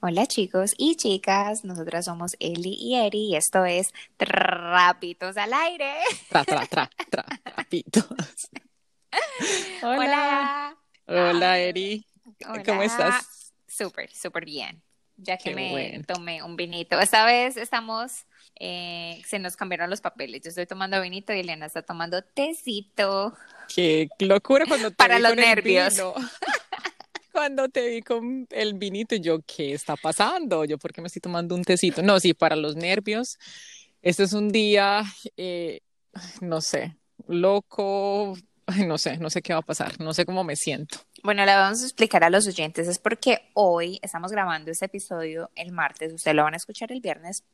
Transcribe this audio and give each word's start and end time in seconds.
Hola 0.00 0.26
chicos 0.26 0.74
y 0.78 0.94
chicas, 0.94 1.64
nosotras 1.64 2.04
somos 2.04 2.36
Eli 2.38 2.74
y 2.78 2.94
Eri 2.94 3.30
y 3.30 3.36
esto 3.36 3.64
es 3.64 3.92
Trapitos 4.16 5.36
al 5.36 5.52
aire. 5.52 5.92
Tra, 6.28 6.44
tra, 6.44 6.64
tra, 6.66 6.88
tra, 7.10 7.24
trapitos. 7.42 8.06
Hola. 9.82 10.76
Hola, 11.06 11.58
Eri. 11.58 12.06
¿Cómo 12.44 12.60
Hola. 12.80 12.84
estás? 12.84 13.52
Súper, 13.66 14.14
súper 14.14 14.44
bien. 14.44 14.80
Ya 15.16 15.36
que 15.36 15.50
Qué 15.50 15.56
me 15.56 15.70
bueno. 15.70 16.04
tomé 16.06 16.44
un 16.44 16.54
vinito. 16.54 17.00
Esta 17.00 17.24
vez 17.26 17.56
estamos, 17.56 18.24
eh, 18.60 19.20
se 19.26 19.40
nos 19.40 19.56
cambiaron 19.56 19.90
los 19.90 20.00
papeles. 20.00 20.42
Yo 20.44 20.50
estoy 20.50 20.66
tomando 20.66 21.02
vinito 21.02 21.32
y 21.34 21.40
Elena 21.40 21.66
está 21.66 21.82
tomando 21.82 22.22
tecito. 22.22 23.36
Qué 23.74 24.08
locura 24.20 24.64
cuando 24.66 24.90
te 24.90 24.96
Para 24.96 25.18
los 25.18 25.30
con 25.30 25.40
el 25.40 25.44
nervios. 25.44 25.94
Cuando 27.38 27.68
te 27.68 27.88
vi 27.88 28.02
con 28.02 28.48
el 28.50 28.74
vinito, 28.74 29.14
yo, 29.14 29.38
¿qué 29.46 29.72
está 29.72 29.94
pasando? 29.94 30.64
Yo, 30.64 30.76
¿por 30.76 30.92
qué 30.92 31.00
me 31.00 31.06
estoy 31.06 31.20
tomando 31.20 31.54
un 31.54 31.62
tecito? 31.62 32.02
No, 32.02 32.18
sí, 32.18 32.34
para 32.34 32.56
los 32.56 32.74
nervios. 32.74 33.38
Este 34.02 34.24
es 34.24 34.32
un 34.32 34.48
día, 34.48 35.04
eh, 35.36 35.78
no 36.40 36.60
sé, 36.60 36.96
loco. 37.28 38.36
No 38.86 38.98
sé, 38.98 39.16
no 39.18 39.30
sé 39.30 39.40
qué 39.40 39.54
va 39.54 39.60
a 39.60 39.62
pasar, 39.62 39.98
no 39.98 40.12
sé 40.12 40.26
cómo 40.26 40.44
me 40.44 40.56
siento. 40.56 40.98
Bueno, 41.22 41.46
le 41.46 41.54
vamos 41.54 41.80
a 41.80 41.84
explicar 41.84 42.22
a 42.24 42.28
los 42.28 42.46
oyentes, 42.46 42.86
es 42.86 42.98
porque 42.98 43.48
hoy 43.54 43.98
estamos 44.02 44.30
grabando 44.30 44.70
este 44.70 44.84
episodio 44.84 45.50
el 45.54 45.72
martes, 45.72 46.12
ustedes 46.12 46.34
lo 46.34 46.42
van 46.42 46.52
a 46.52 46.58
escuchar 46.58 46.92
el 46.92 47.00
viernes, 47.00 47.44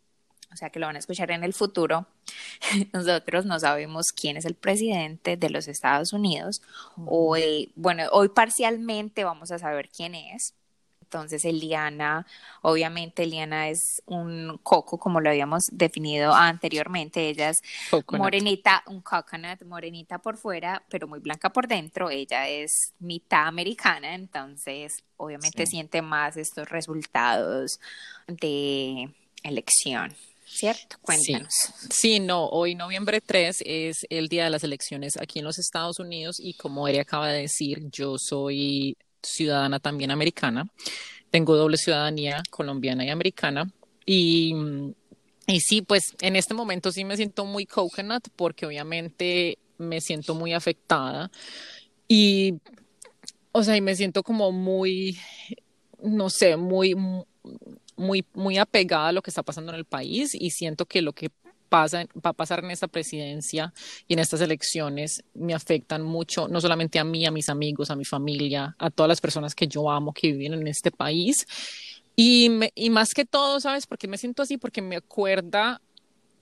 o 0.55 0.57
sea 0.57 0.71
que 0.71 0.79
lo 0.79 0.87
van 0.87 0.97
a 0.97 1.01
escuchar 1.01 1.31
en 1.33 1.45
el 1.45 1.53
futuro. 1.53 2.07
Nosotros 2.95 3.45
no 3.45 3.59
sabemos 3.61 4.07
quién 4.15 4.37
es 4.39 4.45
el 4.47 4.55
presidente 4.55 5.37
de 5.37 5.51
los 5.51 5.69
Estados 5.69 6.13
Unidos. 6.13 6.63
Hoy, 7.07 7.73
bueno, 7.77 8.05
hoy 8.13 8.29
parcialmente 8.31 9.25
vamos 9.25 9.51
a 9.51 9.59
saber 9.59 9.89
quién 9.91 10.15
es. 10.15 10.55
Entonces, 11.03 11.45
Eliana, 11.45 12.27
obviamente 12.63 13.23
Eliana 13.23 13.69
es 13.69 14.03
un 14.07 14.59
coco, 14.65 14.99
como 14.99 15.21
lo 15.21 15.29
habíamos 15.31 15.63
definido 15.71 16.35
anteriormente. 16.35 17.29
Ella 17.29 17.51
es 17.51 17.61
Coconut. 17.91 18.21
morenita, 18.25 18.83
un 18.89 19.01
coconut, 19.01 19.63
morenita 19.65 20.19
por 20.19 20.37
fuera, 20.37 20.83
pero 20.89 21.07
muy 21.07 21.21
blanca 21.21 21.51
por 21.51 21.69
dentro. 21.69 22.11
Ella 22.11 22.49
es 22.49 22.95
mitad 22.99 23.47
americana, 23.47 24.15
entonces 24.15 25.05
obviamente 25.17 25.67
Sí. 25.67 25.73
siente 25.73 26.03
más 26.03 26.37
estos 26.37 26.69
resultados 26.69 27.79
de 28.27 29.09
elección, 29.45 30.13
¿cierto? 30.55 30.97
Cuéntanos. 31.03 31.53
Sí, 31.91 32.21
no, 32.21 32.47
hoy 32.47 32.75
noviembre 32.75 33.21
3 33.21 33.63
es 33.67 34.07
el 34.09 34.29
día 34.29 34.45
de 34.45 34.51
las 34.51 34.65
elecciones 34.65 35.17
aquí 35.21 35.41
en 35.41 35.45
los 35.45 35.59
Estados 35.59 35.99
Unidos 35.99 36.37
y 36.39 36.55
como 36.55 36.87
Eri 36.87 36.99
acaba 36.99 37.29
de 37.29 37.43
decir, 37.43 37.83
yo 37.91 38.17
soy 38.19 38.97
ciudadana 39.23 39.81
también 39.81 40.11
americana, 40.11 40.67
tengo 41.31 41.57
doble 41.57 41.77
ciudadanía 41.77 42.43
colombiana 42.51 43.05
y 43.05 43.11
americana 43.11 43.69
y, 44.07 44.55
y 45.47 45.61
sí, 45.61 45.83
pues 45.83 46.15
en 46.21 46.37
este 46.37 46.55
momento 46.55 46.93
sí 46.93 47.05
me 47.05 47.17
siento 47.17 47.45
muy 47.45 47.67
coconut 47.67 48.29
porque 48.37 48.67
obviamente 48.67 49.59
me 49.79 50.01
siento 50.01 50.35
muy 50.35 50.53
afectada 50.53 51.31
y, 52.07 52.55
o 53.53 53.65
sea, 53.65 53.77
y 53.77 53.81
me 53.81 53.97
siento 53.97 54.23
como 54.23 54.53
muy, 54.53 55.19
no 56.03 56.31
sé, 56.31 56.57
muy, 56.57 56.95
muy, 57.97 58.25
muy 58.35 58.59
apegada 58.59 59.09
a 59.09 59.13
lo 59.13 59.23
que 59.23 59.31
está 59.31 59.43
pasando 59.43 59.73
en 59.73 59.79
el 59.79 59.85
país 59.85 60.35
y 60.35 60.51
siento 60.51 60.87
que 60.87 61.03
lo 61.03 61.13
que 61.13 61.31
pasa, 61.69 62.05
va 62.25 62.31
a 62.31 62.33
pasar 62.35 62.63
en 62.63 62.71
esta 62.71 62.87
presidencia 62.89 63.73
y 64.07 64.13
en 64.15 64.21
estas 64.21 64.41
elecciones 64.41 65.25
me 65.35 65.55
afectan 65.55 66.03
mucho, 66.03 66.47
no 66.49 66.61
solamente 66.61 66.99
a 66.99 67.05
mí, 67.05 67.27
a 67.27 67.31
mis 67.33 67.49
amigos, 67.49 67.91
a 67.91 67.97
mi 67.97 68.05
familia, 68.05 68.77
a 68.79 68.91
todas 68.91 69.09
las 69.09 69.21
personas 69.21 69.55
que 69.55 69.67
yo 69.67 69.91
amo 69.91 70.13
que 70.13 70.33
viven 70.33 70.55
en 70.55 70.67
este 70.69 70.91
país. 70.91 71.47
Y, 72.17 72.49
me- 72.51 72.73
y 72.77 72.91
más 72.91 73.13
que 73.13 73.25
todo, 73.25 73.59
¿sabes? 73.61 73.87
Porque 73.87 74.07
me 74.07 74.19
siento 74.19 74.43
así, 74.43 74.57
porque 74.57 74.83
me 74.83 74.97
acuerda, 74.97 75.81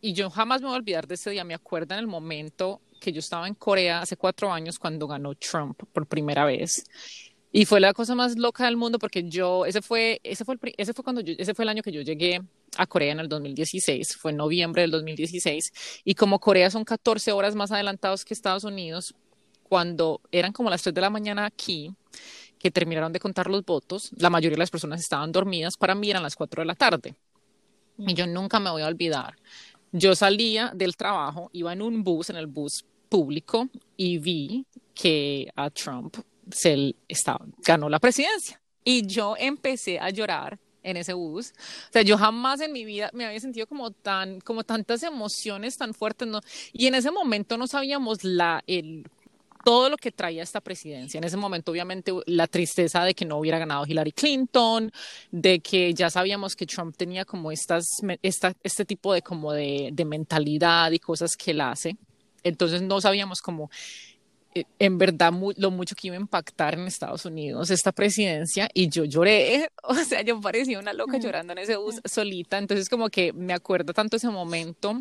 y 0.02 0.12
yo 0.12 0.28
jamás 0.30 0.60
me 0.60 0.66
voy 0.66 0.74
a 0.74 0.78
olvidar 0.78 1.06
de 1.06 1.14
ese 1.14 1.30
día, 1.30 1.44
me 1.44 1.54
acuerda 1.54 1.94
en 1.94 2.00
el 2.00 2.06
momento 2.06 2.80
que 3.00 3.12
yo 3.12 3.20
estaba 3.20 3.48
en 3.48 3.54
Corea 3.54 4.02
hace 4.02 4.16
cuatro 4.16 4.52
años 4.52 4.78
cuando 4.78 5.06
ganó 5.08 5.34
Trump 5.34 5.80
por 5.92 6.06
primera 6.06 6.44
vez. 6.44 6.84
Y 7.54 7.66
fue 7.66 7.80
la 7.80 7.92
cosa 7.92 8.14
más 8.14 8.38
loca 8.38 8.64
del 8.64 8.78
mundo 8.78 8.98
porque 8.98 9.28
yo, 9.28 9.66
ese 9.66 9.82
fue, 9.82 10.20
ese 10.24 10.44
fue 10.44 10.54
el, 10.54 10.74
ese 10.78 10.94
fue 10.94 11.04
cuando 11.04 11.20
yo, 11.20 11.34
ese 11.36 11.54
fue 11.54 11.64
el 11.64 11.68
año 11.68 11.82
que 11.82 11.92
yo 11.92 12.00
llegué 12.00 12.40
a 12.78 12.86
Corea 12.86 13.12
en 13.12 13.20
el 13.20 13.28
2016, 13.28 14.16
fue 14.16 14.30
en 14.30 14.38
noviembre 14.38 14.80
del 14.80 14.90
2016, 14.90 16.02
y 16.04 16.14
como 16.14 16.40
Corea 16.40 16.70
son 16.70 16.84
14 16.84 17.30
horas 17.32 17.54
más 17.54 17.70
adelantados 17.70 18.24
que 18.24 18.32
Estados 18.32 18.64
Unidos, 18.64 19.14
cuando 19.64 20.22
eran 20.32 20.52
como 20.52 20.70
las 20.70 20.82
3 20.82 20.94
de 20.94 21.00
la 21.02 21.10
mañana 21.10 21.44
aquí, 21.44 21.94
que 22.58 22.70
terminaron 22.70 23.12
de 23.12 23.20
contar 23.20 23.48
los 23.48 23.64
votos, 23.64 24.10
la 24.16 24.30
mayoría 24.30 24.54
de 24.54 24.60
las 24.60 24.70
personas 24.70 25.00
estaban 25.00 25.30
dormidas, 25.30 25.76
para 25.76 25.94
mí 25.94 26.10
eran 26.10 26.22
las 26.22 26.36
4 26.36 26.62
de 26.62 26.66
la 26.66 26.74
tarde. 26.74 27.14
Y 27.98 28.14
yo 28.14 28.26
nunca 28.26 28.60
me 28.60 28.70
voy 28.70 28.82
a 28.82 28.86
olvidar. 28.86 29.36
Yo 29.90 30.14
salía 30.14 30.72
del 30.74 30.96
trabajo, 30.96 31.50
iba 31.52 31.72
en 31.72 31.82
un 31.82 32.02
bus, 32.02 32.30
en 32.30 32.36
el 32.36 32.46
bus 32.46 32.84
público, 33.08 33.68
y 33.96 34.18
vi 34.18 34.64
que 34.94 35.50
a 35.54 35.68
Trump 35.70 36.16
se 36.50 36.94
estaba, 37.08 37.44
ganó 37.64 37.88
la 37.88 37.98
presidencia. 37.98 38.60
Y 38.84 39.06
yo 39.06 39.36
empecé 39.38 39.98
a 40.00 40.10
llorar 40.10 40.58
en 40.82 40.96
ese 40.96 41.12
bus. 41.12 41.52
O 41.88 41.92
sea, 41.92 42.02
yo 42.02 42.18
jamás 42.18 42.60
en 42.60 42.72
mi 42.72 42.84
vida 42.84 43.10
me 43.12 43.24
había 43.24 43.40
sentido 43.40 43.66
como 43.66 43.90
tan, 43.90 44.40
como 44.40 44.64
tantas 44.64 45.02
emociones 45.02 45.76
tan 45.76 45.94
fuertes, 45.94 46.28
¿no? 46.28 46.40
Y 46.72 46.86
en 46.86 46.94
ese 46.94 47.10
momento 47.10 47.56
no 47.56 47.66
sabíamos 47.66 48.24
la, 48.24 48.62
el, 48.66 49.06
todo 49.64 49.88
lo 49.88 49.96
que 49.96 50.10
traía 50.10 50.42
esta 50.42 50.60
presidencia. 50.60 51.18
En 51.18 51.24
ese 51.24 51.36
momento, 51.36 51.70
obviamente, 51.70 52.12
la 52.26 52.46
tristeza 52.46 53.04
de 53.04 53.14
que 53.14 53.24
no 53.24 53.38
hubiera 53.38 53.58
ganado 53.58 53.86
Hillary 53.86 54.12
Clinton, 54.12 54.90
de 55.30 55.60
que 55.60 55.94
ya 55.94 56.10
sabíamos 56.10 56.56
que 56.56 56.66
Trump 56.66 56.96
tenía 56.96 57.24
como 57.24 57.52
estas, 57.52 57.84
esta, 58.22 58.54
este 58.62 58.84
tipo 58.84 59.12
de, 59.14 59.22
como 59.22 59.52
de, 59.52 59.90
de 59.92 60.04
mentalidad 60.04 60.90
y 60.92 60.98
cosas 60.98 61.36
que 61.36 61.52
él 61.52 61.60
hace. 61.60 61.96
Entonces 62.42 62.82
no 62.82 63.00
sabíamos 63.00 63.40
cómo, 63.40 63.70
en 64.78 64.98
verdad, 64.98 65.32
mu- 65.32 65.52
lo 65.56 65.70
mucho 65.70 65.94
que 65.94 66.08
iba 66.08 66.16
a 66.16 66.20
impactar 66.20 66.74
en 66.74 66.86
Estados 66.86 67.24
Unidos 67.24 67.70
esta 67.70 67.92
presidencia 67.92 68.68
y 68.74 68.88
yo 68.88 69.04
lloré, 69.04 69.70
o 69.82 69.94
sea, 69.94 70.22
yo 70.22 70.40
parecía 70.40 70.78
una 70.78 70.92
loca 70.92 71.18
llorando 71.18 71.52
en 71.52 71.58
ese 71.60 71.76
bus 71.76 72.00
solita. 72.04 72.58
Entonces 72.58 72.88
como 72.88 73.08
que 73.08 73.32
me 73.32 73.52
acuerdo 73.52 73.92
tanto 73.92 74.16
ese 74.16 74.28
momento 74.28 75.00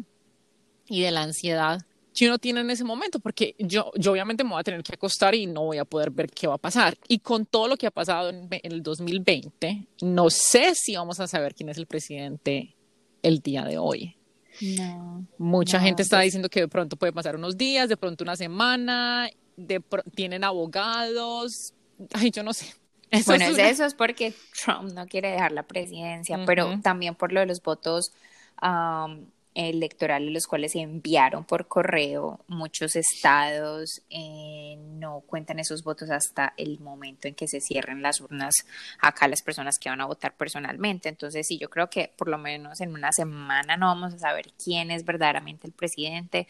y 0.88 1.02
de 1.02 1.12
la 1.12 1.24
ansiedad 1.24 1.82
que 2.14 2.28
uno 2.28 2.38
tiene 2.40 2.60
en 2.60 2.70
ese 2.70 2.84
momento, 2.84 3.20
porque 3.20 3.56
yo, 3.58 3.90
yo 3.96 4.12
obviamente 4.12 4.44
me 4.44 4.50
voy 4.50 4.60
a 4.60 4.64
tener 4.64 4.84
que 4.84 4.94
acostar 4.96 5.34
y 5.34 5.46
no 5.48 5.64
voy 5.64 5.78
a 5.78 5.86
poder 5.86 6.12
ver 6.12 6.30
qué 6.30 6.46
va 6.46 6.56
a 6.56 6.58
pasar. 6.58 6.98
Y 7.08 7.20
con 7.20 7.46
todo 7.46 7.70
lo 7.70 7.78
que 7.78 7.88
ha 7.88 7.92
pasado 7.92 8.30
en, 8.30 8.50
en 8.52 8.72
el 8.74 8.84
2020, 8.84 9.88
no 10.02 10.30
sé 10.30 10.76
si 10.76 10.96
vamos 10.98 11.22
a 11.22 11.28
saber 11.28 11.56
quién 11.56 11.70
es 11.70 11.78
el 11.78 11.86
presidente 11.88 12.76
el 13.24 13.40
día 13.40 13.64
de 13.64 13.78
hoy. 13.78 14.18
No. 14.60 15.26
Mucha 15.38 15.78
No, 15.78 15.86
gente 15.86 16.04
está 16.04 16.18
pues- 16.18 16.26
diciendo 16.26 16.50
que 16.50 16.60
de 16.60 16.68
pronto 16.68 16.98
puede 16.98 17.14
pasar 17.14 17.38
unos 17.38 17.56
días, 17.58 17.88
de 17.88 17.96
pronto 17.96 18.26
una 18.26 18.36
semana, 18.36 19.30
de 19.68 19.82
tienen 20.16 20.44
abogados, 20.44 21.74
ay, 22.14 22.32
yo 22.32 22.44
no 22.44 22.54
sé. 22.54 22.74
Eso 23.12 23.32
Bueno, 23.32 23.46
es 23.46 23.54
una- 23.54 23.70
eso 23.70 23.86
es 23.86 23.94
porque 23.94 24.34
Trump 24.64 24.94
no 24.94 25.06
quiere 25.06 25.32
dejar 25.32 25.52
la 25.52 25.64
presidencia, 25.64 26.40
pero 26.46 26.80
también 26.82 27.14
por 27.16 27.34
lo 27.34 27.42
de 27.42 27.46
los 27.46 27.62
votos 27.62 28.14
am, 28.58 29.26
electorales, 29.54 30.32
los 30.32 30.48
cuales 30.48 30.72
se 30.74 30.80
enviaron 30.80 31.44
por 31.44 31.68
correo. 31.68 32.40
Muchos 32.48 32.96
estados 32.96 34.02
eh, 34.10 34.78
no 34.78 35.22
cuentan 35.22 35.60
esos 35.60 35.84
votos 35.84 36.10
hasta 36.10 36.54
el 36.58 36.80
momento 36.80 37.28
en 37.28 37.36
que 37.36 37.48
se 37.48 37.60
cierren 37.62 38.02
las 38.02 38.22
urnas 38.22 38.54
acá 39.00 39.28
las 39.28 39.42
personas 39.42 39.78
que 39.80 39.90
van 39.90 40.02
a 40.02 40.06
votar 40.06 40.36
personalmente. 40.36 41.10
Entonces, 41.10 41.46
sí, 41.48 41.58
yo 41.58 41.70
creo 41.70 41.90
que 41.90 42.12
por 42.18 42.28
lo 42.30 42.38
menos 42.38 42.82
en 42.82 42.94
una 42.94 43.12
semana 43.12 43.78
no 43.78 43.88
vamos 43.88 44.14
a 44.14 44.20
saber 44.20 44.52
quién 44.64 44.92
es 44.92 45.04
verdaderamente 45.06 45.68
el 45.68 45.74
presidente, 45.74 46.48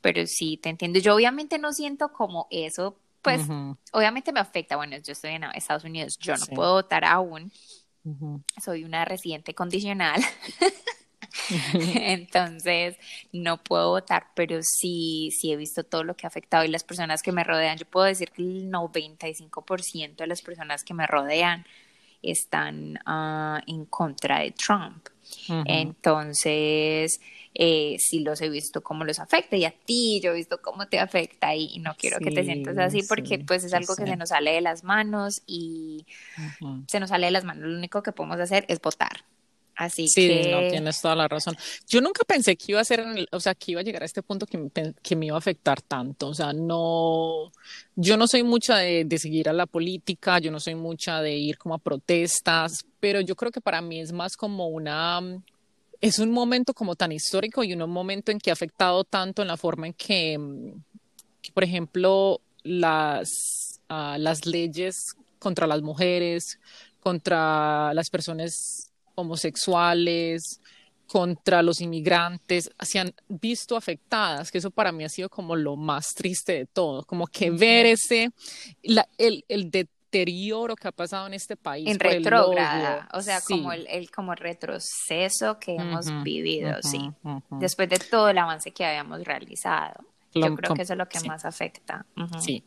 pero 0.00 0.26
sí 0.26 0.56
te 0.56 0.68
entiendo. 0.70 0.98
Yo 0.98 1.14
obviamente 1.14 1.58
no 1.58 1.72
siento 1.72 2.12
como 2.12 2.46
eso, 2.50 2.96
pues 3.22 3.42
Ujú, 3.42 3.76
obviamente 3.92 4.32
me 4.32 4.40
afecta. 4.40 4.76
Bueno, 4.76 4.96
yo 4.98 5.12
estoy 5.12 5.32
en 5.32 5.44
Estados 5.44 5.84
Unidos, 5.84 6.18
yo 6.20 6.36
no 6.36 6.46
Sí. 6.46 6.54
puedo 6.54 6.72
votar 6.74 7.04
aún, 7.04 7.52
soy 8.62 8.84
una 8.84 9.04
residente 9.04 9.54
condicional, 9.54 10.20
entonces 11.74 12.96
no 13.32 13.62
puedo 13.62 13.90
votar, 13.90 14.26
pero 14.34 14.60
sí, 14.62 15.30
sí 15.32 15.52
he 15.52 15.56
visto 15.56 15.84
todo 15.84 16.04
lo 16.04 16.16
que 16.16 16.26
ha 16.26 16.28
afectado 16.28 16.64
y 16.64 16.68
las 16.68 16.84
personas 16.84 17.22
que 17.22 17.32
me 17.32 17.44
rodean. 17.44 17.78
Yo 17.78 17.86
puedo 17.86 18.06
decir 18.06 18.30
que 18.30 18.42
el 18.42 18.70
95% 18.70 20.16
de 20.16 20.26
las 20.26 20.42
personas 20.42 20.84
que 20.84 20.94
me 20.94 21.06
rodean 21.06 21.64
están 22.22 22.98
ah, 23.06 23.60
en 23.66 23.86
contra 23.86 24.40
de 24.40 24.52
Trump. 24.52 25.08
Entonces, 25.66 27.20
eh, 27.54 27.96
sí 27.98 28.20
los 28.20 28.40
he 28.40 28.48
visto 28.48 28.80
cómo 28.82 29.04
los 29.04 29.20
afecta 29.20 29.56
y 29.56 29.64
a 29.64 29.70
ti 29.70 30.20
yo 30.22 30.32
he 30.32 30.34
visto 30.34 30.60
cómo 30.60 30.88
te 30.88 30.98
afecta 30.98 31.54
y, 31.54 31.66
y 31.72 31.78
no 31.78 31.94
quiero 31.96 32.18
que 32.18 32.30
te 32.30 32.44
sientas 32.44 32.76
Sí, 32.76 32.98
así 32.98 33.02
porque 33.08 33.36
sí, 33.36 33.44
pues 33.44 33.64
es 33.64 33.72
algo 33.72 33.94
que 33.94 34.06
se 34.06 34.16
nos 34.16 34.30
sale 34.30 34.52
de 34.52 34.60
las 34.60 34.82
manos 34.82 35.42
y 35.46 36.06
se 36.88 37.00
nos 37.00 37.10
sale 37.10 37.26
de 37.26 37.32
las 37.32 37.44
manos. 37.44 37.64
Lo 37.64 37.76
único 37.76 38.02
que 38.02 38.12
podemos 38.12 38.40
hacer 38.40 38.64
es 38.68 38.80
votar. 38.80 39.24
Así 39.80 40.08
Sí, 40.08 40.28
que 40.28 40.50
no, 40.50 40.68
tienes 40.68 41.00
toda 41.00 41.16
la 41.16 41.26
razón. 41.26 41.56
Yo 41.88 42.02
nunca 42.02 42.22
pensé 42.24 42.54
que 42.54 42.72
iba 42.72 42.82
a 42.82 42.84
ser, 42.84 43.02
o 43.30 43.40
sea, 43.40 43.54
que 43.54 43.72
iba 43.72 43.80
a 43.80 43.82
llegar 43.82 44.02
a 44.02 44.04
este 44.04 44.22
punto 44.22 44.44
que 44.44 44.58
me, 44.58 44.70
que 45.02 45.16
me 45.16 45.24
iba 45.24 45.36
a 45.36 45.38
afectar 45.38 45.80
tanto. 45.80 46.28
O 46.28 46.34
sea, 46.34 46.52
no, 46.52 47.50
yo 47.96 48.18
no 48.18 48.26
soy 48.26 48.42
mucha 48.42 48.76
de, 48.76 49.06
de 49.06 49.18
seguir 49.18 49.48
a 49.48 49.54
la 49.54 49.64
política, 49.64 50.38
yo 50.38 50.50
no 50.50 50.60
soy 50.60 50.74
mucha 50.74 51.22
de 51.22 51.34
ir 51.34 51.56
como 51.56 51.74
a 51.74 51.78
protestas, 51.78 52.84
pero 53.00 53.22
yo 53.22 53.34
creo 53.36 53.50
que 53.50 53.62
para 53.62 53.80
mí 53.80 54.02
es 54.02 54.12
más 54.12 54.36
como 54.36 54.68
una, 54.68 55.18
es 56.02 56.18
un 56.18 56.30
momento 56.30 56.74
como 56.74 56.94
tan 56.94 57.10
histórico 57.10 57.64
y 57.64 57.72
un 57.72 57.88
momento 57.88 58.32
en 58.32 58.38
que 58.38 58.50
ha 58.50 58.52
afectado 58.52 59.04
tanto 59.04 59.40
en 59.40 59.48
la 59.48 59.56
forma 59.56 59.86
en 59.86 59.94
que, 59.94 60.36
mm, 60.36 60.72
que, 61.40 61.52
por 61.52 61.64
ejemplo, 61.64 62.42
las, 62.64 63.80
ah, 63.88 64.18
las 64.18 64.44
leyes 64.44 65.14
contra 65.38 65.66
las 65.66 65.80
mujeres, 65.80 66.60
contra 67.00 67.94
las 67.94 68.10
personas 68.10 68.89
homosexuales, 69.20 70.60
contra 71.06 71.60
los 71.62 71.80
inmigrantes, 71.80 72.70
se 72.80 73.00
han 73.00 73.12
visto 73.28 73.76
afectadas, 73.76 74.52
que 74.52 74.58
eso 74.58 74.70
para 74.70 74.92
mí 74.92 75.02
ha 75.02 75.08
sido 75.08 75.28
como 75.28 75.56
lo 75.56 75.74
más 75.74 76.10
triste 76.14 76.52
de 76.52 76.66
todo, 76.66 77.02
como 77.04 77.26
que 77.26 77.50
ver 77.50 77.86
ese, 77.86 78.30
la- 78.82 79.08
el, 79.18 79.44
el 79.48 79.72
deterioro 79.72 80.76
que 80.76 80.86
ha 80.86 80.92
pasado 80.92 81.26
en 81.26 81.34
este 81.34 81.56
país 81.56 81.88
en 81.88 81.98
retrógrada, 81.98 83.08
o 83.12 83.20
sea, 83.22 83.40
Sí. 83.40 83.54
como 83.54 83.72
el, 83.72 83.88
el 83.88 84.08
como 84.12 84.36
retroceso 84.36 85.58
que 85.58 85.74
hemos 85.74 86.06
vivido, 86.22 86.76
sí. 86.82 87.10
Después 87.50 87.88
de 87.88 87.98
todo 87.98 88.28
el 88.28 88.38
avance 88.38 88.70
que 88.70 88.84
habíamos 88.84 89.24
realizado. 89.24 90.04
Yo 90.32 90.54
creo 90.54 90.68
com- 90.68 90.76
que 90.76 90.82
eso 90.82 90.92
es 90.94 90.98
lo 90.98 91.08
que 91.08 91.18
sí. 91.20 91.26
más 91.28 91.44
afecta. 91.44 92.06
Ujú. 92.16 92.40
Sí, 92.40 92.62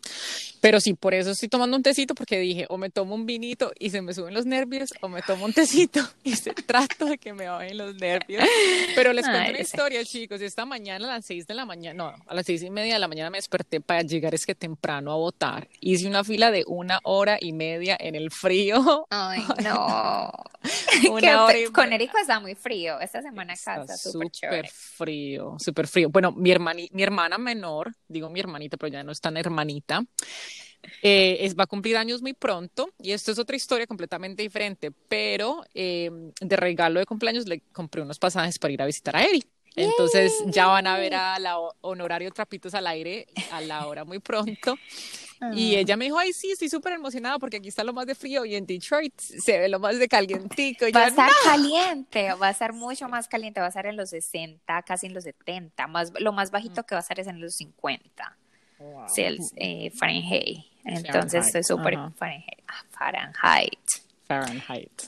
pero 0.61 0.79
sí, 0.81 0.93
por 0.93 1.13
eso 1.13 1.31
estoy 1.31 1.49
tomando 1.49 1.77
un 1.77 1.83
tecito 1.83 2.13
porque 2.15 2.39
dije, 2.39 2.65
o 2.69 2.77
me 2.77 2.89
tomo 2.89 3.15
un 3.15 3.25
vinito 3.25 3.71
y 3.79 3.89
se 3.89 4.01
me 4.01 4.13
suben 4.13 4.33
los 4.33 4.45
nervios, 4.45 4.93
o 5.01 5.07
me 5.09 5.21
tomo 5.21 5.45
un 5.45 5.53
tecito 5.53 5.99
y 6.23 6.35
se 6.35 6.53
trato 6.53 7.05
de 7.05 7.17
que 7.17 7.33
me 7.33 7.47
bajen 7.47 7.77
los 7.77 7.95
nervios. 7.95 8.43
Pero 8.95 9.13
les 9.13 9.25
cuento 9.25 9.41
Ay, 9.43 9.49
una 9.51 9.57
sí. 9.59 9.63
historia, 9.63 10.03
chicos. 10.05 10.41
Esta 10.41 10.65
mañana 10.65 11.05
a 11.09 11.15
las 11.17 11.25
seis 11.25 11.47
de 11.47 11.53
la 11.53 11.65
mañana, 11.65 11.93
no, 12.11 12.23
a 12.27 12.33
las 12.33 12.45
seis 12.45 12.61
y 12.63 12.69
media 12.69 12.93
de 12.95 12.99
la 12.99 13.07
mañana 13.07 13.29
me 13.29 13.37
desperté 13.37 13.79
para 13.81 14.01
llegar 14.01 14.33
es 14.35 14.45
que 14.45 14.55
temprano 14.55 15.11
a 15.11 15.15
votar. 15.15 15.67
Hice 15.79 16.07
una 16.07 16.23
fila 16.23 16.51
de 16.51 16.63
una 16.67 16.99
hora 17.03 17.37
y 17.39 17.53
media 17.53 17.97
en 17.99 18.15
el 18.15 18.29
frío. 18.31 19.07
Ay, 19.09 19.43
no. 19.63 20.31
Una 21.11 21.43
hora 21.43 21.59
y 21.59 21.65
Con 21.65 21.91
Érico 21.91 22.17
está 22.17 22.39
muy 22.39 22.55
frío. 22.55 22.97
Esta 23.01 23.21
semana 23.21 23.53
acá 23.53 23.81
Está 23.81 23.97
súper 23.97 24.69
frío, 24.69 25.57
súper 25.59 25.87
frío. 25.87 26.09
Bueno, 26.09 26.31
mi 26.31 26.51
hermani- 26.51 26.89
mi 26.93 27.03
hermana 27.03 27.37
menor, 27.53 27.93
digo 28.07 28.29
mi 28.29 28.39
hermanita, 28.39 28.77
pero 28.77 28.91
ya 28.91 29.03
no 29.03 29.11
es 29.11 29.21
tan 29.21 29.37
hermanita, 29.37 30.03
eh, 31.01 31.37
es, 31.41 31.55
va 31.55 31.63
a 31.63 31.67
cumplir 31.67 31.97
años 31.97 32.21
muy 32.21 32.33
pronto 32.33 32.89
y 32.99 33.11
esto 33.11 33.31
es 33.31 33.39
otra 33.39 33.55
historia 33.55 33.87
completamente 33.87 34.43
diferente, 34.43 34.91
pero 35.07 35.63
eh, 35.73 36.09
de 36.39 36.55
regalo 36.55 36.99
de 36.99 37.05
cumpleaños 37.05 37.47
le 37.47 37.61
compré 37.71 38.01
unos 38.01 38.19
pasajes 38.19 38.59
para 38.59 38.73
ir 38.73 38.81
a 38.81 38.85
visitar 38.85 39.15
a 39.15 39.23
Eri. 39.23 39.43
Entonces 39.75 40.31
ya 40.47 40.67
van 40.67 40.85
a 40.85 40.97
ver 40.97 41.15
a 41.15 41.39
la 41.39 41.57
honorario 41.81 42.29
Trapitos 42.31 42.75
al 42.75 42.85
aire 42.85 43.25
a 43.51 43.59
la 43.61 43.87
hora 43.87 44.05
muy 44.05 44.19
pronto. 44.19 44.77
Y 45.51 45.75
ella 45.75 45.97
me 45.97 46.05
dijo, 46.05 46.17
ay, 46.17 46.31
sí, 46.33 46.51
estoy 46.51 46.69
súper 46.69 46.93
emocionada 46.93 47.39
porque 47.39 47.57
aquí 47.57 47.69
está 47.69 47.83
lo 47.83 47.93
más 47.93 48.05
de 48.05 48.15
frío 48.15 48.45
y 48.45 48.55
en 48.55 48.65
Detroit 48.65 49.13
se 49.19 49.59
ve 49.59 49.67
lo 49.69 49.79
más 49.79 49.99
de 49.99 50.07
calientico. 50.07 50.87
Y 50.87 50.91
Va 50.91 51.05
a 51.05 51.07
estar 51.07 51.29
caliente, 51.43 52.33
va 52.33 52.47
a 52.47 52.51
estar 52.51 52.73
mucho 52.73 53.07
más 53.09 53.27
caliente, 53.27 53.59
va 53.59 53.67
a 53.67 53.69
estar 53.69 53.85
en 53.85 53.97
los 53.97 54.09
60, 54.11 54.81
casi 54.83 55.07
en 55.07 55.13
los 55.13 55.23
70, 55.23 55.87
más, 55.87 56.11
lo 56.19 56.31
más 56.31 56.51
bajito 56.51 56.83
que 56.83 56.95
va 56.95 56.99
a 56.99 57.01
estar 57.01 57.19
es 57.19 57.27
en 57.27 57.41
los 57.41 57.55
50 57.55 58.37
"Wow". 58.79 59.09
Celsius, 59.09 59.51
eh, 59.55 59.91
Fahrenheit. 59.97 60.65
Entonces 60.85 61.47
estoy 61.47 61.63
súper 61.63 61.95
ajá. 61.95 62.11
Fahrenheit, 62.17 62.63
ah, 62.67 62.83
Fahrenheit. 62.91 63.79
Fahrenheit. 64.27 65.01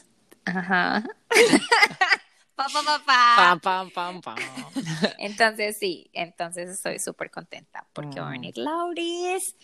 Ajá. 0.45 1.03
pa, 2.55 2.65
pa, 2.71 2.81
pa, 2.83 3.01
pa. 3.05 3.35
Pam, 3.37 3.59
pam, 3.59 3.91
pam, 3.91 4.21
pam. 4.21 4.35
Entonces 5.19 5.77
sí, 5.79 6.09
entonces 6.13 6.69
estoy 6.69 6.99
súper 6.99 7.29
contenta 7.29 7.85
porque 7.93 8.19
va 8.19 8.27
a 8.27 8.29
Mm. 8.29 8.33
venir 8.33 8.57
Lauris 8.57 9.55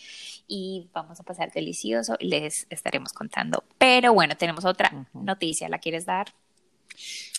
y 0.46 0.88
vamos 0.92 1.18
a 1.18 1.22
pasar 1.22 1.50
delicioso 1.52 2.16
y 2.18 2.28
les 2.28 2.66
estaremos 2.70 3.12
contando. 3.12 3.64
Pero 3.78 4.12
bueno, 4.12 4.36
tenemos 4.36 4.64
otra 4.64 5.06
noticia, 5.14 5.68
¿la 5.68 5.78
quieres 5.78 6.04
dar? 6.06 6.26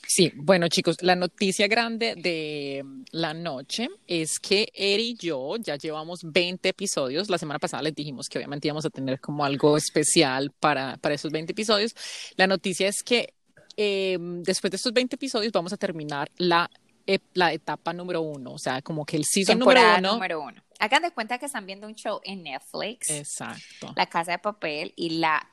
Sí, 0.06 0.32
bueno 0.36 0.68
chicos, 0.68 0.98
la 1.02 1.16
noticia 1.16 1.68
grande 1.68 2.16
de 2.16 2.84
la 3.12 3.34
noche 3.34 3.88
es 4.08 4.40
que 4.40 4.68
Eri 4.74 5.12
y 5.12 5.16
yo 5.18 5.56
ya 5.58 5.76
llevamos 5.78 6.20
20 6.24 6.70
episodios. 6.70 7.30
La 7.30 7.38
semana 7.38 7.60
pasada 7.60 7.84
les 7.84 7.96
dijimos 7.96 8.28
que 8.28 8.38
obviamente 8.40 8.68
íbamos 8.68 8.86
a 8.86 8.90
tener 8.90 9.20
como 9.20 9.46
algo 9.46 9.78
especial 9.78 10.52
para, 10.60 10.98
para 10.98 11.16
esos 11.16 11.32
20 11.32 11.52
episodios. 11.54 11.96
La 12.36 12.48
noticia 12.48 12.88
es 12.88 13.02
que 13.04 13.34
eh, 13.78 14.18
después 14.20 14.72
de 14.72 14.78
estos 14.78 14.94
20 14.94 15.16
episodios 15.16 15.52
vamos 15.52 15.74
a 15.74 15.78
terminar 15.78 16.30
la, 16.38 16.70
ep- 17.08 17.22
la 17.34 17.54
etapa 17.54 17.94
número 17.94 18.22
uno, 18.22 18.54
o 18.54 18.60
sea, 18.60 18.82
como 18.82 19.06
que 19.06 19.18
el 19.18 19.26
season 19.26 19.60
Temporada 19.60 19.98
número 20.02 20.10
uno. 20.10 20.14
número 20.14 20.42
uno. 20.42 20.64
Hagan 20.80 21.04
de 21.04 21.12
cuenta 21.12 21.38
que 21.38 21.46
están 21.46 21.66
viendo 21.66 21.88
un 21.88 21.96
show 21.96 22.20
en 22.24 22.44
Netflix, 22.44 23.10
Exacto. 23.10 23.94
La 23.96 24.06
Casa 24.08 24.32
de 24.34 24.40
Papel, 24.40 24.94
y 24.96 25.12
la 25.12 25.48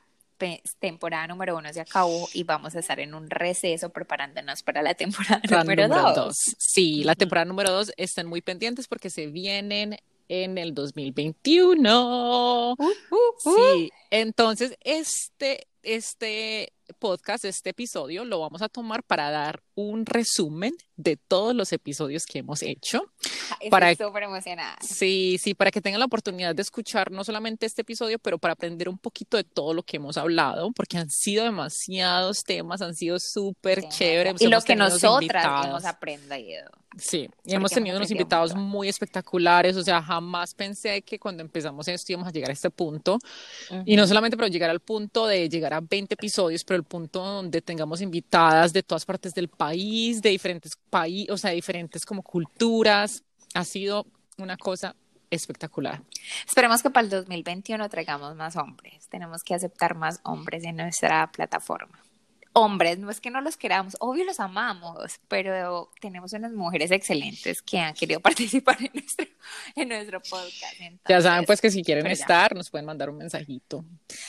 temporada 0.79 1.27
número 1.27 1.55
uno 1.55 1.71
se 1.71 1.81
acabó 1.81 2.27
y 2.33 2.43
vamos 2.43 2.75
a 2.75 2.79
estar 2.79 2.99
en 2.99 3.13
un 3.13 3.29
receso 3.29 3.91
preparándonos 3.91 4.63
para 4.63 4.81
la 4.81 4.95
temporada 4.95 5.39
La 5.47 5.59
número, 5.63 5.87
dos. 5.87 6.15
dos. 6.15 6.35
Sí, 6.57 7.03
la 7.03 7.13
temporada 7.13 7.45
número 7.45 7.71
dos 7.71 7.93
están 7.95 8.25
muy 8.25 8.41
pendientes 8.41 8.87
porque 8.87 9.11
se 9.11 9.27
vienen 9.27 9.97
en 10.29 10.57
el 10.57 10.73
2021. 10.73 12.71
Uh, 12.73 12.75
uh, 12.81 13.49
uh. 13.49 13.55
Sí, 13.75 13.91
entonces 14.09 14.75
este, 14.81 15.67
este 15.83 16.73
podcast, 16.99 17.45
este 17.45 17.69
episodio, 17.69 18.25
lo 18.25 18.39
vamos 18.39 18.61
a 18.61 18.67
tomar 18.67 19.01
para 19.03 19.31
dar 19.31 19.63
un 19.75 20.05
resumen 20.05 20.73
de 20.97 21.15
todos 21.15 21.55
los 21.55 21.71
episodios 21.71 22.25
que 22.25 22.39
hemos 22.39 22.61
hecho. 22.63 23.05
Estoy 23.53 23.69
para- 23.69 23.95
súper 23.95 24.23
emocionada. 24.23 24.75
Sí, 24.81 25.37
sí, 25.41 25.53
para 25.53 25.71
que 25.71 25.79
tengan 25.81 25.99
la 25.99 26.05
oportunidad 26.05 26.53
de 26.53 26.61
escuchar 26.61 27.09
no 27.09 27.23
solamente 27.23 27.65
este 27.65 27.83
episodio, 27.83 28.19
pero 28.19 28.37
para 28.39 28.53
aprender 28.53 28.89
un 28.89 28.97
poquito 28.97 29.37
de 29.37 29.45
todo 29.45 29.73
lo 29.73 29.83
que 29.83 29.97
hemos 29.97 30.17
hablado, 30.17 30.71
porque 30.75 30.97
han 30.97 31.09
sido 31.09 31.45
demasiados 31.45 32.43
temas, 32.43 32.81
han 32.81 32.93
sido 32.93 33.19
súper 33.19 33.87
chéveres. 33.87 34.41
Y 34.41 34.45
lo 34.45 34.51
hemos 34.57 34.65
que 34.65 34.73
tenido 34.73 34.89
nosotras 34.89 35.21
invitados. 35.21 35.65
hemos 35.67 35.85
aprendido. 35.85 36.69
Sí, 36.97 37.29
y 37.45 37.53
hemos 37.55 37.71
tenido 37.71 37.95
hemos 37.95 38.01
unos 38.09 38.11
invitados 38.11 38.51
mucho. 38.53 38.65
muy 38.67 38.89
espectaculares, 38.89 39.77
o 39.77 39.83
sea, 39.83 40.01
jamás 40.03 40.53
pensé 40.53 41.01
que 41.03 41.17
cuando 41.19 41.41
empezamos 41.41 41.87
esto 41.87 42.11
íbamos 42.11 42.27
a 42.27 42.31
llegar 42.31 42.49
a 42.49 42.53
este 42.53 42.69
punto, 42.69 43.17
Ujú. 43.69 43.83
y 43.85 43.95
no 43.95 44.05
solamente 44.05 44.35
pero 44.35 44.49
llegar 44.49 44.69
al 44.69 44.81
punto 44.81 45.25
de 45.25 45.47
llegar 45.47 45.70
a 45.73 45.81
20 45.81 46.13
episodios, 46.13 46.63
pero 46.63 46.77
el 46.77 46.83
punto 46.83 47.23
donde 47.23 47.61
tengamos 47.61 48.01
invitadas 48.01 48.73
de 48.73 48.83
todas 48.83 49.05
partes 49.05 49.33
del 49.33 49.47
país, 49.47 50.21
de 50.21 50.29
diferentes 50.29 50.77
países, 50.89 51.29
o 51.31 51.37
sea, 51.37 51.51
diferentes 51.51 52.05
como 52.05 52.23
culturas, 52.23 53.23
ha 53.53 53.63
sido 53.63 54.05
una 54.37 54.57
cosa 54.57 54.95
espectacular. 55.29 56.01
Esperemos 56.45 56.83
que 56.83 56.89
para 56.89 57.05
el 57.05 57.09
2021 57.09 57.89
traigamos 57.89 58.35
más 58.35 58.55
hombres. 58.57 59.07
Tenemos 59.07 59.43
que 59.43 59.55
aceptar 59.55 59.95
más 59.95 60.19
hombres 60.23 60.63
en 60.63 60.75
nuestra 60.75 61.31
plataforma. 61.31 61.99
Hombres, 62.53 62.99
no 62.99 63.09
es 63.09 63.21
que 63.21 63.31
no 63.31 63.39
los 63.39 63.55
queramos, 63.55 63.95
obvio 63.99 64.25
los 64.25 64.39
amamos, 64.39 65.19
pero 65.29 65.89
tenemos 66.01 66.33
unas 66.33 66.51
mujeres 66.51 66.91
excelentes 66.91 67.61
que 67.61 67.79
han 67.79 67.93
querido 67.93 68.19
participar 68.21 68.77
en 68.81 68.91
nuestro, 68.93 69.25
en 69.75 69.87
nuestro 69.87 70.19
podcast. 70.19 70.75
Ya 71.07 71.21
saben, 71.21 71.45
pues 71.45 71.61
que 71.61 71.71
si 71.71 71.81
quieren 71.81 72.05
ya. 72.05 72.11
estar, 72.11 72.53
nos 72.53 72.69
pueden 72.69 72.85
mandar 72.85 73.09
un 73.09 73.17
mensajito. 73.17 73.85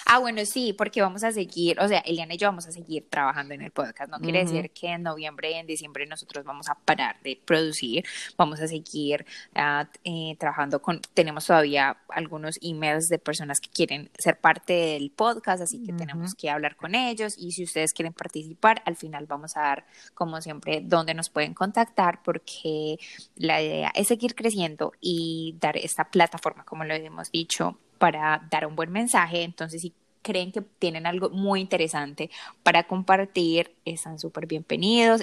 Ah, 0.06 0.18
bueno, 0.18 0.44
sí, 0.44 0.72
porque 0.72 1.02
vamos 1.02 1.24
a 1.24 1.32
seguir, 1.32 1.80
o 1.80 1.88
sea, 1.88 1.98
Eliana 2.00 2.34
y 2.34 2.36
yo 2.38 2.48
vamos 2.48 2.66
a 2.66 2.72
seguir 2.72 3.08
trabajando 3.10 3.54
en 3.54 3.62
el 3.62 3.72
podcast. 3.72 4.10
No 4.10 4.20
quiere 4.20 4.40
decir 4.40 4.70
que 4.70 4.88
en 4.88 5.02
noviembre 5.02 5.50
y 5.50 5.54
en 5.54 5.66
diciembre 5.66 6.06
nosotros 6.06 6.44
vamos 6.44 6.68
a 6.68 6.76
parar 6.76 7.16
de 7.22 7.40
producir, 7.44 8.04
vamos 8.36 8.60
a 8.60 8.68
seguir 8.68 9.26
ah, 9.54 9.88
eh, 10.04 10.36
trabajando 10.38 10.80
con, 10.80 11.00
tenemos 11.14 11.46
todavía 11.46 11.96
algunos 12.08 12.58
emails 12.62 13.08
de 13.08 13.18
personas 13.18 13.60
que 13.60 13.68
quieren 13.68 14.10
ser 14.18 14.38
parte 14.38 14.72
del 14.72 15.10
podcast, 15.10 15.62
así 15.62 15.82
que 15.84 15.92
tenemos 15.92 16.34
que 16.34 16.50
hablar 16.50 16.76
con 16.76 16.94
ellos 16.94 17.34
y 17.36 17.52
si 17.52 17.64
ustedes 17.64 17.92
quieren 17.92 18.11
participar, 18.12 18.82
al 18.84 18.96
final 18.96 19.26
vamos 19.26 19.56
a 19.56 19.62
dar, 19.62 19.86
como 20.14 20.40
siempre, 20.40 20.80
dónde 20.82 21.14
nos 21.14 21.30
pueden 21.30 21.54
contactar, 21.54 22.22
porque 22.22 22.98
la 23.36 23.62
idea 23.62 23.92
es 23.94 24.08
seguir 24.08 24.34
creciendo 24.34 24.92
y 25.00 25.56
dar 25.60 25.76
esta 25.76 26.04
plataforma, 26.10 26.64
como 26.64 26.84
lo 26.84 26.94
hemos 26.94 27.30
dicho, 27.30 27.78
para 27.98 28.46
dar 28.50 28.66
un 28.66 28.76
buen 28.76 28.90
mensaje. 28.90 29.42
Entonces, 29.42 29.82
si 29.82 29.92
creen 30.22 30.52
que 30.52 30.60
tienen 30.60 31.06
algo 31.06 31.30
muy 31.30 31.60
interesante 31.60 32.30
para 32.62 32.84
compartir, 32.84 33.74
están 33.84 34.18
súper 34.18 34.46
bienvenidos. 34.46 35.22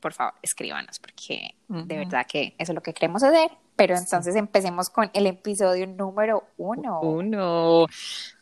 Por 0.00 0.12
favor, 0.12 0.34
escríbanos, 0.42 0.98
porque 0.98 1.54
de 1.68 1.96
verdad 1.96 2.26
que 2.26 2.54
eso 2.58 2.72
es 2.72 2.74
lo 2.74 2.82
que 2.82 2.92
queremos 2.92 3.22
hacer. 3.22 3.52
Pero 3.76 3.96
entonces 3.96 4.36
empecemos 4.36 4.90
con 4.90 5.10
el 5.14 5.26
episodio 5.26 5.86
número 5.86 6.44
uno. 6.58 7.00
Uno 7.00 7.86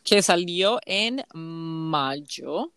que 0.03 0.21
salió 0.21 0.79
en 0.85 1.23
mayo. 1.33 2.71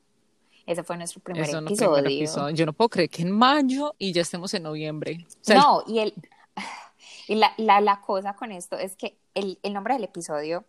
Ese 0.66 0.82
fue 0.82 0.96
nuestro 0.96 1.20
primer 1.20 1.42
Eso 1.42 1.60
no 1.60 1.68
episodio. 1.68 1.92
primer 2.02 2.12
episodio. 2.12 2.54
Yo 2.54 2.66
no 2.66 2.72
puedo 2.72 2.88
creer 2.88 3.10
que 3.10 3.22
en 3.22 3.30
mayo 3.30 3.94
y 3.98 4.12
ya 4.12 4.22
estemos 4.22 4.52
en 4.54 4.62
noviembre. 4.62 5.26
O 5.28 5.44
sea, 5.44 5.58
no, 5.58 5.84
y 5.86 5.98
el 5.98 6.14
y 7.28 7.34
la, 7.34 7.52
la, 7.56 7.80
la 7.80 8.00
cosa 8.00 8.34
con 8.34 8.52
esto 8.52 8.78
es 8.78 8.96
que 8.96 9.16
el, 9.34 9.58
el 9.62 9.72
nombre 9.72 9.94
del 9.94 10.04
episodio 10.04 10.64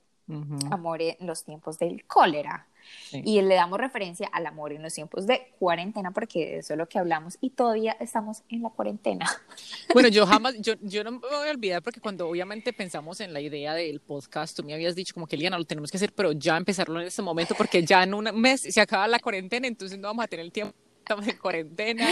amor 0.71 1.01
en 1.01 1.15
los 1.21 1.43
tiempos 1.43 1.77
del 1.77 2.05
cólera. 2.05 2.67
Y 3.11 3.41
le 3.41 3.55
damos 3.55 3.79
referencia 3.79 4.27
al 4.31 4.45
amor 4.45 4.73
en 4.73 4.83
los 4.83 4.93
tiempos 4.93 5.25
de 5.25 5.53
cuarentena, 5.59 6.11
porque 6.11 6.57
eso 6.57 6.73
es 6.73 6.77
lo 6.77 6.87
que 6.87 6.99
hablamos 6.99 7.37
y 7.41 7.51
todavía 7.51 7.95
estamos 7.99 8.43
en 8.49 8.61
la 8.61 8.69
cuarentena. 8.69 9.25
Bueno, 9.93 10.09
yo 10.09 10.25
jamás, 10.25 10.55
yo, 10.59 10.73
yo 10.81 11.05
no 11.05 11.11
me 11.11 11.19
voy 11.19 11.47
a 11.47 11.51
olvidar 11.51 11.81
porque 11.81 12.01
cuando 12.01 12.27
obviamente 12.27 12.73
pensamos 12.73 13.21
en 13.21 13.31
la 13.31 13.39
idea 13.39 13.73
del 13.73 14.01
podcast, 14.01 14.57
tú 14.57 14.63
me 14.63 14.73
habías 14.73 14.93
dicho 14.93 15.13
como 15.13 15.25
que 15.25 15.37
Liana, 15.37 15.57
lo 15.57 15.63
tenemos 15.63 15.89
que 15.89 15.95
hacer, 15.95 16.11
pero 16.11 16.33
ya 16.33 16.57
empezarlo 16.57 16.99
en 16.99 17.07
este 17.07 17.21
momento 17.21 17.55
porque 17.55 17.81
ya 17.81 18.03
en 18.03 18.13
un 18.13 18.25
mes 18.33 18.61
se 18.61 18.81
acaba 18.81 19.07
la 19.07 19.19
cuarentena, 19.19 19.67
entonces 19.67 19.97
no 19.97 20.09
vamos 20.09 20.25
a 20.25 20.27
tener 20.27 20.45
el 20.45 20.51
tiempo, 20.51 20.75
estamos 20.99 21.25
en 21.27 21.37
cuarentena. 21.37 22.05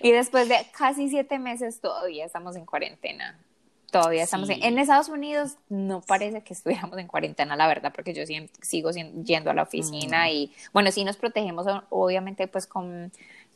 Y 0.00 0.12
después 0.12 0.48
de 0.48 0.66
casi 0.76 1.08
siete 1.08 1.38
meses 1.38 1.80
todavía 1.80 2.26
estamos 2.26 2.54
en 2.54 2.64
cuarentena. 2.64 3.38
Todavía 3.94 4.24
estamos 4.24 4.50
en, 4.50 4.76
Estados 4.80 5.08
Unidos, 5.08 5.56
no 5.68 6.00
parece 6.00 6.42
que 6.42 6.52
estuviéramos 6.52 6.98
en 6.98 7.06
cuarentena, 7.06 7.54
la 7.54 7.68
verdad, 7.68 7.92
porque 7.94 8.12
yo 8.12 8.24
sigo 8.60 8.90
yendo 8.90 9.52
a 9.52 9.54
la 9.54 9.62
oficina 9.62 10.24
mm. 10.24 10.30
y, 10.30 10.52
bueno, 10.72 10.90
sí 10.90 11.04
nos 11.04 11.16
protegemos, 11.16 11.64
obviamente, 11.90 12.48
pues 12.48 12.66
con 12.66 13.12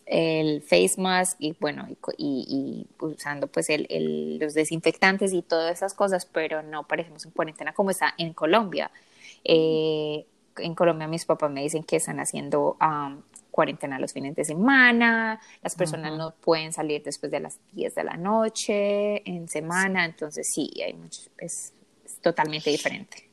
el 0.07 0.63
face 0.63 0.95
mask 0.97 1.39
y, 1.41 1.57
bueno, 1.59 1.89
y, 2.17 2.87
usando 3.01 3.49
pues 3.49 3.69
el, 3.69 4.39
los 4.39 4.55
desinfectantes 4.55 5.33
y 5.33 5.43
todas 5.43 5.75
esas 5.75 5.93
cosas, 5.93 6.25
pero 6.25 6.63
no 6.63 6.87
parecemos 6.87 7.25
en 7.25 7.33
cuarentena 7.33 7.73
como 7.73 7.91
está 7.91 8.15
en 8.17 8.33
Colombia. 8.33 8.93
Eh, 9.43 10.25
en 10.59 10.77
Colombia 10.77 11.09
mis 11.09 11.25
papás 11.25 11.51
me 11.51 11.63
dicen 11.63 11.83
que 11.83 11.97
están 11.97 12.21
haciendo 12.21 12.77
cuarentena 13.59 13.99
los 13.99 14.13
fines 14.13 14.37
de 14.37 14.45
semana, 14.45 15.41
las 15.65 15.75
personas 15.75 16.17
no 16.17 16.33
pueden 16.33 16.73
salir 16.73 17.03
después 17.03 17.33
de 17.33 17.41
las 17.41 17.59
10 17.73 17.93
de 17.93 18.05
la 18.05 18.17
noche 18.17 19.29
en 19.29 19.49
semana, 19.49 20.05
entonces 20.05 20.47
sí, 20.55 20.71
hay 20.81 20.95
es, 21.39 21.73
totalmente 22.23 22.71
diferente. 22.71 23.29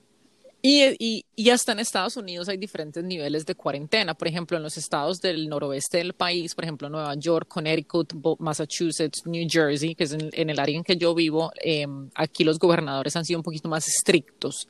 Y, 0.63 0.83
y, 0.97 1.25
y, 1.35 1.49
hasta 1.51 1.73
en 1.73 1.79
Estados 1.79 2.17
Unidos 2.17 2.49
hay 2.49 2.57
diferentes 2.57 3.03
niveles 3.03 3.45
de 3.45 3.53
cuarentena. 3.53 4.15
Por 4.15 4.27
ejemplo, 4.27 4.57
en 4.57 4.63
los 4.63 4.77
estados 4.77 5.21
del 5.21 5.47
noroeste 5.47 5.99
del 5.99 6.13
país, 6.13 6.55
por 6.55 6.63
ejemplo, 6.63 6.89
Nueva 6.89 7.13
York, 7.13 7.47
Connecticut, 7.47 8.11
Massachusetts, 8.39 9.27
New 9.27 9.47
Jersey, 9.47 9.93
que 9.93 10.05
es 10.05 10.13
en, 10.13 10.49
el 10.49 10.59
área 10.59 10.75
en 10.75 10.83
que 10.83 10.97
yo 10.97 11.13
vivo, 11.13 11.51
em, 11.61 12.09
aquí 12.15 12.43
los 12.43 12.57
gobernadores 12.57 13.15
han 13.15 13.25
sido 13.25 13.37
un 13.37 13.43
poquito 13.43 13.69
más 13.69 13.87
estrictos. 13.87 14.67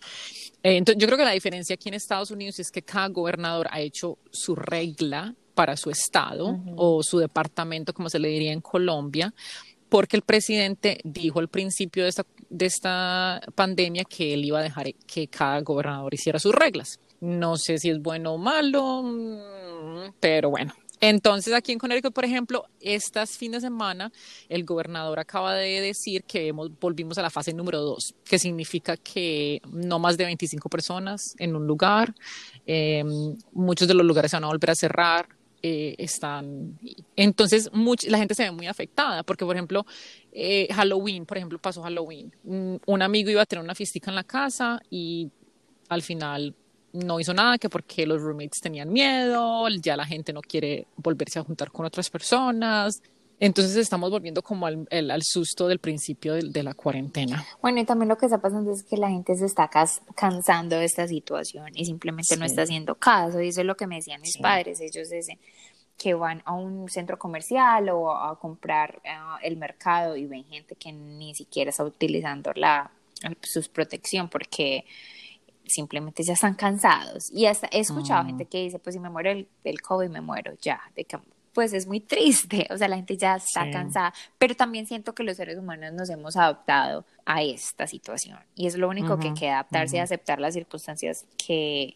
Eh, 0.64 0.76
entonces, 0.76 1.00
yo 1.00 1.08
creo 1.08 1.18
que 1.18 1.24
la 1.24 1.32
diferencia 1.32 1.76
aquí 1.76 1.88
en 1.88 1.96
Estados 1.96 2.30
Unidos 2.30 2.60
es 2.60 2.72
que 2.72 2.82
cada 2.82 3.08
gobernador 3.08 3.70
ha 3.72 3.80
hecho 3.80 4.18
su 4.32 4.54
regla 4.54 5.34
para 5.56 5.76
su 5.78 5.90
estado 5.90 6.60
o 6.76 7.02
su 7.02 7.18
departamento, 7.18 7.94
como 7.94 8.10
se 8.10 8.20
le 8.20 8.28
diría 8.28 8.52
en 8.52 8.62
Colombia, 8.62 9.34
porque 9.90 10.18
el 10.18 10.22
presidente 10.22 11.00
dijo 11.04 11.40
al 11.40 11.48
principio 11.48 12.04
de 12.04 12.10
esta, 12.10 12.26
de 12.50 12.66
esta 12.66 13.42
pandemia 13.56 14.04
que 14.04 14.34
él 14.34 14.46
iba 14.46 14.60
a 14.60 14.64
dejar 14.64 14.94
que 15.08 15.28
cada 15.28 15.62
gobernador 15.62 16.14
hiciera 16.14 16.38
sus 16.38 16.54
reglas. 16.54 17.00
No 17.22 17.58
sé 17.58 17.78
si 17.78 17.90
es 17.90 18.02
bueno 18.02 18.34
o 18.34 18.38
malo, 18.38 19.02
mm, 19.04 20.14
pero 20.20 20.50
bueno. 20.50 20.74
Entonces, 21.02 21.54
aquí 21.54 21.72
en 21.72 21.80
Connecticut, 21.80 22.14
por 22.14 22.26
ejemplo, 22.26 22.66
estas 22.80 23.38
fines 23.38 23.62
de 23.62 23.68
semana, 23.68 24.12
el 24.50 24.64
gobernador 24.64 25.20
acaba 25.20 25.54
de 25.54 25.82
decir 25.82 26.24
que 26.24 26.52
volvimos 26.52 27.18
a 27.18 27.22
la 27.22 27.30
fase 27.30 27.54
número 27.54 27.82
dos, 27.82 28.16
que 28.24 28.40
significa 28.40 28.98
que 28.98 29.62
no 29.72 30.00
más 30.00 30.18
de 30.18 30.26
25 30.26 30.70
personas 30.70 31.36
en 31.38 31.56
un 31.56 31.68
lugar, 31.68 32.16
em, 32.66 33.36
muchos 33.52 33.88
de 33.88 33.94
los 33.94 34.06
lugares 34.06 34.32
se 34.32 34.38
van 34.38 34.46
a 34.46 34.48
volver 34.48 34.72
a 34.72 34.76
cerrar, 34.76 35.28
eh, 35.68 35.96
están... 35.98 36.78
Entonces, 37.16 37.72
la 38.08 38.20
gente 38.20 38.36
se 38.36 38.44
ve 38.44 38.52
muy 38.52 38.68
afectada, 38.68 39.24
porque, 39.24 39.46
por 39.46 39.56
ejemplo, 39.56 39.84
eh, 40.32 40.68
Halloween, 40.72 41.26
por 41.26 41.38
ejemplo, 41.38 41.58
pasó 41.58 41.82
Halloween. 41.82 42.32
Un, 42.44 43.02
amigo 43.02 43.32
iba 43.32 43.42
a 43.42 43.48
tener 43.48 43.66
una 43.66 43.74
fiestica 43.74 44.12
en 44.12 44.16
la 44.16 44.24
casa 44.24 44.80
y 44.92 45.32
al 45.90 46.04
final 46.04 46.54
no 46.94 47.20
hizo 47.20 47.34
nada, 47.34 47.58
que 47.58 47.68
porque 47.68 48.06
los 48.06 48.22
roommates 48.22 48.62
tenían 48.62 48.94
miedo, 48.94 49.68
ya 49.82 49.98
la 49.98 50.06
gente 50.06 50.34
no 50.34 50.42
quiere 50.42 50.86
volverse 50.98 51.40
a 51.40 51.44
juntar 51.44 51.72
con 51.72 51.88
otras 51.88 52.12
personas. 52.12 53.02
Entonces 53.40 53.76
estamos 53.76 54.12
volviendo 54.12 54.42
como 54.42 54.66
al, 54.66 54.88
al 54.90 55.22
susto 55.24 55.68
del 55.68 55.80
principio 55.80 56.36
de, 56.36 56.64
la 56.64 56.74
cuarentena. 56.74 57.46
Bueno, 57.62 57.82
y 57.82 57.86
también 57.86 58.08
lo 58.08 58.18
que 58.18 58.28
está 58.28 58.40
pasando 58.40 58.72
es 58.72 58.84
que 58.84 58.98
la 58.98 59.10
gente 59.10 59.36
se 59.36 59.46
está 59.46 59.70
cansando 60.16 60.78
de 60.78 60.86
esta 60.86 61.08
situación 61.08 61.72
y 61.74 61.86
simplemente 61.86 62.38
no 62.38 62.46
está 62.46 62.62
haciendo 62.62 62.96
caso. 62.96 63.42
Y 63.42 63.50
eso 63.50 63.62
es 63.62 63.68
lo 63.68 63.76
que 63.76 63.88
me 63.88 63.96
decían 63.96 64.22
mis 64.22 64.38
padres. 64.38 64.80
Ellos 64.80 65.10
dicen 65.10 65.38
que 65.98 66.14
van 66.14 66.42
a 66.46 66.54
un 66.54 66.90
centro 66.90 67.20
comercial 67.20 67.90
o 67.90 68.12
a 68.12 68.38
comprar 68.40 69.02
eh, 69.04 69.10
el 69.44 69.58
mercado 69.58 70.16
y 70.16 70.26
ven 70.26 70.46
gente 70.46 70.76
que 70.76 70.92
ni 70.92 71.36
siquiera 71.36 71.70
está 71.70 71.84
utilizando 71.84 72.52
la 72.56 72.92
su 73.42 73.64
protección 73.72 74.30
porque 74.30 74.86
simplemente 75.66 76.24
ya 76.24 76.34
están 76.34 76.56
cansados. 76.56 77.32
Y 77.32 77.46
hasta 77.48 77.68
he 77.72 77.80
escuchado 77.80 78.24
mm. 78.24 78.28
gente 78.28 78.46
que 78.46 78.64
dice, 78.64 78.80
pues 78.80 78.94
si 78.96 79.00
me 79.00 79.10
muero 79.10 79.32
el, 79.32 79.48
el 79.64 79.82
COVID, 79.82 80.10
me 80.10 80.22
muero 80.22 80.54
ya, 80.62 80.82
de 80.96 81.06
pues 81.56 81.72
es 81.72 81.88
muy 81.88 82.02
triste, 82.02 82.68
o 82.70 82.78
sea, 82.78 82.90
la 82.90 82.98
gente 82.98 83.16
ya 83.16 83.38
está 83.38 83.72
cansada, 83.72 84.14
pero 84.38 84.56
también 84.56 84.86
siento 84.86 85.16
que 85.16 85.24
los 85.24 85.38
seres 85.38 85.58
humanos 85.58 85.94
nos 85.94 86.10
hemos 86.10 86.36
adaptado 86.36 87.06
a 87.26 87.42
esta 87.44 87.88
situación 87.88 88.40
y 88.56 88.68
es 88.68 88.76
lo 88.76 88.90
único 88.90 89.18
que 89.18 89.34
queda, 89.34 89.54
adaptarse 89.54 89.96
y 89.96 90.00
aceptar 90.00 90.42
las 90.42 90.54
circunstancias 90.54 91.26
que, 91.38 91.96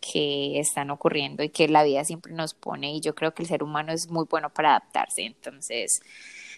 que 0.00 0.58
están 0.58 0.90
ocurriendo 0.90 1.42
y 1.42 1.50
que 1.50 1.68
la 1.68 1.84
vida 1.84 2.04
siempre 2.04 2.32
nos 2.32 2.54
pone 2.54 2.94
y 2.94 3.02
yo 3.02 3.14
creo 3.14 3.34
que 3.34 3.42
el 3.42 3.48
ser 3.48 3.62
humano 3.62 3.92
es 3.92 4.10
muy 4.10 4.24
bueno 4.30 4.48
para 4.48 4.70
adaptarse, 4.70 5.26
entonces 5.26 6.00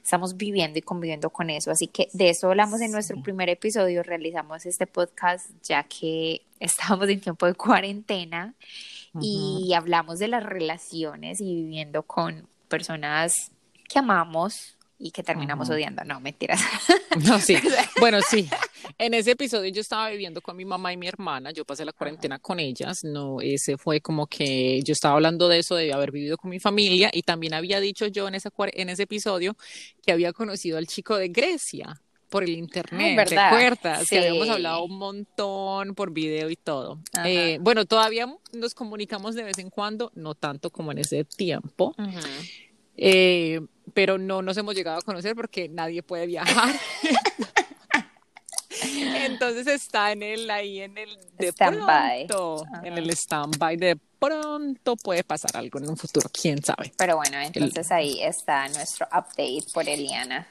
estamos 0.03 0.37
viviendo 0.37 0.79
y 0.79 0.83
conviviendo 0.83 1.31
con 1.31 1.51
eso, 1.51 1.71
así 1.71 1.89
que 1.89 2.09
de 2.13 2.31
eso 2.31 2.49
hablamos 2.49 2.81
en 2.81 2.93
nuestro 2.93 3.21
primer 3.23 3.49
episodio, 3.49 4.03
realizamos 4.03 4.67
este 4.67 4.87
podcast 4.87 5.51
ya 5.63 5.85
que 5.85 6.43
estábamos 6.61 7.09
en 7.09 7.21
tiempo 7.21 7.47
de 7.47 7.55
cuarentena 7.55 8.55
y 9.21 9.73
hablamos 9.75 10.19
de 10.19 10.29
las 10.29 10.45
relaciones 10.45 11.41
y 11.41 11.55
viviendo 11.55 12.03
con 12.03 12.47
personas 12.69 13.51
que 13.89 13.99
amamos 13.99 14.78
y 14.99 15.13
que 15.13 15.23
terminamos 15.23 15.71
odiando. 15.71 16.03
No, 16.05 16.21
mentiras. 16.21 16.61
No, 17.27 17.41
sí. 17.41 17.57
Bueno, 18.01 18.19
sí. 18.29 18.49
En 18.99 19.15
ese 19.15 19.33
episodio 19.33 19.71
yo 19.71 19.81
estaba 19.81 20.09
viviendo 20.09 20.41
con 20.41 20.57
mi 20.57 20.65
mamá 20.65 20.93
y 20.93 20.97
mi 20.97 21.07
hermana. 21.07 21.53
Yo 21.53 21.65
pasé 21.65 21.85
la 21.85 21.93
cuarentena 21.93 22.39
con 22.39 22.59
ellas. 22.59 23.05
No, 23.05 23.41
ese 23.41 23.77
fue 23.77 24.01
como 24.01 24.27
que 24.27 24.83
yo 24.83 24.93
estaba 24.93 25.15
hablando 25.15 25.49
de 25.49 25.59
eso, 25.59 25.75
de 25.75 25.93
haber 25.93 26.11
vivido 26.11 26.37
con 26.37 26.51
mi 26.51 26.59
familia. 26.59 27.11
Y 27.13 27.23
también 27.23 27.55
había 27.55 27.81
dicho 27.81 28.07
yo 28.07 28.27
en 28.29 28.35
ese, 28.35 28.51
en 28.73 28.89
ese 28.89 29.03
episodio 29.05 29.57
que 30.03 30.13
había 30.13 30.33
conocido 30.33 30.79
al 30.79 30.87
chico 30.87 31.17
de 31.17 31.29
Grecia 31.29 32.01
por 32.29 32.45
el 32.45 32.51
internet, 32.51 33.29
¿te 33.29 33.39
acuerdas? 33.39 34.09
Que 34.09 34.19
habíamos 34.19 34.49
hablado 34.49 34.85
un 34.85 34.99
montón 34.99 35.95
por 35.95 36.13
video 36.13 36.51
y 36.51 36.57
todo. 36.57 37.01
Eh, 37.25 37.59
bueno, 37.61 37.87
todavía 37.87 38.27
nos 38.53 38.75
comunicamos 38.75 39.35
de 39.35 39.45
vez 39.45 39.59
en 39.59 39.71
cuando, 39.71 40.13
no 40.15 40.35
tanto 40.35 40.71
como 40.71 40.93
en 40.93 40.99
ese 40.99 41.25
tiempo, 41.25 41.95
eh, 42.97 43.61
pero 43.93 44.19
no 44.19 44.43
nos 44.43 44.57
hemos 44.57 44.75
llegado 44.75 44.99
a 44.99 45.03
conocer 45.03 45.35
porque 45.35 45.69
nadie 45.69 46.03
puede 46.03 46.27
viajar. 46.27 46.75
Entonces 48.81 49.67
está 49.67 50.13
en 50.13 50.23
el 50.23 50.51
ahí 50.51 50.81
en 50.81 50.97
el 50.99 51.19
de 51.37 51.53
pronto, 51.53 52.65
en 52.83 52.99
el 52.99 53.11
stand-by 53.11 53.77
de 53.77 53.99
pronto 54.19 54.97
puede 54.97 55.25
pasar 55.25 55.57
algo 55.57 55.79
en 55.79 55.91
un 55.91 55.97
futuro, 55.97 56.29
quién 56.33 56.63
sabe. 56.63 56.93
Pero 56.97 57.17
bueno, 57.17 57.39
entonces 57.41 57.91
ahí 57.91 58.23
está 58.23 58.69
nuestro 58.69 59.07
update 59.07 59.65
por 59.73 59.89
Eliana. 59.89 60.47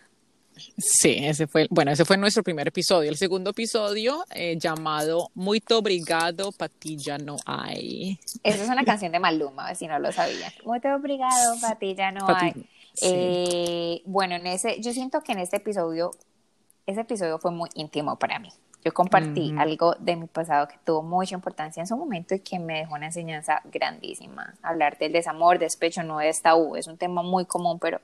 Sí, 0.77 1.17
ese 1.19 1.47
fue, 1.47 1.67
bueno, 1.69 1.91
ese 1.91 2.03
fue 2.03 2.17
nuestro 2.17 2.43
primer 2.43 2.67
episodio. 2.67 3.09
El 3.09 3.17
segundo 3.17 3.51
episodio 3.51 4.25
eh, 4.31 4.57
llamado 4.57 5.29
Muito 5.35 5.77
obrigado, 5.77 6.51
Patilla 6.51 7.17
no 7.17 7.37
hay. 7.45 8.19
Esa 8.43 8.63
es 8.63 8.69
una 8.69 8.83
canción 8.83 9.11
de 9.11 9.19
Maluma, 9.19 9.75
si 9.75 9.87
no 9.87 9.99
lo 9.99 10.11
sabían. 10.11 10.51
Muito 10.65 10.87
obrigado, 10.95 11.59
Patilla 11.61 12.11
no 12.11 12.27
hay. 12.27 12.53
Eh, 13.01 14.01
bueno, 14.05 14.35
en 14.35 14.47
ese, 14.47 14.81
yo 14.81 14.93
siento 14.93 15.21
que 15.21 15.31
en 15.31 15.39
este 15.39 15.57
episodio, 15.57 16.11
ese 16.85 17.01
episodio 17.01 17.39
fue 17.39 17.51
muy 17.51 17.69
íntimo 17.75 18.17
para 18.17 18.39
mí. 18.39 18.49
Yo 18.83 18.93
compartí 18.93 19.53
algo 19.57 19.95
de 19.99 20.15
mi 20.15 20.27
pasado 20.27 20.67
que 20.67 20.77
tuvo 20.85 21.03
mucha 21.03 21.35
importancia 21.35 21.81
en 21.81 21.87
su 21.87 21.97
momento 21.97 22.35
y 22.35 22.39
que 22.39 22.57
me 22.57 22.79
dejó 22.79 22.95
una 22.95 23.07
enseñanza 23.07 23.61
grandísima. 23.65 24.53
Hablar 24.61 24.97
del 24.97 25.11
desamor, 25.11 25.59
despecho 25.59 26.03
no 26.03 26.21
es 26.21 26.41
tabú, 26.41 26.75
es 26.77 26.87
un 26.87 26.97
tema 26.97 27.21
muy 27.21 27.45
común, 27.45 27.79
pero 27.79 27.99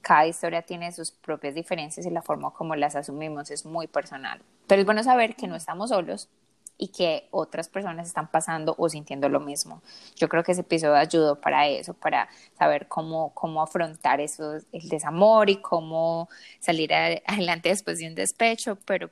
cada 0.00 0.26
historia 0.26 0.62
tiene 0.62 0.92
sus 0.92 1.10
propias 1.10 1.54
diferencias 1.54 2.06
y 2.06 2.10
la 2.10 2.22
forma 2.22 2.52
como 2.52 2.74
las 2.74 2.96
asumimos 2.96 3.50
es 3.50 3.66
muy 3.66 3.86
personal. 3.86 4.40
Pero 4.66 4.80
es 4.80 4.86
bueno 4.86 5.02
saber 5.02 5.36
que 5.36 5.46
no 5.46 5.56
estamos 5.56 5.90
solos 5.90 6.28
y 6.76 6.88
que 6.88 7.28
otras 7.30 7.68
personas 7.68 8.06
están 8.06 8.30
pasando 8.30 8.74
o 8.78 8.88
sintiendo 8.88 9.28
lo 9.28 9.40
mismo. 9.40 9.82
Yo 10.16 10.28
creo 10.28 10.42
que 10.42 10.52
ese 10.52 10.62
episodio 10.62 10.96
ayudó 10.96 11.40
para 11.40 11.66
eso, 11.68 11.94
para 11.94 12.28
saber 12.58 12.88
cómo, 12.88 13.32
cómo 13.34 13.62
afrontar 13.62 14.20
eso, 14.20 14.54
el 14.72 14.88
desamor 14.88 15.50
y 15.50 15.56
cómo 15.56 16.28
salir 16.58 16.92
adelante 16.92 17.68
después 17.68 17.98
de 17.98 18.08
un 18.08 18.14
despecho, 18.14 18.76
pero 18.84 19.10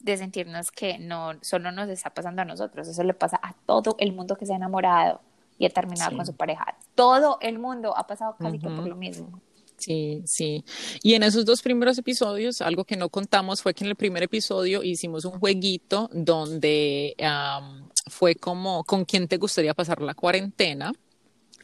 de 0.00 0.16
sentirnos 0.16 0.70
que 0.70 0.98
no 0.98 1.32
solo 1.40 1.72
nos 1.72 1.88
está 1.88 2.10
pasando 2.10 2.42
a 2.42 2.44
nosotros, 2.44 2.88
eso 2.88 3.02
le 3.04 3.14
pasa 3.14 3.40
a 3.42 3.54
todo 3.64 3.96
el 3.98 4.12
mundo 4.12 4.36
que 4.36 4.44
se 4.44 4.52
ha 4.52 4.56
enamorado 4.56 5.20
y 5.58 5.66
ha 5.66 5.70
terminado 5.70 6.16
con 6.16 6.26
su 6.26 6.36
pareja. 6.36 6.76
Todo 6.94 7.38
el 7.40 7.58
mundo 7.58 7.96
ha 7.96 8.06
pasado 8.06 8.36
casi 8.38 8.58
que 8.58 8.68
por 8.68 8.86
lo 8.86 8.96
mismo. 8.96 9.40
Sí, 9.84 10.22
sí. 10.24 10.64
Y 11.02 11.12
en 11.12 11.24
esos 11.24 11.44
dos 11.44 11.60
primeros 11.60 11.98
episodios, 11.98 12.62
algo 12.62 12.84
que 12.84 12.96
no 12.96 13.10
contamos 13.10 13.60
fue 13.60 13.74
que 13.74 13.84
en 13.84 13.90
el 13.90 13.96
primer 13.96 14.22
episodio 14.22 14.82
hicimos 14.82 15.26
un 15.26 15.38
jueguito 15.38 16.08
donde 16.10 17.14
fue 18.06 18.34
como 18.34 18.84
con 18.84 19.04
quién 19.04 19.28
te 19.28 19.36
gustaría 19.36 19.74
pasar 19.74 20.00
la 20.00 20.14
cuarentena. 20.14 20.90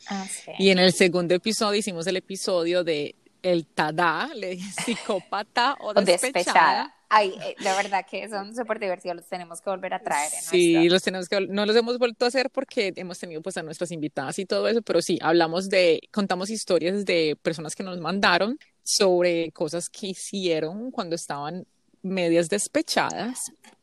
Ah, 0.07 0.27
sí. 0.29 0.53
Y 0.59 0.69
en 0.69 0.79
el 0.81 0.93
segundo 0.93 1.35
episodio 1.35 1.79
hicimos 1.79 2.07
el 2.09 2.19
episodio 2.19 2.85
de 2.85 3.15
el 3.43 3.67
tada, 3.67 4.29
le 4.35 4.59
psicópata 4.59 5.79
o 5.81 5.95
despechada. 5.95 6.95
Ay, 7.12 7.35
eh, 7.43 7.57
la 7.59 7.75
verdad 7.76 8.07
que 8.09 8.29
son 8.29 8.55
súper 8.55 8.79
divertidos, 8.79 9.17
los 9.17 9.26
tenemos 9.26 9.61
que 9.61 9.69
volver 9.69 9.95
a 9.95 9.99
traer. 9.99 10.31
sí, 10.31 10.88
los 10.88 11.02
tenemos 11.02 11.29
que, 11.29 11.40
no 11.40 11.67
los 11.67 11.75
hemos 11.75 11.99
vuelto 11.99 12.25
a 12.25 12.29
hacer 12.29 12.50
porque 12.50 12.93
hemos 12.95 13.19
tenido 13.19 13.43
pues 13.43 13.57
a 13.57 13.64
nuestras 13.64 13.90
invitadas 13.90 14.38
y 14.38 14.47
todo 14.47 14.69
eso, 14.69 14.81
pero 14.81 15.02
sí, 15.02 15.19
hablamos 15.21 15.69
de, 15.69 16.00
contamos 16.12 16.50
historias 16.50 17.05
de 17.05 17.37
personas 17.43 17.75
que 17.75 17.83
nos 17.83 17.99
mandaron 17.99 18.59
sobre 18.85 19.50
cosas 19.50 19.90
que 19.90 20.09
hicieron 20.09 20.93
cuando 20.93 21.17
estaban 21.17 21.67
medias 22.00 22.49
despechadas 22.49 23.40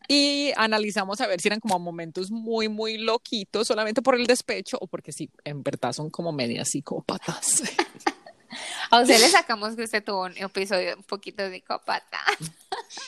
y 0.07 0.53
analizamos 0.55 1.19
a 1.19 1.27
ver 1.27 1.41
si 1.41 1.50
eran 1.50 1.60
como 1.60 1.79
momentos 1.79 2.31
muy, 2.31 2.69
muy 2.69 2.98
loquitos 2.98 3.67
solamente 3.67 4.01
por 4.01 4.15
el 4.15 4.25
despecho 4.25 4.77
o 4.79 4.88
porque 4.88 5.12
sí, 5.12 5.29
en 5.43 5.63
verdad 5.63 5.91
son 5.91 6.10
como 6.10 6.31
medias 6.31 6.69
psicópatas. 6.69 7.63
A 8.92 9.02
usted 9.02 9.20
le 9.20 9.30
sacamos 9.30 9.76
que 9.76 9.84
usted 9.84 10.04
tuvo 10.04 10.26
un 10.26 10.38
episodio 10.38 10.96
un 10.96 11.04
poquito 11.04 11.44
de 11.44 11.52
psicópata. 11.52 12.20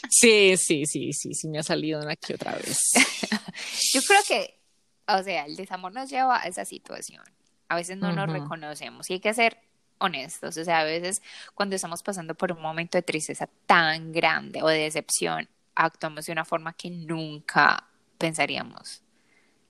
Sí, 0.09 0.57
sí, 0.57 0.85
sí, 0.85 1.13
sí, 1.13 1.33
sí, 1.33 1.47
me 1.47 1.59
ha 1.59 1.63
salido 1.63 2.01
una 2.01 2.11
aquí 2.11 2.33
otra 2.33 2.53
vez. 2.53 2.77
Yo 3.93 4.01
creo 4.01 4.19
que, 4.27 4.59
o 5.07 5.23
sea, 5.23 5.45
el 5.45 5.55
desamor 5.55 5.93
nos 5.93 6.09
lleva 6.09 6.41
a 6.41 6.47
esa 6.47 6.65
situación. 6.65 7.23
A 7.69 7.75
veces 7.75 7.97
no 7.97 8.11
nos 8.11 8.29
reconocemos 8.29 9.09
y 9.09 9.13
hay 9.13 9.19
que 9.19 9.33
ser 9.33 9.57
honestos. 9.99 10.57
O 10.57 10.65
sea, 10.65 10.79
a 10.79 10.83
veces 10.83 11.21
cuando 11.53 11.75
estamos 11.75 12.03
pasando 12.03 12.35
por 12.35 12.51
un 12.51 12.61
momento 12.61 12.97
de 12.97 13.03
tristeza 13.03 13.47
tan 13.65 14.11
grande 14.11 14.61
o 14.63 14.67
de 14.67 14.79
decepción, 14.79 15.47
actuamos 15.75 16.25
de 16.25 16.31
una 16.31 16.45
forma 16.45 16.73
que 16.73 16.89
nunca 16.89 17.87
pensaríamos, 18.17 19.01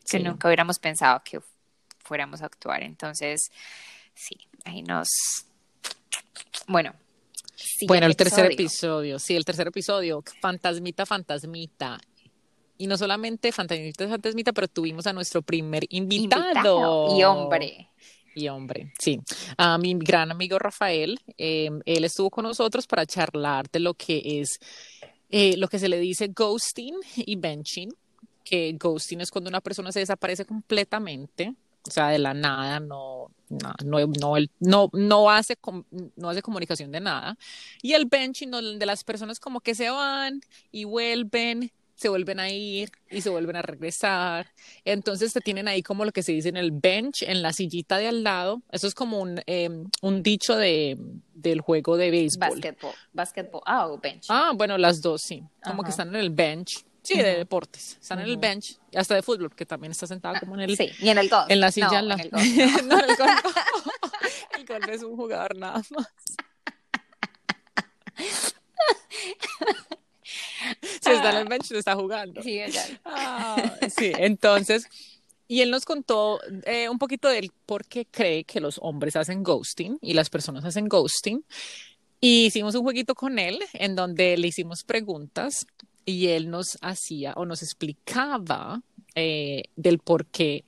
que 0.10 0.20
nunca 0.20 0.48
hubiéramos 0.48 0.80
pensado 0.80 1.22
que 1.24 1.40
fuéramos 2.00 2.42
a 2.42 2.46
actuar. 2.46 2.84
Entonces, 2.84 3.52
sí, 4.16 4.36
ahí 4.66 4.82
nos, 4.82 5.08
bueno. 6.68 6.94
Bueno, 7.88 8.06
el 8.08 8.16
tercer 8.16 8.52
episodio, 8.52 9.20
sí, 9.20 9.36
el 9.36 9.46
tercer 9.46 9.68
episodio, 9.68 10.24
Fantasmita, 10.42 11.06
Fantasmita. 11.06 12.00
Y 12.78 12.88
no 12.88 12.98
solamente 12.98 13.52
Fantasmita, 13.52 14.08
Fantasmita, 14.08 14.54
pero 14.54 14.68
tuvimos 14.68 15.06
a 15.08 15.14
nuestro 15.14 15.42
primer 15.42 15.86
invitado. 15.90 17.18
Y 17.18 17.24
hombre. 17.24 17.90
Y 18.36 18.48
hombre, 18.48 18.94
sí. 19.00 19.20
A 19.58 19.78
mi 19.78 19.96
gran 19.96 20.32
amigo 20.32 20.60
Rafael, 20.60 21.20
em, 21.38 21.82
él 21.86 22.04
estuvo 22.06 22.30
con 22.30 22.44
nosotros 22.44 22.88
para 22.88 23.06
charlar 23.06 23.70
de 23.70 23.80
lo 23.80 23.94
que 23.96 24.22
es, 24.24 24.60
eh, 25.30 25.58
lo 25.58 25.68
que 25.68 25.80
se 25.80 25.90
le 25.90 26.00
dice 26.00 26.28
ghosting 26.28 26.96
y 27.18 27.36
benching, 27.36 27.90
que 28.46 28.74
ghosting 28.80 29.22
es 29.22 29.32
cuando 29.32 29.50
una 29.50 29.62
persona 29.62 29.92
se 29.92 30.00
desaparece 30.00 30.46
completamente, 30.46 31.54
o 31.88 31.92
sea, 31.92 32.10
de 32.10 32.20
la 32.20 32.34
nada, 32.34 32.80
no, 32.80 33.32
no, 33.50 33.74
no, 33.84 34.36
no, 34.60 34.90
no, 34.92 35.30
hace, 35.32 35.58
no 36.16 36.30
hace 36.30 36.42
comunicación 36.42 36.92
de 36.92 37.00
nada. 37.00 37.38
Y 37.82 37.94
el 37.94 38.06
benching, 38.06 38.52
de 38.52 38.86
las 38.86 39.04
personas 39.04 39.40
como 39.40 39.62
que 39.62 39.76
se 39.76 39.90
van 39.90 40.42
y 40.72 40.84
vuelven, 40.84 41.72
se 41.96 42.10
vuelven 42.10 42.40
a 42.40 42.50
ir 42.50 42.92
y 43.10 43.22
se 43.22 43.30
vuelven 43.30 43.56
a 43.56 43.62
regresar. 43.62 44.48
Entonces 44.86 45.34
te 45.34 45.42
tienen 45.42 45.68
ahí 45.68 45.82
como 45.84 46.06
lo 46.06 46.12
que 46.12 46.24
se 46.24 46.32
dice 46.32 46.50
en 46.50 46.58
el 46.58 46.72
bench, 46.72 47.24
en 47.24 47.42
la 47.42 47.52
sillita 47.52 47.98
de 47.98 48.08
al 48.08 48.24
lado. 48.24 48.62
Eso 48.72 48.88
es 48.88 48.94
como 48.94 49.20
un, 49.20 49.42
em, 49.48 49.90
un 50.02 50.24
dicho 50.24 50.56
de, 50.56 50.98
del 51.34 51.62
juego 51.62 51.98
de 51.98 52.12
béisbol. 52.12 52.50
Basketball, 52.50 52.94
basketball, 53.14 53.62
ah, 53.66 53.88
o 53.88 53.98
bench. 53.98 54.28
Ah, 54.30 54.54
bueno, 54.56 54.78
las 54.78 55.02
dos, 55.02 55.22
sí. 55.22 55.44
Como 55.64 55.84
que 55.84 55.90
están 55.90 56.10
en 56.10 56.16
el 56.16 56.30
bench. 56.30 56.86
Sí, 57.10 57.18
de 57.18 57.38
deportes. 57.38 57.98
Están 58.00 58.20
en 58.20 58.26
el 58.26 58.38
bench, 58.38 58.78
hasta 58.96 59.16
de 59.16 59.24
fútbol, 59.24 59.56
que 59.56 59.66
también 59.66 59.92
está 59.92 60.06
sentado 60.06 60.36
como 60.40 60.54
en 60.56 60.62
el. 60.62 60.78
Sí, 60.78 60.92
y 61.00 61.10
en 61.10 61.18
el 61.18 61.28
golf. 61.28 61.50
En 61.50 61.60
la 61.60 61.72
silla. 61.72 62.00
en, 62.00 62.08
la... 62.08 62.16
el 62.22 62.30
golf, 62.30 62.84
no. 62.84 63.00
el 63.04 63.16
golf. 63.16 63.46
el 64.58 64.66
golf 64.66 64.90
es 64.90 65.04
un 65.04 65.16
jugador 65.16 65.56
nada 65.56 65.82
más. 65.90 66.08
Si 71.02 71.10
está 71.10 71.32
en 71.32 71.38
el 71.38 71.48
bench, 71.48 71.72
está 71.72 71.96
jugando. 71.96 72.44
Sí, 72.44 72.60
ah, 73.06 73.78
sí, 73.98 74.12
entonces. 74.18 74.88
Y 75.48 75.62
él 75.62 75.72
nos 75.72 75.86
contó 75.86 76.40
eh, 76.66 76.90
un 76.90 77.00
poquito 77.00 77.28
del 77.28 77.52
por 77.66 77.86
qué 77.86 78.06
cree 78.06 78.44
que 78.44 78.60
los 78.60 78.78
hombres 78.82 79.16
hacen 79.16 79.42
ghosting 79.42 79.98
y 80.02 80.14
las 80.14 80.30
personas 80.30 80.64
hacen 80.66 80.88
ghosting. 80.88 81.44
Y 82.22 82.46
hicimos 82.46 82.76
un 82.76 82.84
jueguito 82.84 83.16
con 83.16 83.40
él 83.40 83.64
en 83.74 83.96
donde 83.96 84.38
le 84.38 84.48
hicimos 84.48 84.84
preguntas 84.84 85.66
y 86.10 86.28
él 86.28 86.50
nos 86.50 86.78
hacía 86.82 87.34
o 87.36 87.46
nos 87.46 87.62
explicaba 87.62 88.82
eh, 89.16 89.64
del 89.76 90.00
por 90.00 90.26
qué 90.26 90.64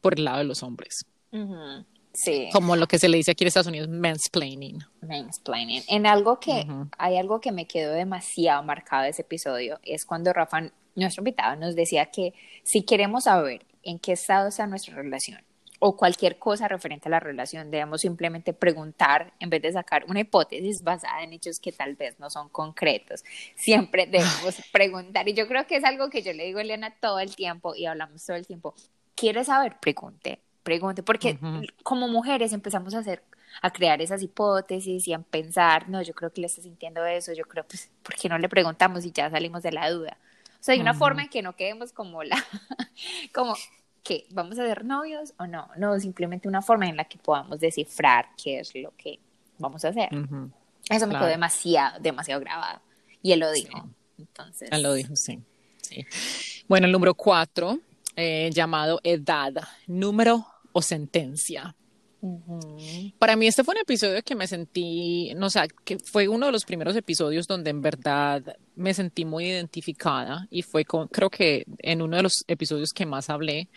por 0.00 0.18
el 0.18 0.24
lado 0.24 0.38
de 0.38 0.44
los 0.44 0.62
hombres. 0.62 1.06
Sí. 2.12 2.48
Como 2.52 2.76
lo 2.76 2.86
que 2.86 2.98
se 2.98 3.08
le 3.08 3.16
dice 3.16 3.32
aquí 3.32 3.44
en 3.44 3.48
Estados 3.48 3.66
Unidos, 3.66 3.88
mansplaining. 3.88 4.78
Mansplaining. 5.02 5.82
En 5.88 6.06
algo 6.06 6.38
que, 6.38 6.66
hay 6.98 7.16
algo 7.16 7.40
que 7.40 7.50
me 7.50 7.66
quedó 7.66 7.92
demasiado 7.92 8.62
marcado 8.62 9.02
de 9.02 9.10
ese 9.10 9.22
episodio, 9.22 9.80
es 9.82 10.04
cuando 10.04 10.32
Rafa, 10.32 10.70
nuestro 10.94 11.22
invitado, 11.22 11.56
nos 11.56 11.74
decía 11.74 12.06
que 12.06 12.34
si 12.62 12.82
queremos 12.82 13.24
saber 13.24 13.66
en 13.82 13.98
qué 13.98 14.12
estado 14.12 14.48
está 14.48 14.66
nuestra 14.66 14.94
relación, 14.94 15.42
o 15.80 15.96
cualquier 15.96 16.38
cosa 16.38 16.68
referente 16.68 17.08
a 17.08 17.10
la 17.10 17.20
relación. 17.20 17.70
Debemos 17.70 18.00
simplemente 18.00 18.52
preguntar 18.52 19.32
en 19.40 19.50
vez 19.50 19.62
de 19.62 19.72
sacar 19.72 20.04
una 20.08 20.20
hipótesis 20.20 20.82
basada 20.82 21.22
en 21.22 21.32
hechos 21.32 21.60
que 21.60 21.72
tal 21.72 21.94
vez 21.96 22.18
no 22.18 22.30
son 22.30 22.48
concretos. 22.48 23.24
Siempre 23.54 24.06
debemos 24.10 24.62
preguntar. 24.72 25.28
Y 25.28 25.34
yo 25.34 25.46
creo 25.48 25.66
que 25.66 25.76
es 25.76 25.84
algo 25.84 26.10
que 26.10 26.22
yo 26.22 26.32
le 26.32 26.44
digo 26.44 26.58
a 26.58 26.62
Elena 26.62 26.94
todo 27.00 27.18
el 27.18 27.34
tiempo 27.34 27.74
y 27.74 27.86
hablamos 27.86 28.24
todo 28.24 28.36
el 28.36 28.46
tiempo. 28.46 28.74
¿Quieres 29.14 29.46
saber? 29.46 29.76
Pregunte, 29.80 30.40
pregunte, 30.62 31.02
porque 31.02 31.38
como 31.82 32.08
mujeres 32.08 32.52
empezamos 32.52 32.94
a 32.94 32.98
hacer 32.98 33.22
a 33.62 33.70
crear 33.70 34.00
esas 34.02 34.22
hipótesis 34.22 35.06
y 35.06 35.12
a 35.12 35.18
pensar, 35.18 35.88
no, 35.88 36.02
yo 36.02 36.14
creo 36.14 36.32
que 36.32 36.40
le 36.40 36.46
está 36.46 36.62
sintiendo 36.62 37.04
eso, 37.06 37.32
yo 37.32 37.44
creo, 37.44 37.64
pues, 37.64 37.90
¿por 38.02 38.14
qué 38.14 38.28
no 38.28 38.38
le 38.38 38.48
preguntamos 38.48 39.04
y 39.04 39.12
ya 39.12 39.30
salimos 39.30 39.62
de 39.62 39.72
la 39.72 39.90
duda? 39.90 40.18
O 40.58 40.64
sea, 40.64 40.74
hay 40.74 40.80
una 40.80 40.94
forma 40.94 41.22
en 41.22 41.28
que 41.28 41.42
no 41.42 41.54
quedemos 41.54 41.92
como 41.92 42.24
la, 42.24 42.42
como 43.34 43.54
que 44.04 44.26
vamos 44.30 44.58
a 44.58 44.66
ser 44.66 44.84
novios 44.84 45.32
o 45.38 45.46
no, 45.46 45.68
no, 45.76 45.98
simplemente 45.98 46.46
una 46.46 46.62
forma 46.62 46.86
en 46.86 46.96
la 46.96 47.04
que 47.04 47.18
podamos 47.18 47.58
descifrar 47.58 48.28
qué 48.36 48.60
es 48.60 48.74
lo 48.74 48.92
que 48.96 49.18
vamos 49.58 49.84
a 49.84 49.88
hacer. 49.88 50.10
Eso 50.90 51.06
me 51.06 51.14
quedó 51.14 51.26
demasiado, 51.26 51.98
demasiado 52.00 52.40
grabado. 52.40 52.80
Y 53.22 53.32
él 53.32 53.40
lo 53.40 53.50
dijo. 53.50 53.88
Entonces. 54.18 54.68
Él 54.70 54.82
lo 54.82 54.92
dijo, 54.92 55.16
sí. 55.16 55.40
sí. 55.80 56.06
Bueno, 56.68 56.86
el 56.86 56.92
número 56.92 57.14
cuatro, 57.14 57.78
eh, 58.14 58.50
llamado 58.52 59.00
edad, 59.02 59.54
número 59.86 60.46
o 60.72 60.82
sentencia. 60.82 61.74
Para 63.18 63.36
mí 63.36 63.46
este 63.46 63.64
fue 63.64 63.74
un 63.74 63.80
episodio 63.80 64.22
que 64.22 64.34
me 64.34 64.46
sentí, 64.46 65.34
no 65.34 65.50
sé, 65.50 65.60
que 65.84 65.98
fue 65.98 66.26
uno 66.28 66.46
de 66.46 66.52
los 66.52 66.64
primeros 66.64 66.96
episodios 66.96 67.46
donde 67.46 67.70
en 67.70 67.82
verdad 67.82 68.56
me 68.76 68.94
sentí 68.94 69.24
muy 69.24 69.46
identificada 69.46 70.46
y 70.50 70.62
fue 70.62 70.84
con, 70.84 71.08
creo 71.08 71.28
que 71.28 71.66
en 71.78 72.00
uno 72.00 72.16
de 72.16 72.22
los 72.22 72.44
episodios 72.48 72.92
que 72.92 73.04
más 73.04 73.28
hablé, 73.28 73.68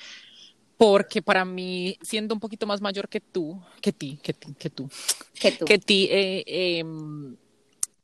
porque 0.78 1.22
para 1.22 1.44
mí, 1.44 1.98
siendo 2.02 2.36
un 2.36 2.40
poquito 2.40 2.68
más 2.68 2.82
mayor 2.82 3.10
que 3.10 3.20
tú, 3.20 3.60
que 3.82 3.92
ti, 3.92 4.20
que 4.22 4.34
ti, 4.34 4.54
que 4.58 4.70
tú, 4.70 4.90
que 5.34 5.52
tú, 5.52 5.66
que 5.66 5.80
ti, 5.80 6.08
eh, 6.10 6.44
em, 6.48 7.36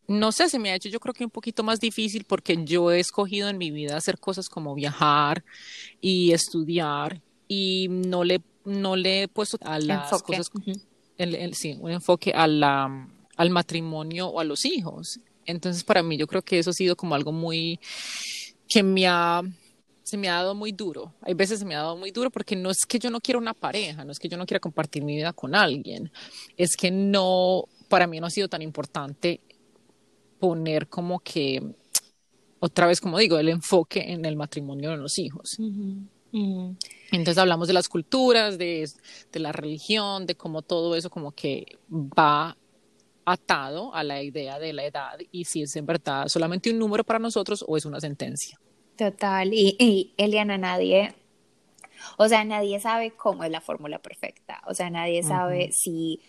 no 0.08 0.32
sé, 0.32 0.50
se 0.50 0.60
me 0.60 0.72
ha 0.72 0.76
hecho 0.76 0.90
yo 0.90 1.00
creo 1.00 1.14
que 1.14 1.24
un 1.24 1.32
poquito 1.32 1.64
más 1.64 1.80
difícil 1.80 2.26
porque 2.26 2.58
yo 2.66 2.92
he 2.92 3.00
escogido 3.00 3.48
en 3.48 3.58
mi 3.58 3.72
vida 3.72 3.96
hacer 3.96 4.20
cosas 4.20 4.50
como 4.50 4.76
viajar 4.76 5.46
y 6.02 6.34
estudiar 6.34 7.22
y 7.48 7.88
no 7.90 8.24
le 8.24 8.42
no 8.66 8.96
le 8.96 9.24
he 9.24 9.28
puesto 9.28 9.58
a 9.62 9.80
las 9.80 10.10
cosas, 10.24 10.52
sí, 11.54 11.78
un 11.80 11.92
enfoque 11.92 12.32
a 12.32 12.48
la, 12.48 13.08
al 13.38 13.50
matrimonio 13.50 14.28
o 14.28 14.40
a 14.40 14.44
los 14.44 14.66
hijos. 14.66 15.20
Entonces, 15.46 15.84
para 15.84 16.04
mí, 16.04 16.18
yo 16.18 16.28
creo 16.28 16.42
que 16.42 16.60
eso 16.60 16.70
ha 16.70 16.74
sido 16.74 16.96
como 16.96 17.16
algo 17.16 17.32
muy 17.32 17.80
que 18.68 18.82
me 18.82 19.08
ha, 19.08 19.42
se 20.04 20.18
me 20.18 20.30
ha 20.30 20.36
dado 20.36 20.56
muy 20.56 20.72
duro. 20.72 21.14
Hay 21.22 21.34
veces 21.34 21.60
se 21.60 21.66
me 21.66 21.76
ha 21.76 21.80
dado 21.80 21.98
muy 21.98 22.12
duro 22.12 22.30
porque 22.30 22.56
no 22.56 22.70
es 22.70 22.86
que 22.88 23.00
yo 23.00 23.10
no 23.10 23.20
quiera 23.20 23.40
una 23.40 23.54
pareja, 23.54 24.06
no 24.06 24.12
es 24.12 24.20
que 24.20 24.30
yo 24.30 24.38
no 24.38 24.46
quiera 24.46 24.60
compartir 24.60 25.04
mi 25.04 25.16
vida 25.16 25.34
con 25.34 25.56
alguien, 25.56 26.12
es 26.58 26.76
que 26.76 26.92
no, 26.92 27.66
para 27.90 28.08
mí 28.08 28.20
no 28.20 28.28
ha 28.28 28.32
sido 28.32 28.48
tan 28.48 28.62
importante 28.62 29.42
poner 30.40 30.88
como 30.88 31.20
que, 31.20 31.76
otra 32.60 32.88
vez, 32.88 33.00
como 33.00 33.18
digo, 33.18 33.38
el 33.38 33.50
enfoque 33.50 34.12
en 34.12 34.26
el 34.26 34.36
matrimonio 34.36 34.92
de 34.92 34.98
los 34.98 35.18
hijos. 35.18 35.58
Entonces 36.34 37.38
hablamos 37.38 37.68
de 37.68 37.74
las 37.74 37.88
culturas, 37.88 38.58
de, 38.58 38.90
la 39.34 39.52
religión, 39.52 40.26
de 40.26 40.36
cómo 40.36 40.64
todo 40.64 40.96
eso 40.96 41.10
como 41.10 41.32
que 41.32 41.78
va 41.92 42.58
atado 43.26 43.94
a 43.94 44.04
la 44.04 44.22
idea 44.22 44.60
de 44.60 44.74
la 44.74 44.84
edad 44.84 45.18
y 45.32 45.46
si 45.46 45.62
es 45.62 45.76
en 45.76 45.86
verdad 45.86 46.28
solamente 46.28 46.72
un 46.72 46.80
número 46.80 47.04
para 47.04 47.20
nosotros 47.20 47.64
o 47.68 47.78
es 47.78 47.86
una 47.86 48.00
sentencia. 48.00 48.60
Total, 48.98 49.54
y, 49.54 50.14
Eliana, 50.18 50.58
nadie, 50.58 51.14
o 52.18 52.28
sea, 52.28 52.44
nadie 52.44 52.80
sabe 52.80 53.12
cómo 53.12 53.44
es 53.44 53.52
la 53.52 53.62
fórmula 53.62 54.00
perfecta, 54.00 54.62
o 54.68 54.74
sea, 54.74 54.90
nadie 54.90 55.24
sabe 55.24 55.72
si 55.72 56.20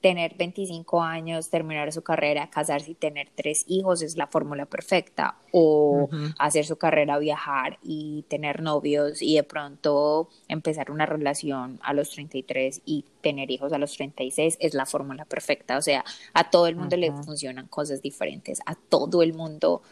tener 0.00 0.36
25 0.36 1.02
años, 1.02 1.50
terminar 1.50 1.92
su 1.92 2.02
carrera, 2.02 2.50
casarse 2.50 2.92
y 2.92 2.94
tener 2.94 3.28
tres 3.34 3.64
hijos 3.66 4.02
es 4.02 4.16
la 4.16 4.28
fórmula 4.28 4.64
perfecta, 4.66 5.36
o 5.50 6.08
hacer 6.38 6.64
su 6.66 6.76
carrera, 6.76 7.18
viajar 7.18 7.78
y 7.82 8.24
tener 8.28 8.62
novios 8.62 9.22
y 9.22 9.34
de 9.34 9.42
pronto 9.42 10.28
empezar 10.46 10.90
una 10.90 11.04
relación 11.04 11.80
a 11.82 11.94
los 11.94 12.10
33 12.10 12.82
y 12.84 13.04
tener 13.22 13.50
hijos 13.50 13.72
a 13.72 13.78
los 13.78 13.92
36 13.94 14.56
es 14.60 14.74
la 14.74 14.86
fórmula 14.86 15.24
perfecta. 15.24 15.76
O 15.76 15.82
sea, 15.82 16.04
a 16.32 16.48
todo 16.50 16.68
el 16.68 16.76
mundo 16.76 16.96
le 16.96 17.10
funcionan 17.10 17.66
cosas 17.66 18.00
diferentes, 18.00 18.60
a 18.66 18.76
todo 18.76 19.22
el 19.22 19.32
mundo, 19.32 19.82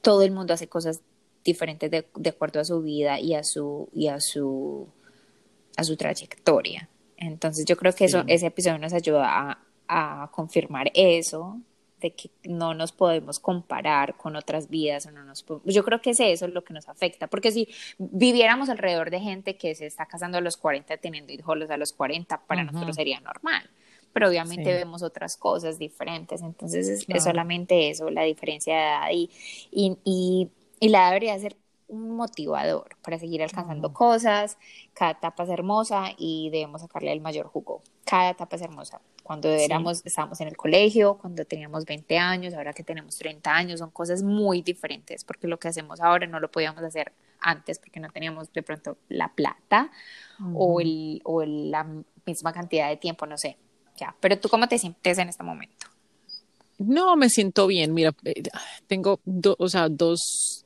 todo 0.00 0.22
el 0.22 0.30
mundo 0.30 0.54
hace 0.54 0.68
cosas 0.68 1.02
diferentes 1.44 1.90
de, 1.90 2.06
de 2.16 2.30
acuerdo 2.30 2.60
a 2.60 2.64
su 2.64 2.80
vida 2.80 3.20
y 3.20 3.34
a 3.34 3.44
su, 3.44 3.90
y 3.92 4.08
a 4.08 4.20
su, 4.20 4.88
a 5.76 5.84
su 5.84 5.96
trayectoria. 5.96 6.88
Entonces 7.16 7.64
yo 7.64 7.76
creo 7.76 7.94
que 7.94 8.06
eso, 8.06 8.24
ese 8.26 8.46
episodio 8.46 8.78
nos 8.78 8.92
ayuda 8.92 9.58
a, 9.88 10.30
confirmar 10.32 10.90
eso, 10.94 11.60
de 12.00 12.12
que 12.12 12.30
no 12.44 12.74
nos 12.74 12.90
podemos 12.92 13.38
comparar 13.38 14.16
con 14.16 14.34
otras 14.34 14.68
vidas 14.68 15.06
o 15.06 15.10
no 15.10 15.24
nos 15.24 15.44
yo 15.64 15.84
creo 15.84 16.00
que 16.00 16.10
es 16.10 16.20
eso 16.20 16.48
lo 16.48 16.64
que 16.64 16.74
nos 16.74 16.88
afecta 16.88 17.28
porque 17.28 17.50
si 17.50 17.68
viviéramos 17.98 18.68
alrededor 18.68 19.10
de 19.10 19.20
gente 19.20 19.56
que 19.56 19.74
se 19.74 19.86
está 19.86 20.06
casando 20.06 20.38
a 20.38 20.40
los 20.40 20.56
40 20.56 20.96
teniendo 20.96 21.32
hijos 21.32 21.70
a 21.70 21.76
los 21.76 21.92
40 21.92 22.46
para 22.46 22.64
nosotros 22.64 22.96
sería 22.96 23.20
normal 23.20 23.70
pero 24.14 24.28
obviamente 24.28 24.72
vemos 24.72 25.02
otras 25.02 25.36
cosas 25.36 25.76
diferentes. 25.76 26.40
Entonces 26.40 26.88
es, 26.88 27.22
solamente 27.22 27.90
eso 27.90 28.08
la 28.10 28.22
diferencia 28.22 28.74
de 28.74 28.80
edad 28.80 29.08
y, 29.12 29.30
y, 30.04 30.48
y 30.78 30.88
la 30.88 31.08
debería 31.08 31.38
ser 31.38 31.56
un 31.88 32.16
motivador 32.16 32.96
para 33.02 33.18
seguir 33.18 33.42
alcanzando 33.42 33.92
cosas. 33.92 34.58
Cada 34.92 35.12
etapa 35.12 35.44
es 35.44 35.50
hermosa 35.50 36.06
y 36.16 36.50
debemos 36.50 36.80
sacarle 36.80 37.12
el 37.12 37.20
mayor 37.20 37.46
jugo. 37.46 37.82
Cada 38.04 38.30
etapa 38.30 38.56
es 38.56 38.62
hermosa. 38.62 39.00
Cuando 39.22 39.48
éramos, 39.48 40.02
estábamos 40.04 40.40
en 40.40 40.48
el 40.48 40.56
colegio, 40.56 41.16
cuando 41.16 41.44
teníamos 41.44 41.84
20 41.86 42.18
años, 42.18 42.54
ahora 42.54 42.72
que 42.72 42.84
tenemos 42.84 43.16
30 43.16 43.54
años, 43.54 43.80
son 43.80 43.90
cosas 43.90 44.22
muy 44.22 44.60
diferentes 44.62 45.24
porque 45.24 45.48
lo 45.48 45.58
que 45.58 45.68
hacemos 45.68 46.00
ahora 46.00 46.26
no 46.26 46.40
lo 46.40 46.50
podíamos 46.50 46.82
hacer 46.82 47.12
antes 47.40 47.78
porque 47.78 48.00
no 48.00 48.10
teníamos 48.10 48.52
de 48.52 48.62
pronto 48.62 48.98
la 49.08 49.32
plata 49.34 49.90
o, 50.54 50.80
el, 50.80 51.20
o 51.24 51.42
la 51.44 51.86
misma 52.26 52.52
cantidad 52.52 52.88
de 52.88 52.96
tiempo, 52.96 53.26
no 53.26 53.38
sé. 53.38 53.56
Ya, 53.96 54.14
pero 54.20 54.38
tú 54.38 54.48
cómo 54.48 54.68
te 54.68 54.78
sientes 54.78 55.18
en 55.18 55.28
este 55.28 55.42
momento? 55.42 55.86
No, 56.78 57.16
me 57.16 57.28
siento 57.28 57.66
bien. 57.66 57.94
Mira, 57.94 58.14
eh, 58.24 58.42
tengo 58.86 59.20
o 59.58 59.68
sea, 59.68 59.88
dos 59.88 60.63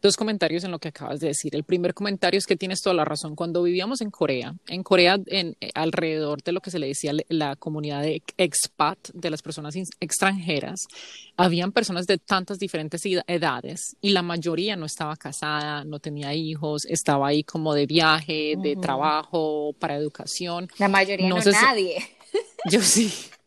dos 0.00 0.16
comentarios 0.16 0.64
en 0.64 0.70
lo 0.70 0.78
que 0.78 0.88
acabas 0.88 1.20
de 1.20 1.28
decir. 1.28 1.54
El 1.54 1.64
primer 1.64 1.94
comentario 1.94 2.38
es 2.38 2.46
que 2.46 2.56
tienes 2.56 2.80
toda 2.80 2.94
la 2.94 3.04
razón. 3.04 3.34
Cuando 3.34 3.62
vivíamos 3.62 4.00
en 4.00 4.10
Corea, 4.10 4.54
en 4.68 4.82
Corea, 4.82 5.18
en, 5.26 5.56
eh, 5.60 5.70
alrededor 5.74 6.42
de 6.42 6.52
lo 6.52 6.60
que 6.60 6.70
se 6.70 6.78
le 6.78 6.88
decía 6.88 7.12
la 7.28 7.56
comunidad 7.56 8.02
de 8.02 8.22
expat, 8.36 8.98
de 9.12 9.30
las 9.30 9.42
personas 9.42 9.74
extranjeras, 10.00 10.86
habían 11.36 11.72
personas 11.72 12.06
de 12.06 12.18
tantas 12.18 12.58
diferentes 12.58 13.02
edades 13.04 13.96
y 14.00 14.10
la 14.10 14.22
mayoría 14.22 14.76
no 14.76 14.86
estaba 14.86 15.16
casada, 15.16 15.84
no 15.84 15.98
tenía 15.98 16.34
hijos, 16.34 16.84
estaba 16.86 17.28
ahí 17.28 17.42
como 17.44 17.74
de 17.74 17.86
viaje, 17.86 18.54
de 18.60 18.76
trabajo, 18.76 19.74
para 19.78 19.96
educación. 19.96 20.68
La 20.78 20.88
mayoría 20.88 21.28
no, 21.28 21.38
nadie. 21.38 21.98
Yo 22.70 22.80
sí. 22.82 23.12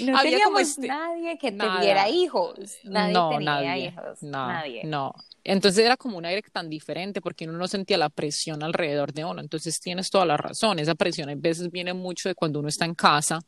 No 0.00 0.16
Había 0.16 0.32
teníamos 0.32 0.62
este 0.62 0.86
nadie 0.86 1.38
que 1.38 1.52
tuviera 1.52 2.08
hijos. 2.08 2.76
Nadie 2.84 3.12
no, 3.12 3.30
tenía 3.30 3.60
nadie, 3.60 3.86
hijos. 3.86 4.22
nadie. 4.22 4.84
No, 4.84 5.14
entonces 5.44 5.82
era 5.84 5.96
como 5.96 6.18
un 6.18 6.26
aire 6.26 6.42
tan 6.52 6.68
diferente 6.68 7.22
porque 7.22 7.46
uno 7.46 7.56
no 7.56 7.66
sentía 7.68 7.96
la 7.96 8.10
presión 8.10 8.62
alrededor 8.62 9.14
de 9.14 9.24
uno. 9.24 9.40
Entonces 9.40 9.80
tienes 9.80 10.10
toda 10.10 10.26
la 10.26 10.36
razón. 10.36 10.78
Esa 10.78 10.94
presión 10.94 11.30
a 11.30 11.34
veces 11.34 11.70
viene 11.70 11.94
mucho 11.94 12.28
de 12.28 12.34
cuando 12.34 12.60
uno 12.60 12.68
está 12.68 12.84
en 12.84 12.94
casa 12.94 13.40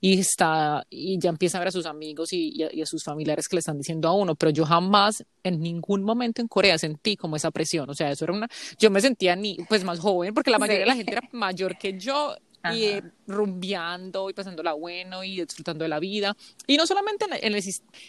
y 0.00 0.18
está 0.20 0.86
y 0.88 1.18
ya 1.18 1.28
empieza 1.28 1.58
a 1.58 1.60
ver 1.60 1.68
a 1.68 1.72
sus 1.72 1.84
amigos 1.84 2.32
y, 2.32 2.62
a, 2.62 2.86
sus 2.86 3.04
familiares 3.04 3.46
que 3.46 3.56
le 3.56 3.60
están 3.60 3.76
diciendo 3.76 4.08
a 4.08 4.14
uno. 4.14 4.34
Pero 4.36 4.50
yo 4.50 4.64
jamás 4.64 5.22
en 5.42 5.60
ningún 5.60 6.02
momento 6.02 6.40
en 6.40 6.48
Corea 6.48 6.78
sentí 6.78 7.14
como 7.14 7.36
esa 7.36 7.50
presión. 7.50 7.90
O 7.90 7.94
sea, 7.94 8.10
eso 8.10 8.24
era 8.24 8.32
una. 8.32 8.48
Yo 8.78 8.90
me 8.90 9.02
sentía 9.02 9.36
ni 9.36 9.58
pues 9.68 9.84
más 9.84 10.00
joven 10.00 10.32
porque 10.32 10.50
la 10.50 10.58
mayoría 10.58 10.80
de 10.80 10.86
la 10.86 10.96
gente 10.96 11.12
era 11.12 11.28
mayor 11.32 11.76
que 11.76 11.98
yo 11.98 12.34
y 12.72 12.84
eh, 12.84 13.02
rumbeando 13.26 14.30
y 14.30 14.32
pasándola 14.34 14.72
bueno 14.72 15.24
y 15.24 15.40
disfrutando 15.40 15.84
de 15.84 15.88
la 15.88 15.98
vida. 15.98 16.36
Y 16.66 16.76
no 16.76 16.86
solamente 16.86 17.24
en, 17.24 17.54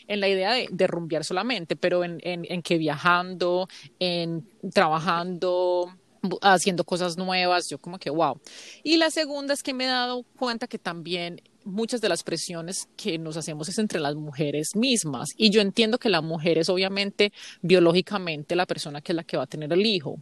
en, 0.08 0.20
la 0.20 0.28
idea 0.28 0.54
de, 0.54 0.68
de, 0.72 0.88
rumbear 0.88 1.24
solamente, 1.24 1.76
pero 1.76 2.04
en, 2.04 2.20
en, 2.24 2.62
que 2.62 2.78
viajando, 2.78 3.68
en 4.00 4.48
trabajando, 4.74 5.94
haciendo 6.42 6.84
cosas 6.84 7.18
nuevas, 7.18 7.70
yo 7.70 7.78
como 7.78 8.00
que 8.00 8.10
wow. 8.10 8.40
Y 8.84 8.98
la 8.98 9.10
segunda 9.12 9.54
es 9.54 9.64
que 9.64 9.74
me 9.74 9.86
he 9.86 9.88
dado 9.88 10.24
cuenta 10.38 10.68
que 10.68 10.80
también 10.80 11.42
muchas 11.66 12.00
de 12.00 12.10
las 12.10 12.24
presiones 12.24 12.88
que 12.96 13.18
nos 13.18 13.38
hacemos 13.38 13.68
es 13.68 13.78
entre 13.80 14.00
las 14.00 14.16
mujeres 14.16 14.76
mismas. 14.76 15.34
Y 15.36 15.50
yo 15.50 15.62
entiendo 15.62 15.98
que 15.98 16.10
la 16.10 16.22
mujer 16.22 16.58
es 16.58 16.70
obviamente 16.70 17.34
biológicamente 17.62 18.56
la 18.56 18.66
persona 18.66 19.02
que 19.02 19.12
es 19.12 19.16
la 19.16 19.24
que 19.24 19.38
va 19.38 19.44
a 19.44 19.48
tener 19.48 19.74
el 19.74 19.86
hijo. 19.86 20.20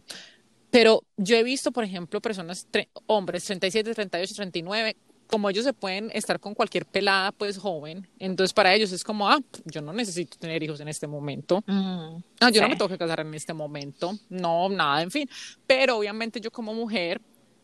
Pero 0.74 1.04
yo 1.16 1.36
he 1.36 1.44
visto, 1.44 1.70
por 1.70 1.84
ejemplo, 1.84 2.20
personas, 2.20 2.66
hombres 3.06 3.44
37, 3.44 3.94
38, 3.94 4.34
39, 4.34 4.96
como 5.28 5.48
ellos 5.48 5.64
se 5.64 5.72
pueden 5.72 6.10
estar 6.12 6.40
con 6.40 6.52
cualquier 6.52 6.84
pelada, 6.84 7.30
pues 7.30 7.58
joven, 7.58 8.08
entonces 8.18 8.52
para 8.52 8.74
ellos 8.74 8.90
es 8.90 9.04
como, 9.04 9.28
ah, 9.28 9.38
yo 9.66 9.80
no 9.82 9.92
necesito 9.92 10.36
tener 10.36 10.60
hijos 10.64 10.80
en 10.80 10.88
este 10.88 11.06
momento, 11.06 11.62
mm, 11.64 12.16
ah, 12.40 12.50
yo 12.50 12.60
no 12.60 12.68
me 12.68 12.74
tengo 12.74 12.88
que 12.88 12.98
casar 12.98 13.20
en 13.20 13.32
este 13.34 13.54
momento, 13.54 14.18
no, 14.28 14.68
nada, 14.68 15.00
en 15.02 15.12
fin. 15.12 15.30
Pero 15.64 15.98
obviamente 15.98 16.40
yo 16.40 16.50
como 16.50 16.74
mujer, 16.74 17.20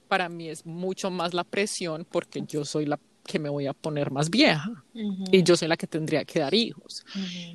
para 0.06 0.28
mí 0.28 0.48
es 0.48 0.64
mucho 0.64 1.10
más 1.10 1.34
la 1.34 1.42
presión 1.42 2.06
porque 2.08 2.44
yo 2.46 2.64
soy 2.64 2.86
la 2.86 3.00
que 3.26 3.40
me 3.40 3.48
voy 3.48 3.66
a 3.66 3.72
poner 3.72 4.12
más 4.12 4.30
vieja 4.30 4.84
y 4.94 5.42
yo 5.42 5.56
soy 5.56 5.66
la 5.66 5.76
que 5.76 5.88
tendría 5.88 6.24
que 6.24 6.38
dar 6.38 6.54
hijos. 6.54 7.04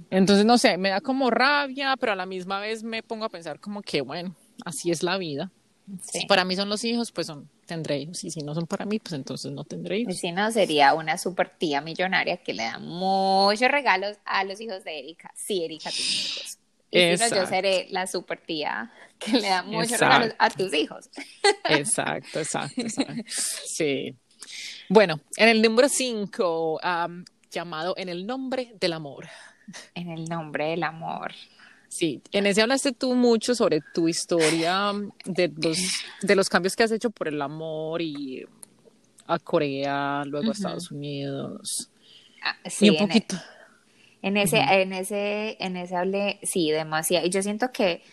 Entonces, 0.10 0.46
no 0.46 0.58
sé, 0.58 0.78
me 0.78 0.90
da 0.90 1.00
como 1.00 1.30
rabia, 1.32 1.96
pero 1.98 2.12
a 2.12 2.16
la 2.16 2.26
misma 2.26 2.60
vez 2.60 2.84
me 2.84 3.04
pongo 3.04 3.24
a 3.24 3.30
pensar 3.30 3.62
como 3.62 3.82
que, 3.82 4.02
bueno, 4.02 4.36
así 4.64 4.92
es 4.92 5.04
la 5.04 5.18
vida. 5.18 5.52
Si 6.02 6.26
para 6.26 6.46
mí 6.46 6.56
son 6.56 6.70
los 6.70 6.84
hijos, 6.84 7.12
pues 7.12 7.28
son, 7.28 7.50
tendré 7.66 8.00
hijos. 8.00 8.24
Y 8.24 8.32
si 8.32 8.42
no 8.42 8.56
son 8.56 8.66
para 8.66 8.86
mí, 8.86 9.00
pues 9.00 9.14
entonces 9.14 9.52
no 9.52 9.64
tendré 9.64 10.00
hijos. 10.00 10.16
Y 10.16 10.18
si 10.18 10.32
no, 10.32 10.52
sería 10.52 10.94
una 10.94 11.18
super 11.18 11.50
tía 11.50 11.82
millonaria 11.82 12.38
que 12.38 12.54
le 12.54 12.64
da 12.64 12.80
muchos 12.80 13.70
regalos 13.70 14.18
a 14.26 14.44
los 14.44 14.60
hijos 14.62 14.84
de 14.84 15.00
Erika. 15.00 15.32
Sí, 15.36 15.64
Erika 15.64 15.92
tiene 15.92 16.12
hijos. 16.12 16.58
Y 16.90 17.18
si 17.18 17.24
no, 17.24 17.36
yo 17.36 17.46
seré 17.46 17.88
la 17.92 18.08
super 18.08 18.40
tía 18.40 18.92
que 19.20 19.34
le 19.34 19.50
da 19.50 19.64
muchos 19.64 20.00
regalos 20.00 20.34
a 20.40 20.50
tus 20.50 20.74
hijos. 20.74 21.10
Exacto, 21.70 22.40
exacto, 22.40 22.82
Sí. 23.28 24.16
Bueno, 24.90 25.20
en 25.38 25.50
el 25.50 25.62
número 25.62 25.90
5, 25.90 26.80
llamado 27.52 27.94
En 27.98 28.10
el 28.10 28.26
nombre 28.26 28.74
del 28.80 28.94
amor. 28.94 29.28
En 29.94 30.10
el 30.10 30.26
nombre 30.26 30.70
del 30.70 30.84
amor. 30.84 31.34
Sí, 31.96 32.22
en 32.34 32.46
ese 32.46 32.62
hablaste 32.62 32.92
tú 32.92 33.16
mucho 33.16 33.56
sobre 33.56 33.80
tu 33.94 34.10
historia 34.10 34.92
de 35.24 35.48
los, 35.56 35.78
de 36.22 36.36
los 36.36 36.50
cambios 36.50 36.76
que 36.76 36.84
has 36.84 36.92
hecho 36.92 37.10
por 37.10 37.30
el 37.30 37.42
amor 37.42 38.02
y 38.02 38.46
a 39.28 39.40
Corea, 39.40 40.24
luego 40.26 40.50
a 40.50 40.52
Estados 40.52 40.92
Unidos. 40.92 41.90
Ah, 42.44 42.58
sí, 42.66 42.88
y 42.88 42.90
un 42.90 42.98
poquito. 42.98 43.38
En, 44.22 44.36
ese, 44.36 44.58
en 44.58 44.92
ese, 44.92 45.56
en 45.62 45.78
ese 45.78 45.96
hablé, 45.96 46.38
sí, 46.44 46.70
demasiado. 46.70 47.26
Y 47.28 47.30
yo 47.30 47.42
siento 47.42 47.72
que 47.72 48.04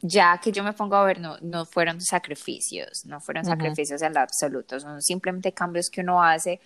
ya 0.00 0.40
que 0.42 0.50
yo 0.50 0.64
me 0.64 0.72
pongo 0.72 0.96
a 0.96 1.04
ver, 1.04 1.20
no, 1.20 1.38
no 1.42 1.64
fueron 1.64 2.00
sacrificios, 2.00 3.06
no 3.06 3.20
fueron 3.20 3.44
sacrificios 3.44 4.02
en 4.02 4.14
lo 4.14 4.18
absoluto, 4.18 4.80
son 4.80 5.00
simplemente 5.00 5.52
cambios 5.52 5.90
que 5.90 6.00
uno 6.00 6.24
hace 6.24 6.60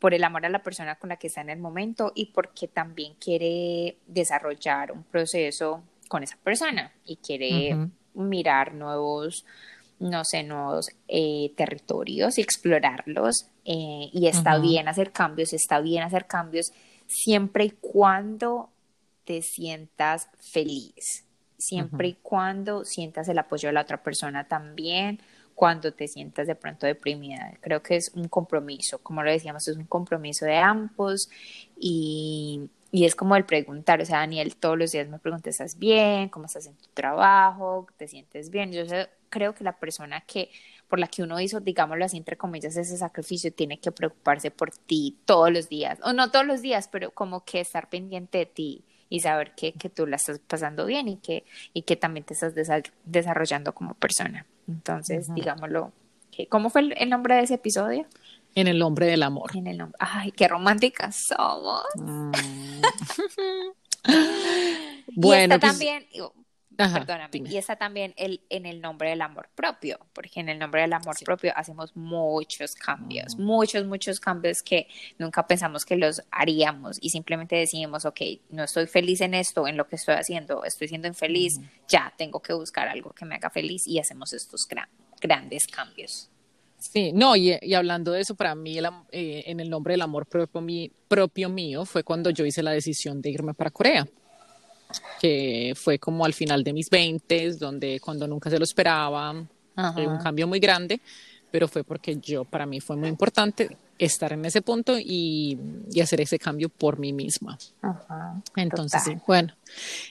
por 0.00 0.12
el 0.12 0.24
amor 0.24 0.44
a 0.44 0.48
la 0.48 0.64
persona 0.64 0.96
con 0.96 1.10
la 1.10 1.18
que 1.18 1.28
está 1.28 1.40
en 1.40 1.50
el 1.50 1.60
momento 1.60 2.10
y 2.16 2.32
porque 2.32 2.66
también 2.66 3.14
quiere 3.14 3.96
desarrollar 4.08 4.90
un 4.90 5.04
proceso 5.04 5.84
con 6.10 6.24
esa 6.24 6.36
persona 6.38 6.92
y 7.04 7.18
quiere 7.18 7.88
mirar 8.14 8.74
nuevos, 8.74 9.46
no 10.00 10.24
sé, 10.24 10.42
nuevos 10.42 10.88
eh, 11.06 11.52
territorios 11.56 12.36
y 12.36 12.40
explorarlos. 12.40 13.46
Eh, 13.64 14.10
y 14.12 14.26
está 14.26 14.58
bien 14.58 14.88
hacer 14.88 15.12
cambios, 15.12 15.52
está 15.52 15.80
bien 15.80 16.02
hacer 16.02 16.26
cambios 16.26 16.72
siempre 17.06 17.66
y 17.66 17.70
cuando 17.70 18.70
te 19.24 19.40
sientas 19.40 20.28
feliz, 20.52 21.24
siempre 21.56 22.08
y 22.08 22.14
cuando 22.14 22.84
sientas 22.84 23.28
el 23.28 23.38
apoyo 23.38 23.68
de 23.68 23.74
la 23.74 23.82
otra 23.82 24.02
persona 24.02 24.48
también, 24.48 25.20
cuando 25.54 25.92
te 25.92 26.08
sientas 26.08 26.48
de 26.48 26.56
pronto 26.56 26.86
deprimida. 26.86 27.56
Creo 27.60 27.84
que 27.84 27.94
es 27.94 28.10
un 28.16 28.26
compromiso, 28.26 28.98
como 28.98 29.22
lo 29.22 29.30
decíamos, 29.30 29.68
es 29.68 29.76
un 29.76 29.86
compromiso 29.86 30.44
de 30.44 30.56
ambos 30.56 31.28
y, 31.78 32.68
y 32.92 33.04
es 33.04 33.14
como 33.14 33.36
el 33.36 33.44
preguntar, 33.44 34.00
o 34.00 34.04
sea, 34.04 34.18
Daniel 34.18 34.56
todos 34.56 34.76
los 34.76 34.92
días 34.92 35.08
me 35.08 35.18
pregunta, 35.18 35.50
¿estás 35.50 35.78
bien? 35.78 36.28
¿Cómo 36.28 36.46
estás 36.46 36.66
en 36.66 36.76
tu 36.76 36.88
trabajo? 36.92 37.86
¿Te 37.96 38.08
sientes 38.08 38.50
bien? 38.50 38.72
Yo 38.72 38.82
creo 39.28 39.54
que 39.54 39.62
la 39.64 39.78
persona 39.78 40.22
que 40.22 40.50
por 40.88 40.98
la 40.98 41.06
que 41.06 41.22
uno 41.22 41.40
hizo, 41.40 41.60
digámoslo 41.60 42.04
así, 42.04 42.16
entre 42.16 42.36
comillas, 42.36 42.76
ese 42.76 42.96
sacrificio, 42.96 43.52
tiene 43.52 43.78
que 43.78 43.92
preocuparse 43.92 44.50
por 44.50 44.72
ti 44.72 45.16
todos 45.24 45.52
los 45.52 45.68
días, 45.68 46.00
o 46.02 46.12
no 46.12 46.32
todos 46.32 46.44
los 46.44 46.62
días, 46.62 46.88
pero 46.88 47.12
como 47.12 47.44
que 47.44 47.60
estar 47.60 47.88
pendiente 47.88 48.38
de 48.38 48.46
ti 48.46 48.84
y 49.08 49.20
saber 49.20 49.54
que, 49.54 49.72
que 49.72 49.88
tú 49.88 50.06
la 50.06 50.16
estás 50.16 50.40
pasando 50.40 50.86
bien 50.86 51.06
y 51.06 51.16
que, 51.18 51.44
y 51.72 51.82
que 51.82 51.94
también 51.94 52.26
te 52.26 52.34
estás 52.34 52.54
desarrollando 53.04 53.72
como 53.72 53.94
persona. 53.94 54.46
Entonces, 54.66 55.32
digámoslo, 55.32 55.92
¿cómo 56.48 56.70
fue 56.70 56.92
el 56.96 57.08
nombre 57.08 57.36
de 57.36 57.42
ese 57.42 57.54
episodio? 57.54 58.06
En 58.54 58.66
el 58.68 58.78
nombre 58.78 59.06
del 59.06 59.22
amor. 59.22 59.50
En 59.56 59.66
el 59.66 59.78
nombre. 59.78 59.96
Ay, 60.00 60.32
qué 60.32 60.48
románticas 60.48 61.24
somos. 61.28 61.82
Mm. 61.96 62.32
bueno, 64.06 65.04
Bueno, 65.14 65.40
y 65.40 65.56
está 65.56 65.58
pues- 65.58 65.72
también, 65.72 66.06
Ajá, 66.78 66.98
perdóname, 67.00 67.28
dime. 67.32 67.50
y 67.50 67.56
está 67.58 67.76
también 67.76 68.14
el, 68.16 68.40
en 68.48 68.64
el 68.64 68.80
nombre 68.80 69.10
del 69.10 69.20
amor 69.20 69.50
propio, 69.54 69.98
porque 70.14 70.40
en 70.40 70.48
el 70.48 70.58
nombre 70.58 70.80
del 70.80 70.92
amor 70.94 71.14
propio 71.24 71.52
hacemos 71.54 71.94
muchos 71.94 72.74
cambios, 72.74 73.36
muchos, 73.36 73.84
muchos 73.84 74.18
cambios 74.18 74.62
que 74.62 74.88
nunca 75.18 75.46
pensamos 75.46 75.84
que 75.84 75.96
los 75.96 76.22
haríamos 76.30 76.96
y 77.02 77.10
simplemente 77.10 77.56
decimos, 77.56 78.06
ok, 78.06 78.20
no 78.48 78.64
estoy 78.64 78.86
feliz 78.86 79.20
en 79.20 79.34
esto, 79.34 79.68
en 79.68 79.76
lo 79.76 79.86
que 79.88 79.96
estoy 79.96 80.14
haciendo, 80.14 80.64
estoy 80.64 80.88
siendo 80.88 81.06
infeliz, 81.06 81.60
ya 81.86 82.14
tengo 82.16 82.40
que 82.40 82.54
buscar 82.54 82.88
algo 82.88 83.10
que 83.12 83.26
me 83.26 83.34
haga 83.34 83.50
feliz 83.50 83.86
y 83.86 83.98
hacemos 83.98 84.32
estos 84.32 84.66
gran- 84.66 84.88
grandes 85.20 85.66
cambios. 85.66 86.30
Sí, 86.80 87.12
no, 87.12 87.36
y, 87.36 87.56
y 87.60 87.74
hablando 87.74 88.10
de 88.12 88.20
eso, 88.22 88.34
para 88.34 88.54
mí, 88.54 88.78
el 88.78 88.86
eh, 89.12 89.44
en 89.46 89.60
el 89.60 89.68
nombre 89.70 89.92
del 89.92 90.00
amor 90.02 90.26
propio, 90.26 90.60
mi- 90.60 90.90
propio 91.08 91.48
mío, 91.48 91.84
fue 91.84 92.02
cuando 92.02 92.30
yo 92.30 92.44
hice 92.46 92.62
la 92.62 92.72
decisión 92.72 93.20
de 93.20 93.30
irme 93.30 93.52
para 93.54 93.70
Corea, 93.70 94.08
que 95.20 95.74
fue 95.76 95.98
como 95.98 96.24
al 96.24 96.32
final 96.32 96.64
de 96.64 96.72
mis 96.72 96.88
20, 96.90 97.52
donde 97.52 98.00
cuando 98.00 98.26
nunca 98.26 98.48
se 98.50 98.58
lo 98.58 98.64
esperaba, 98.64 99.34
fue 99.94 100.06
un 100.06 100.18
cambio 100.18 100.46
muy 100.48 100.58
grande, 100.58 101.00
pero 101.50 101.68
fue 101.68 101.84
porque 101.84 102.16
yo, 102.16 102.44
para 102.44 102.64
mí 102.66 102.80
fue 102.80 102.96
muy 102.96 103.08
importante 103.08 103.76
estar 104.00 104.32
en 104.32 104.44
ese 104.44 104.62
punto 104.62 104.98
y, 104.98 105.58
y 105.90 106.00
hacer 106.00 106.20
ese 106.20 106.38
cambio 106.38 106.70
por 106.70 106.98
mí 106.98 107.12
misma. 107.12 107.58
Ajá, 107.82 108.40
Entonces, 108.56 109.02
sí, 109.04 109.16
bueno. 109.26 109.54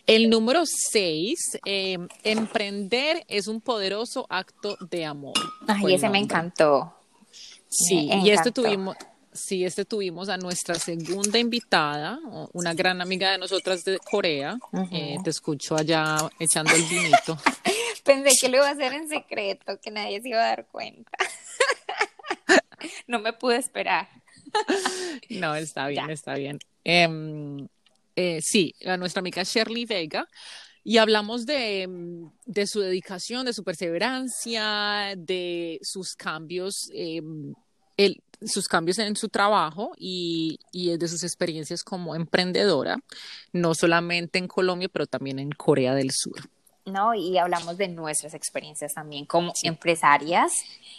El 0.06 0.30
número 0.30 0.64
seis, 0.66 1.58
eh, 1.66 1.98
emprender 2.24 3.26
es 3.28 3.48
un 3.48 3.62
poderoso 3.62 4.28
acto 4.30 4.78
de 4.90 5.06
amor. 5.06 5.34
Ay, 5.68 5.96
ese 5.96 6.10
me 6.10 6.20
encantó. 6.20 6.94
Sí, 7.68 8.08
Me 8.08 8.28
y 8.28 8.30
este 8.32 8.52
tuvimos, 8.52 8.96
sí, 9.34 9.66
este 9.66 9.86
tuvimos 9.86 10.30
a 10.30 10.38
nuestra 10.38 10.76
segunda 10.76 11.40
invitada, 11.40 12.20
una 12.54 12.74
gran 12.74 13.02
amiga 13.02 13.32
de 13.32 13.38
nosotras 13.40 13.84
de 13.84 14.00
Corea. 14.00 14.58
Eh, 14.92 15.18
te 15.24 15.30
escucho 15.32 15.76
allá 15.76 16.18
echando 16.40 16.74
el 16.74 16.84
vinito. 16.84 17.38
Pensé 18.04 18.32
que 18.40 18.50
lo 18.50 18.58
iba 18.58 18.68
a 18.68 18.72
hacer 18.72 18.94
en 18.94 19.10
secreto, 19.10 19.80
que 19.82 19.92
nadie 19.92 20.22
se 20.22 20.30
iba 20.30 20.40
a 20.40 20.48
dar 20.48 20.68
cuenta. 20.68 21.12
No 23.08 23.20
me 23.20 23.34
pude 23.34 23.58
esperar. 23.58 24.08
No, 25.30 25.56
está 25.56 25.88
bien, 25.88 26.08
Ya. 26.08 26.14
está 26.14 26.36
bien. 26.36 26.60
Em, 26.84 27.68
eh, 28.16 28.40
sí, 28.42 28.74
a 28.86 28.98
nuestra 28.98 29.20
amiga 29.20 29.44
Shirley 29.44 29.86
Vega. 29.86 30.28
Y 30.84 30.98
hablamos 30.98 31.46
de, 31.46 31.84
em, 31.84 32.32
de 32.46 32.66
su 32.66 32.80
dedicación, 32.80 33.46
de 33.46 33.54
su 33.54 33.64
perseverancia, 33.64 35.14
de 35.18 35.80
sus 35.84 36.16
cambios, 36.16 36.90
em, 36.94 37.54
el- 37.98 38.22
sus 38.42 38.68
cambios 38.68 38.98
en 39.00 39.16
su 39.18 39.28
trabajo 39.28 39.92
y, 39.98 40.58
y 40.72 40.98
de 40.98 41.08
sus 41.10 41.24
experiencias 41.24 41.84
como 41.84 42.16
emprendedora, 42.16 42.98
no 43.52 43.76
solamente 43.76 44.40
en 44.40 44.48
Colombia, 44.48 44.88
pero 44.92 45.06
también 45.06 45.38
en 45.40 45.52
Corea 45.52 45.94
del 45.94 46.12
Sur. 46.12 46.50
No, 46.86 47.14
y 47.14 47.38
hablamos 47.38 47.78
de 47.78 47.90
nuestras 47.90 48.34
experiencias 48.34 48.94
también 48.94 49.26
como 49.26 49.52
empresarias. 49.64 50.54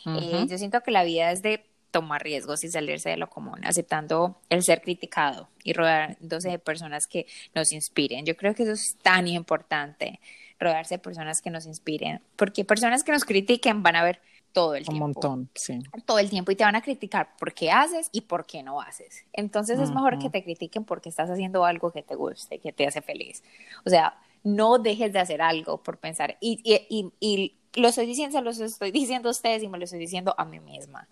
Eh, 0.06 0.46
yo 0.48 0.58
siento 0.58 0.82
que 0.82 0.90
la 0.90 1.02
vida 1.04 1.32
es 1.32 1.40
de 1.42 1.64
tomar 1.90 2.22
riesgos 2.22 2.64
y 2.64 2.68
salirse 2.70 3.10
de 3.10 3.16
lo 3.16 3.28
común, 3.28 3.60
aceptando 3.64 4.36
el 4.48 4.62
ser 4.62 4.80
criticado 4.82 5.48
y 5.64 5.72
rodeándose 5.72 6.50
de 6.50 6.58
personas 6.58 7.06
que 7.06 7.26
nos 7.54 7.72
inspiren. 7.72 8.24
Yo 8.24 8.36
creo 8.36 8.54
que 8.54 8.62
eso 8.64 8.72
es 8.72 8.96
tan 9.02 9.26
importante, 9.28 10.20
rodearse 10.58 10.94
de 10.94 10.98
personas 10.98 11.40
que 11.42 11.50
nos 11.50 11.66
inspiren, 11.66 12.22
porque 12.36 12.64
personas 12.64 13.02
que 13.04 13.12
nos 13.12 13.24
critiquen 13.24 13.82
van 13.82 13.96
a 13.96 14.04
ver 14.04 14.20
todo 14.52 14.74
el 14.74 14.82
Un 14.82 14.86
tiempo. 14.88 15.04
montón, 15.06 15.50
sí. 15.54 15.78
todo 16.06 16.18
el 16.18 16.28
tiempo 16.28 16.50
y 16.50 16.56
te 16.56 16.64
van 16.64 16.74
a 16.74 16.82
criticar 16.82 17.36
por 17.38 17.54
qué 17.54 17.70
haces 17.70 18.08
y 18.12 18.22
por 18.22 18.46
qué 18.46 18.62
no 18.62 18.80
haces. 18.80 19.24
Entonces 19.32 19.78
es 19.78 19.90
mejor 19.90 20.18
que 20.18 20.28
te 20.28 20.42
critiquen 20.42 20.84
porque 20.84 21.08
estás 21.08 21.30
haciendo 21.30 21.64
algo 21.64 21.92
que 21.92 22.02
te 22.02 22.14
guste, 22.16 22.58
que 22.58 22.72
te 22.72 22.86
hace 22.86 23.00
feliz. 23.00 23.42
O 23.84 23.90
sea, 23.90 24.18
no 24.42 24.78
dejes 24.78 25.12
de 25.12 25.20
hacer 25.20 25.40
algo 25.40 25.82
por 25.82 25.98
pensar. 25.98 26.36
Y, 26.40 26.60
y, 26.64 26.84
y, 26.88 27.12
y 27.20 27.80
lo 27.80 27.88
estoy 27.88 28.06
diciendo, 28.06 28.36
se 28.38 28.42
los 28.42 28.58
estoy 28.58 28.90
diciendo 28.90 29.28
a 29.28 29.32
ustedes 29.32 29.62
y 29.62 29.68
me 29.68 29.78
lo 29.78 29.84
estoy 29.84 30.00
diciendo 30.00 30.34
a 30.36 30.44
mí 30.44 30.58
misma 30.58 31.06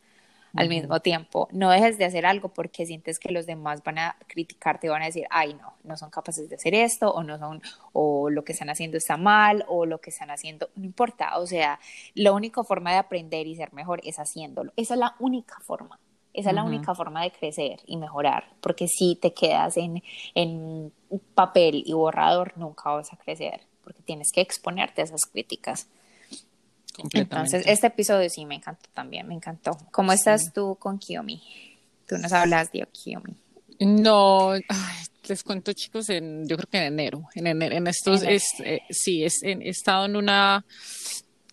al 0.59 0.69
mismo 0.69 0.99
tiempo. 0.99 1.49
No 1.53 1.71
dejes 1.71 1.99
de 1.99 2.05
hacer 2.05 2.27
algo 2.27 2.49
porque 2.49 2.85
sientes 2.85 3.21
que 3.21 3.31
los 3.31 3.47
demás 3.47 3.85
van 3.85 3.99
a 4.01 4.17
criticarte 4.27 4.89
y 4.89 4.91
van 4.91 5.03
a 5.03 5.05
decir, 5.05 5.25
ay, 5.31 5.55
no, 5.55 5.75
no 5.85 5.97
son 5.97 6.11
capaces 6.11 6.49
de 6.49 6.57
hacer 6.57 6.75
esto, 6.75 7.13
o 7.13 7.23
no 7.23 7.39
son, 7.39 7.63
o 7.93 8.29
lo 8.29 8.43
que 8.43 8.51
están 8.51 8.69
haciendo 8.69 8.97
está 8.97 9.17
mal, 9.17 9.65
o 9.69 9.87
lo 9.87 10.01
que 10.01 10.11
están 10.11 10.33
haciendo, 10.33 10.69
no 10.75 10.85
importa. 10.85 11.39
O 11.39 11.47
sea, 11.47 11.79
la 12.15 12.33
única 12.33 12.65
forma 12.65 12.91
de 12.91 12.97
aprender 12.97 13.47
y 13.47 13.55
ser 13.55 13.73
mejor 13.73 14.01
es 14.03 14.19
haciéndolo. 14.19 14.73
Esa 14.75 14.95
es 14.95 15.01
la 15.01 15.15
única 15.21 15.61
forma. 15.61 16.01
Esa 16.33 16.51
es 16.51 16.57
la 16.57 16.65
única 16.65 16.93
forma 16.93 17.23
de 17.23 17.31
crecer 17.31 17.79
y 17.87 17.97
mejorar, 17.97 18.49
porque 18.61 18.89
si 18.89 19.15
te 19.15 19.33
quedas 19.33 19.77
en, 19.77 20.03
en 20.35 20.93
papel 21.37 21.85
y 21.87 21.93
borrador, 21.93 22.53
nunca 22.57 22.91
vas 22.91 23.13
a 23.13 23.17
crecer, 23.17 23.61
porque 23.85 24.03
tienes 24.03 24.33
que 24.33 24.41
exponerte 24.41 25.03
a 25.03 25.05
esas 25.05 25.25
críticas. 25.31 25.89
Completamente. 26.99 27.57
Entonces, 27.57 27.73
este 27.73 27.87
episodio 27.87 28.29
sí 28.29 28.45
me 28.45 28.57
encantó 28.57 28.89
también, 28.93 29.27
me 29.29 29.35
encantó. 29.35 29.79
¿Cómo 29.93 30.13
estás 30.13 30.53
tú 30.53 30.77
con 30.81 30.99
Kiyomi? 30.99 31.41
Tú 32.07 32.19
nos 32.19 32.33
hablas 32.33 32.71
de 32.73 32.87
Kiyomi. 32.93 33.37
No, 33.81 34.51
ay, 34.53 34.63
les 35.29 35.43
cuento 35.45 35.73
chicos, 35.73 36.09
en, 36.11 36.49
yo 36.49 36.57
creo 36.57 36.69
que 36.69 36.79
en 36.79 36.85
enero, 36.85 37.29
en, 37.35 37.47
enero, 37.47 37.77
en 37.77 37.87
estos, 37.87 38.23
es, 38.23 38.43
eh, 38.65 38.81
sí, 38.91 39.23
es, 39.25 39.43
en- 39.45 39.63
he 39.63 39.69
estado 39.69 40.07
en 40.07 40.17
una, 40.17 40.65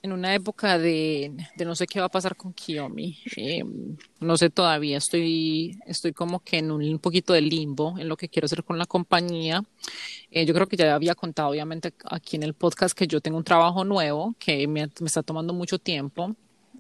en 0.06 0.13
una 0.13 0.34
época 0.34 0.78
de, 0.78 1.32
no 1.65 1.76
sé 1.76 1.88
qué 1.88 2.00
va 2.00 2.06
a 2.06 2.10
pasar 2.10 2.36
con 2.36 2.54
Kiyomi, 2.54 3.18
eh, 3.36 3.63
no 4.20 4.38
sé 4.38 4.50
todavía, 4.50 4.98
estoy, 4.98 5.78
estoy 5.86 6.13
como 6.13 6.39
que 6.41 6.60
en 6.60 6.72
un, 6.72 7.00
poquito 7.00 7.34
de 7.34 7.41
limbo 7.41 7.98
en 7.98 8.08
lo 8.08 8.15
que 8.15 8.30
quiero 8.30 8.46
hacer 8.46 8.63
con 8.63 8.78
la 8.78 8.86
compañía. 8.86 9.63
Eh, 10.32 10.46
yo 10.46 10.54
creo 10.54 10.68
que 10.68 10.78
ya 10.78 10.94
había 10.94 11.15
contado 11.15 11.50
obviamente 11.50 11.94
aquí 12.06 12.36
en 12.36 12.44
el 12.44 12.54
podcast 12.54 12.98
que 12.98 13.08
yo 13.08 13.20
tengo 13.20 13.38
un 13.38 13.44
trabajo 13.44 13.84
nuevo 13.84 14.36
que 14.39 14.68
me, 14.68 14.88
está 15.06 15.24
tomando 15.24 15.54
mucho 15.54 15.80
tiempo. 15.80 16.36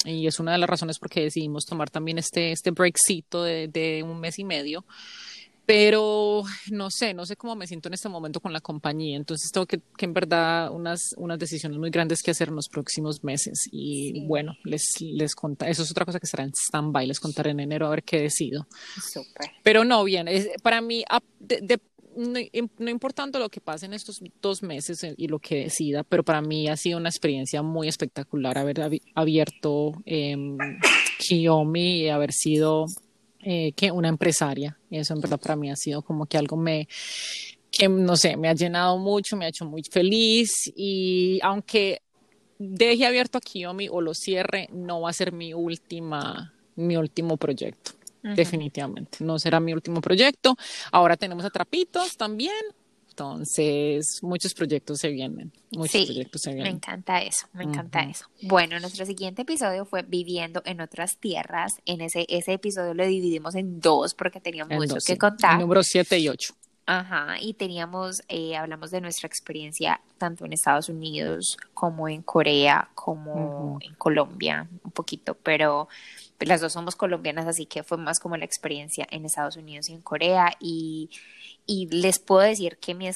Y 0.05 0.27
es 0.27 0.39
una 0.39 0.51
de 0.51 0.57
las 0.59 0.69
razones 0.69 0.99
por 0.99 1.09
qué 1.09 1.21
decidimos 1.21 1.65
tomar 1.65 1.89
también 1.89 2.19
este, 2.19 2.51
este 2.51 2.71
breakcito 2.71 3.43
de 3.43 4.03
un 4.05 4.19
mes 4.19 4.37
y 4.37 4.43
medio 4.43 4.85
pero 5.65 6.43
no 6.71 6.89
sé, 6.91 7.13
no 7.13 7.25
sé 7.25 7.35
cómo 7.35 7.55
me 7.55 7.67
siento 7.67 7.89
en 7.89 7.93
este 7.95 8.09
momento 8.09 8.39
con 8.39 8.53
la 8.53 8.61
compañía, 8.61 9.17
entonces 9.17 9.51
tengo 9.51 9.65
que, 9.65 9.81
que 9.97 10.05
en 10.05 10.13
verdad 10.13 10.71
unas, 10.71 11.01
unas 11.17 11.39
decisiones 11.39 11.77
muy 11.79 11.89
grandes 11.89 12.21
que 12.21 12.31
hacer 12.31 12.49
en 12.49 12.55
los 12.55 12.67
próximos 12.69 13.23
meses 13.23 13.67
y 13.71 14.11
Sí. 14.13 14.23
bueno, 14.27 14.53
les, 14.63 14.83
les 15.01 15.33
contaré, 15.35 15.71
eso 15.71 15.83
es 15.83 15.91
otra 15.91 16.05
cosa 16.05 16.19
que 16.19 16.25
estará 16.25 16.43
en 16.43 16.51
stand-by, 16.53 17.07
les 17.07 17.19
contaré 17.19 17.51
en 17.51 17.59
enero 17.59 17.87
a 17.87 17.89
ver 17.89 18.03
qué 18.03 18.19
decido. 18.21 18.67
Súper. 19.01 19.51
Pero 19.63 19.83
no, 19.83 20.03
bien, 20.03 20.27
es, 20.27 20.49
para 20.61 20.81
mí, 20.81 21.03
de- 21.39 21.61
de- 21.61 21.79
no, 22.17 22.39
no 22.77 22.89
importando 22.89 23.39
lo 23.39 23.49
que 23.49 23.59
pase 23.59 23.87
en 23.87 23.93
estos 23.93 24.21
dos 24.41 24.63
meses 24.63 25.03
eh, 25.03 25.13
y 25.17 25.27
lo 25.27 25.39
que 25.39 25.63
decida, 25.65 26.03
pero 26.03 26.23
para 26.23 26.41
mí 26.41 26.67
ha 26.69 26.77
sido 26.77 26.97
una 26.97 27.09
experiencia 27.09 27.61
muy 27.61 27.89
espectacular 27.89 28.57
haber 28.57 28.77
abi- 28.77 29.01
abierto 29.15 29.91
eh, 30.05 30.35
Kiyomi 31.19 32.01
y 32.03 32.09
haber 32.09 32.31
sido 32.31 32.85
eh, 33.47 33.73
que 33.73 33.91
una 33.91 34.09
empresaria. 34.09 34.75
Eso 34.89 35.13
en 35.13 35.21
verdad 35.21 35.39
para 35.39 35.55
mí 35.55 35.69
ha 35.69 35.75
sido 35.75 36.01
como 36.01 36.25
que 36.25 36.35
algo 36.35 36.57
me, 36.57 36.87
que 37.69 37.87
no 37.87 38.17
sé, 38.17 38.37
me 38.37 38.49
ha 38.49 38.55
llenado 38.55 38.97
mucho, 38.97 39.37
me 39.37 39.45
ha 39.45 39.49
hecho 39.49 39.65
muy 39.65 39.83
feliz 39.83 40.73
y 40.75 41.39
aunque 41.43 42.01
deje 42.57 43.05
abierto 43.05 43.37
a 43.37 43.41
Kiyomi 43.41 43.87
o 43.87 44.01
lo 44.01 44.15
cierre, 44.15 44.67
no 44.71 45.01
va 45.01 45.11
a 45.11 45.13
ser 45.13 45.31
mi 45.31 45.53
última, 45.53 46.55
mi 46.75 46.97
último 46.97 47.37
proyecto. 47.37 47.91
Definitivamente, 48.23 49.19
no 49.23 49.37
será 49.37 49.59
mi 49.59 49.73
último 49.73 50.01
proyecto. 50.01 50.57
Ahora 50.91 51.15
tenemos 51.15 51.45
Atrapitos 51.45 52.17
también. 52.17 52.55
Entonces, 53.17 54.19
muchos 54.23 54.53
proyectos 54.53 54.99
se 54.99 55.07
vienen. 55.09 55.53
Muchos 55.71 55.91
Sí, 55.91 56.05
proyectos 56.05 56.41
se 56.41 56.49
Me 56.49 56.55
vienen. 56.55 56.75
encanta 56.75 57.21
eso, 57.21 57.47
me 57.53 57.63
encanta 57.63 58.01
eso. 58.01 58.25
Bueno, 58.41 58.77
nuestro 58.81 59.05
siguiente 59.05 59.43
episodio 59.43 59.85
fue 59.85 60.03
Viviendo 60.03 60.61
en 60.65 60.81
otras 60.81 61.17
tierras. 61.17 61.75
En 61.85 62.01
ese, 62.01 62.25
ese 62.27 62.53
episodio 62.53 62.93
lo 62.93 63.05
dividimos 63.07 63.55
en 63.55 63.79
dos 63.79 64.13
porque 64.13 64.41
teníamos 64.41 64.71
En 64.71 64.79
mucho 64.79 64.95
dos, 64.95 65.05
que 65.05 65.13
sí. 65.13 65.17
contar. 65.17 65.53
El 65.53 65.61
número 65.61 65.81
7 65.81 66.19
y 66.19 66.27
8. 66.27 66.53
Ajá, 66.87 67.37
y 67.41 67.55
teníamos, 67.55 68.21
eh, 68.27 68.55
hablamos 68.55 68.91
de 68.91 69.01
nuestra 69.01 69.25
experiencia 69.25 70.01
tanto 70.19 70.45
en 70.45 70.53
Estados 70.53 70.87
Unidos 70.87 71.57
como 71.73 72.07
en 72.07 72.21
Corea, 72.21 72.89
como 72.93 73.77
en 73.81 73.95
Colombia, 73.95 74.67
un 74.83 74.91
poquito, 74.91 75.33
pero 75.33 75.87
pues, 76.37 76.47
las 76.47 76.61
dos 76.61 76.73
somos 76.73 76.95
colombianas, 76.95 77.47
así 77.47 77.65
que 77.65 77.81
fue 77.81 77.97
más 77.97 78.19
como 78.19 78.37
la 78.37 78.45
experiencia 78.45 79.07
en 79.09 79.25
Estados 79.25 79.57
Unidos 79.57 79.89
y 79.89 79.93
en 79.93 80.01
Corea. 80.03 80.51
Y, 80.59 81.09
y 81.65 81.87
les 81.87 82.19
puedo 82.19 82.41
decir 82.41 82.77
que 82.77 82.93
mi, 82.93 83.09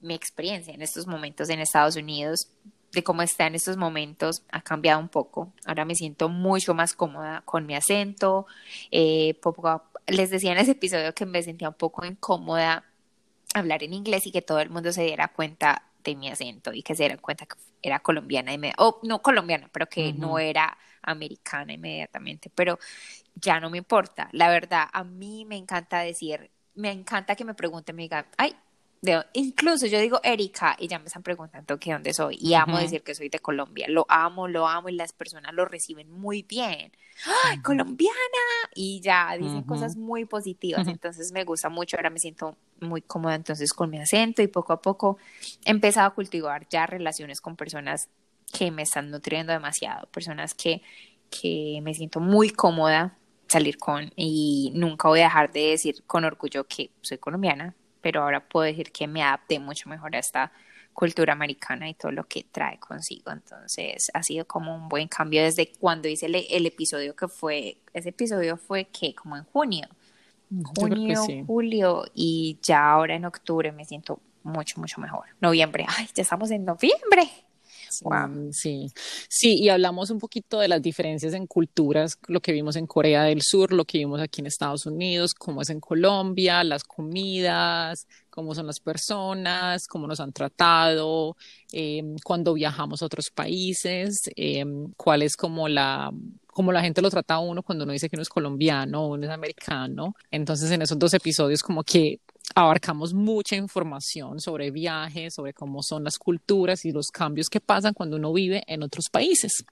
mi 0.00 0.14
experiencia 0.14 0.74
en 0.74 0.82
estos 0.82 1.06
momentos 1.06 1.48
en 1.48 1.60
Estados 1.60 1.96
Unidos, 1.96 2.48
de 2.92 3.02
cómo 3.02 3.22
está 3.22 3.46
en 3.46 3.54
estos 3.54 3.76
momentos, 3.78 4.42
ha 4.52 4.60
cambiado 4.60 5.00
un 5.00 5.08
poco. 5.08 5.50
Ahora 5.64 5.84
me 5.86 5.94
siento 5.94 6.28
mucho 6.28 6.74
más 6.74 6.92
cómoda 6.94 7.42
con 7.46 7.64
mi 7.66 7.74
acento. 7.74 8.46
eh, 8.90 9.34
poco 9.42 9.68
a- 9.68 9.82
les 10.06 10.30
decía 10.30 10.52
en 10.52 10.58
ese 10.58 10.72
episodio 10.72 11.14
que 11.14 11.24
me 11.26 11.42
sentía 11.42 11.68
un 11.70 11.74
poco 11.74 12.04
incómoda 12.04 12.84
hablar 13.54 13.82
en 13.82 13.94
inglés 13.94 14.26
y 14.26 14.32
que 14.32 14.42
todo 14.42 14.60
el 14.60 14.70
mundo 14.70 14.92
se 14.92 15.04
diera 15.04 15.28
cuenta 15.28 15.82
de 16.02 16.14
mi 16.16 16.28
acento 16.28 16.72
y 16.72 16.82
que 16.82 16.94
se 16.94 17.04
dieran 17.04 17.18
cuenta 17.18 17.46
que 17.46 17.56
era 17.82 18.00
colombiana, 18.00 18.52
o 18.78 19.00
no 19.02 19.22
colombiana, 19.22 19.68
pero 19.72 19.86
que 19.86 20.12
no 20.12 20.38
era 20.38 20.76
americana 21.02 21.72
inmediatamente, 21.72 22.50
pero 22.54 22.78
ya 23.34 23.60
no 23.60 23.70
me 23.70 23.78
importa. 23.78 24.28
La 24.32 24.48
verdad, 24.48 24.88
a 24.92 25.04
mí 25.04 25.44
me 25.44 25.56
encanta 25.56 26.00
decir, 26.00 26.50
me 26.74 26.90
encanta 26.90 27.36
que 27.36 27.44
me 27.44 27.54
pregunten, 27.54 27.96
me 27.96 28.02
digan, 28.02 28.26
ay, 28.36 28.54
incluso 29.32 29.86
yo 29.86 29.98
digo 29.98 30.20
Erika 30.22 30.76
y 30.78 30.88
ya 30.88 30.98
me 30.98 31.06
están 31.06 31.22
preguntando 31.22 31.78
que 31.78 31.92
dónde 31.92 32.12
soy 32.14 32.38
y 32.40 32.54
amo 32.54 32.78
decir 32.78 33.02
que 33.02 33.14
soy 33.14 33.28
de 33.28 33.38
Colombia, 33.38 33.86
lo 33.88 34.06
amo, 34.08 34.48
lo 34.48 34.66
amo 34.66 34.88
y 34.88 34.92
las 34.94 35.12
personas 35.12 35.52
lo 35.54 35.64
reciben 35.64 36.10
muy 36.10 36.42
bien. 36.42 36.92
¡Ay, 37.44 37.60
colombiana! 37.60 38.14
Y 38.74 39.00
ya 39.00 39.36
dicen 39.36 39.62
cosas 39.62 39.96
muy 39.96 40.24
positivas, 40.24 40.86
entonces 40.88 41.32
me 41.32 41.44
gusta 41.44 41.68
mucho, 41.68 41.96
ahora 41.96 42.10
me 42.10 42.18
siento 42.18 42.56
muy 42.80 43.02
cómoda 43.02 43.34
entonces 43.34 43.72
con 43.72 43.90
mi 43.90 43.98
acento 43.98 44.42
y 44.42 44.48
poco 44.48 44.72
a 44.72 44.82
poco 44.82 45.18
he 45.64 45.70
empezado 45.70 46.08
a 46.08 46.14
cultivar 46.14 46.66
ya 46.68 46.86
relaciones 46.86 47.40
con 47.40 47.56
personas 47.56 48.08
que 48.52 48.70
me 48.70 48.82
están 48.82 49.10
nutriendo 49.10 49.52
demasiado, 49.52 50.06
personas 50.08 50.54
que, 50.54 50.82
que 51.30 51.80
me 51.82 51.94
siento 51.94 52.20
muy 52.20 52.50
cómoda 52.50 53.16
salir 53.48 53.78
con 53.78 54.12
y 54.16 54.72
nunca 54.74 55.08
voy 55.08 55.20
a 55.20 55.24
dejar 55.24 55.52
de 55.52 55.70
decir 55.70 56.02
con 56.06 56.24
orgullo 56.24 56.64
que 56.64 56.90
soy 57.02 57.18
colombiana, 57.18 57.74
pero 58.04 58.22
ahora 58.22 58.46
puedo 58.46 58.66
decir 58.66 58.92
que 58.92 59.06
me 59.06 59.22
adapté 59.22 59.58
mucho 59.58 59.88
mejor 59.88 60.14
a 60.14 60.18
esta 60.18 60.52
cultura 60.92 61.32
americana 61.32 61.88
y 61.88 61.94
todo 61.94 62.12
lo 62.12 62.24
que 62.24 62.44
trae 62.44 62.78
consigo. 62.78 63.32
Entonces 63.32 64.10
ha 64.12 64.22
sido 64.22 64.44
como 64.44 64.74
un 64.74 64.90
buen 64.90 65.08
cambio 65.08 65.42
desde 65.42 65.72
cuando 65.72 66.06
hice 66.06 66.26
el, 66.26 66.66
episodio 66.66 67.16
que 67.16 67.28
fue, 67.28 67.78
ese 67.94 68.10
episodio 68.10 68.58
fue 68.58 68.84
que 68.84 69.14
como 69.14 69.38
en 69.38 69.44
junio, 69.44 69.88
junio, 70.76 71.22
julio 71.46 72.04
y 72.14 72.58
ya 72.62 72.90
ahora 72.90 73.14
en 73.14 73.24
octubre 73.24 73.72
me 73.72 73.86
siento 73.86 74.20
mucho, 74.42 74.78
mucho 74.78 75.00
mejor. 75.00 75.24
Noviembre, 75.40 75.86
ay, 75.88 76.06
ya 76.14 76.20
estamos 76.24 76.50
en 76.50 76.66
noviembre. 76.66 77.26
Sí, 78.52 78.88
sí, 79.28 79.56
y 79.60 79.68
hablamos 79.68 80.10
un 80.10 80.18
poquito 80.18 80.58
de 80.58 80.68
las 80.68 80.82
diferencias 80.82 81.34
en 81.34 81.46
culturas, 81.46 82.18
lo 82.28 82.40
que 82.40 82.52
vimos 82.52 82.76
en 82.76 82.86
Corea 82.86 83.24
del 83.24 83.42
Sur, 83.42 83.72
lo 83.72 83.84
que 83.84 83.98
vimos 83.98 84.20
aquí 84.20 84.40
en 84.40 84.46
Estados 84.46 84.86
Unidos, 84.86 85.34
cómo 85.34 85.62
es 85.62 85.70
en 85.70 85.80
Colombia, 85.80 86.64
las 86.64 86.84
comidas, 86.84 88.06
cómo 88.30 88.54
son 88.54 88.66
las 88.66 88.80
personas, 88.80 89.86
cómo 89.86 90.06
nos 90.06 90.20
han 90.20 90.32
tratado, 90.32 91.36
em, 91.72 92.16
cuando 92.24 92.54
viajamos 92.54 93.02
a 93.02 93.06
otros 93.06 93.30
países, 93.30 94.22
em, 94.36 94.92
cuál 94.96 95.22
es 95.22 95.36
como 95.36 95.68
la 95.68 96.10
como 96.54 96.70
la 96.70 96.82
gente 96.82 97.02
lo 97.02 97.10
trata 97.10 97.34
a 97.34 97.38
uno 97.40 97.64
cuando 97.64 97.82
uno 97.82 97.92
dice 97.92 98.08
que 98.08 98.14
uno 98.16 98.22
es 98.22 98.28
colombiano 98.28 99.08
uno 99.08 99.24
es 99.24 99.30
americano. 99.30 100.14
Entonces, 100.30 100.70
en 100.70 100.82
esos 100.82 100.98
dos 100.98 101.12
episodios, 101.12 101.62
como 101.62 101.82
que 101.82 102.20
abarcamos 102.54 103.14
mucha 103.14 103.56
información 103.56 104.40
sobre 104.40 104.70
viajes, 104.70 105.34
sobre 105.34 105.52
cómo 105.52 105.82
son 105.82 106.04
las 106.04 106.18
culturas 106.18 106.84
y 106.84 106.92
los 106.92 107.08
cambios 107.08 107.48
que 107.48 107.60
pasan 107.60 107.94
cuando 107.94 108.16
uno 108.16 108.32
vive 108.32 108.62
en 108.66 108.82
otros 108.82 109.06
países 109.10 109.64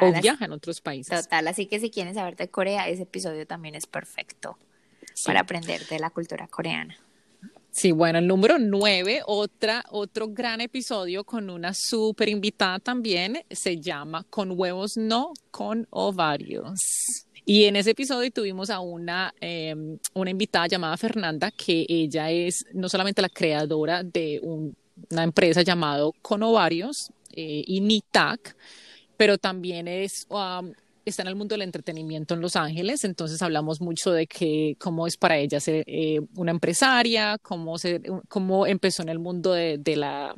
o 0.00 0.20
viaja 0.20 0.44
en 0.44 0.52
otros 0.52 0.80
países. 0.80 1.24
Total, 1.24 1.48
así 1.48 1.66
que 1.66 1.80
si 1.80 1.90
quieren 1.90 2.14
saber 2.14 2.36
de 2.36 2.48
Corea, 2.48 2.88
ese 2.88 3.02
episodio 3.02 3.46
también 3.46 3.74
es 3.74 3.86
perfecto 3.86 4.58
para 5.24 5.40
aprender 5.40 5.86
de 5.86 5.98
la 5.98 6.10
cultura 6.10 6.46
coreana. 6.48 6.96
Sí, 7.72 7.92
bueno, 7.92 8.18
el 8.18 8.26
número 8.26 8.58
nueve, 8.58 9.22
otra, 9.26 9.84
otro 9.90 10.28
gran 10.28 10.60
episodio 10.60 11.22
con 11.24 11.48
una 11.48 11.72
súper 11.72 12.28
invitada 12.28 12.80
también, 12.80 13.44
se 13.48 13.80
llama 13.80 14.24
Con 14.28 14.58
huevos 14.58 14.96
no, 14.96 15.32
con 15.52 15.86
ovarios. 15.90 16.80
Y 17.44 17.64
en 17.64 17.76
ese 17.76 17.90
episodio 17.90 18.30
tuvimos 18.30 18.70
a 18.70 18.80
una, 18.80 19.34
em, 19.40 19.98
una 20.14 20.30
invitada 20.30 20.66
llamada 20.66 20.96
Fernanda, 20.96 21.50
que 21.50 21.86
ella 21.88 22.30
es 22.30 22.64
no 22.72 22.88
solamente 22.88 23.22
la 23.22 23.28
creadora 23.28 24.02
de 24.02 24.40
una 24.42 25.22
empresa 25.22 25.62
llamado 25.62 26.12
Conovarios 26.22 27.10
eh, 27.32 27.64
y 27.66 27.80
NITAC, 27.80 28.56
pero 29.16 29.38
también 29.38 29.88
es 29.88 30.26
está 31.04 31.22
en 31.22 31.28
el 31.28 31.36
mundo 31.36 31.54
del 31.54 31.62
entretenimiento 31.62 32.34
en 32.34 32.40
Los 32.40 32.56
Ángeles, 32.56 33.04
entonces 33.04 33.40
hablamos 33.42 33.80
mucho 33.80 34.12
de 34.12 34.26
que 34.26 34.76
cómo 34.78 35.06
es 35.06 35.16
para 35.16 35.36
ella 35.36 35.60
ser 35.60 35.84
eh, 35.86 36.20
una 36.36 36.50
empresaria, 36.50 37.38
cómo, 37.42 37.78
se, 37.78 38.00
cómo 38.28 38.66
empezó 38.66 39.02
en 39.02 39.08
el 39.08 39.18
mundo 39.18 39.52
de, 39.52 39.78
de, 39.78 39.96
la, 39.96 40.34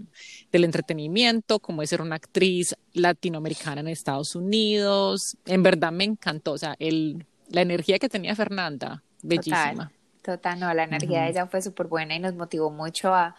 del 0.51 0.65
entretenimiento, 0.65 1.59
cómo 1.59 1.83
es 1.83 1.91
ser 1.91 2.01
una 2.01 2.17
actriz 2.17 2.75
latinoamericana 2.93 3.81
en 3.81 3.89
Estados 3.89 4.35
Unidos. 4.35 5.37
En 5.47 5.63
verdad 5.63 5.93
me 5.93 6.05
encantó, 6.05 6.53
o 6.53 6.59
sea, 6.59 6.77
el, 6.79 7.27
la 7.49 7.63
energía 7.63 7.99
que 7.99 8.09
tenía 8.09 8.35
Fernanda, 8.35 9.03
bellísima. 9.23 9.91
Total, 10.23 10.39
total 10.39 10.61
no, 10.61 10.75
la 10.75 10.85
energía 10.85 11.23
de 11.23 11.31
ella 11.31 11.47
fue 11.47 11.63
súper 11.63 11.87
buena 11.87 12.15
y 12.15 12.21
nos 12.21 12.35
motivó 12.35 12.71
mucho 12.71 13.15
a 13.15 13.35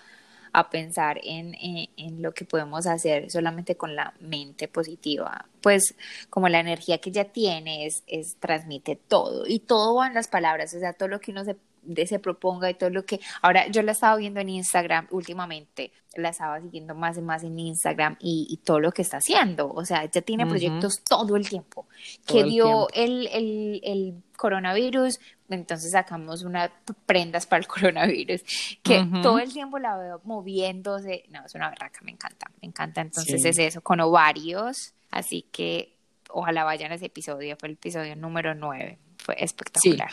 a 0.54 0.70
pensar 0.70 1.20
en, 1.24 1.56
en, 1.60 2.22
lo 2.22 2.34
que 2.34 2.46
podemos 2.46 2.86
hacer 2.86 3.32
solamente 3.32 3.76
con 3.76 3.96
la 3.96 4.14
mente 4.20 4.68
positiva. 4.68 5.48
Pues 5.62 5.96
como 6.30 6.48
la 6.48 6.60
energía 6.60 7.00
que 7.00 7.10
ella 7.10 7.26
tiene 7.26 7.88
es, 7.88 8.04
transmite 8.40 8.96
todo 8.96 9.46
y 9.48 9.60
todo 9.60 9.96
va 9.96 10.08
en 10.08 10.14
las 10.14 10.28
palabras, 10.28 10.74
o 10.76 10.80
sea, 10.80 10.94
todo 10.94 11.10
lo 11.10 11.20
que 11.20 11.32
uno 11.32 11.44
se 11.44 11.58
de 11.84 12.08
se 12.08 12.20
proponga 12.20 12.70
y 12.70 12.76
todo 12.76 12.90
lo 12.90 13.06
que 13.06 13.20
ahora 13.42 13.68
yo 13.68 13.82
la 13.82 13.92
estaba 13.92 14.16
viendo 14.16 14.40
en 14.40 14.50
Instagram 14.50 15.08
últimamente 15.12 15.92
la 16.16 16.30
estaba 16.30 16.62
siguiendo 16.62 16.94
más 16.96 17.18
y 17.18 17.22
más 17.22 17.44
en 17.44 17.58
Instagram 17.58 18.18
y, 18.20 18.60
todo 18.64 18.80
lo 18.80 18.92
que 18.92 19.02
está 19.02 19.18
haciendo 19.18 19.70
o 19.70 19.84
sea 19.84 20.04
ella 20.04 20.22
tiene 20.22 20.46
proyectos 20.46 21.04
todo 21.04 21.36
el 21.36 21.48
tiempo 21.48 21.88
que 22.26 22.44
dio 22.44 22.88
El, 22.94 23.28
el, 23.28 23.82
el, 23.84 24.24
coronavirus 24.38 25.20
entonces 25.50 25.92
sacamos 25.92 26.44
unas 26.44 26.72
prendas 27.06 27.46
para 27.46 27.62
el 27.62 27.68
coronavirus 27.68 28.42
que 28.82 29.06
todo 29.22 29.40
el 29.40 29.52
tiempo 29.54 29.80
la 29.80 29.98
veo 29.98 30.22
moviéndose 30.24 31.24
no 31.30 31.46
es 31.46 31.56
una 31.56 31.70
barraca 31.70 32.00
me 32.04 32.12
encanta 32.12 32.50
me 32.62 32.68
encanta 32.68 33.02
entonces 33.02 33.44
es 33.46 33.58
eso 33.58 33.82
con 33.82 34.00
ovarios 34.00 34.94
así 35.12 35.46
que 35.52 35.96
ojalá 36.30 36.64
vayan 36.64 36.92
a 36.92 36.96
ese 36.96 37.06
episodio 37.08 37.56
fue 37.60 37.70
el 37.70 37.76
episodio 37.76 38.16
número 38.16 38.56
9 38.56 38.98
fue 39.18 39.36
espectacular 39.38 40.12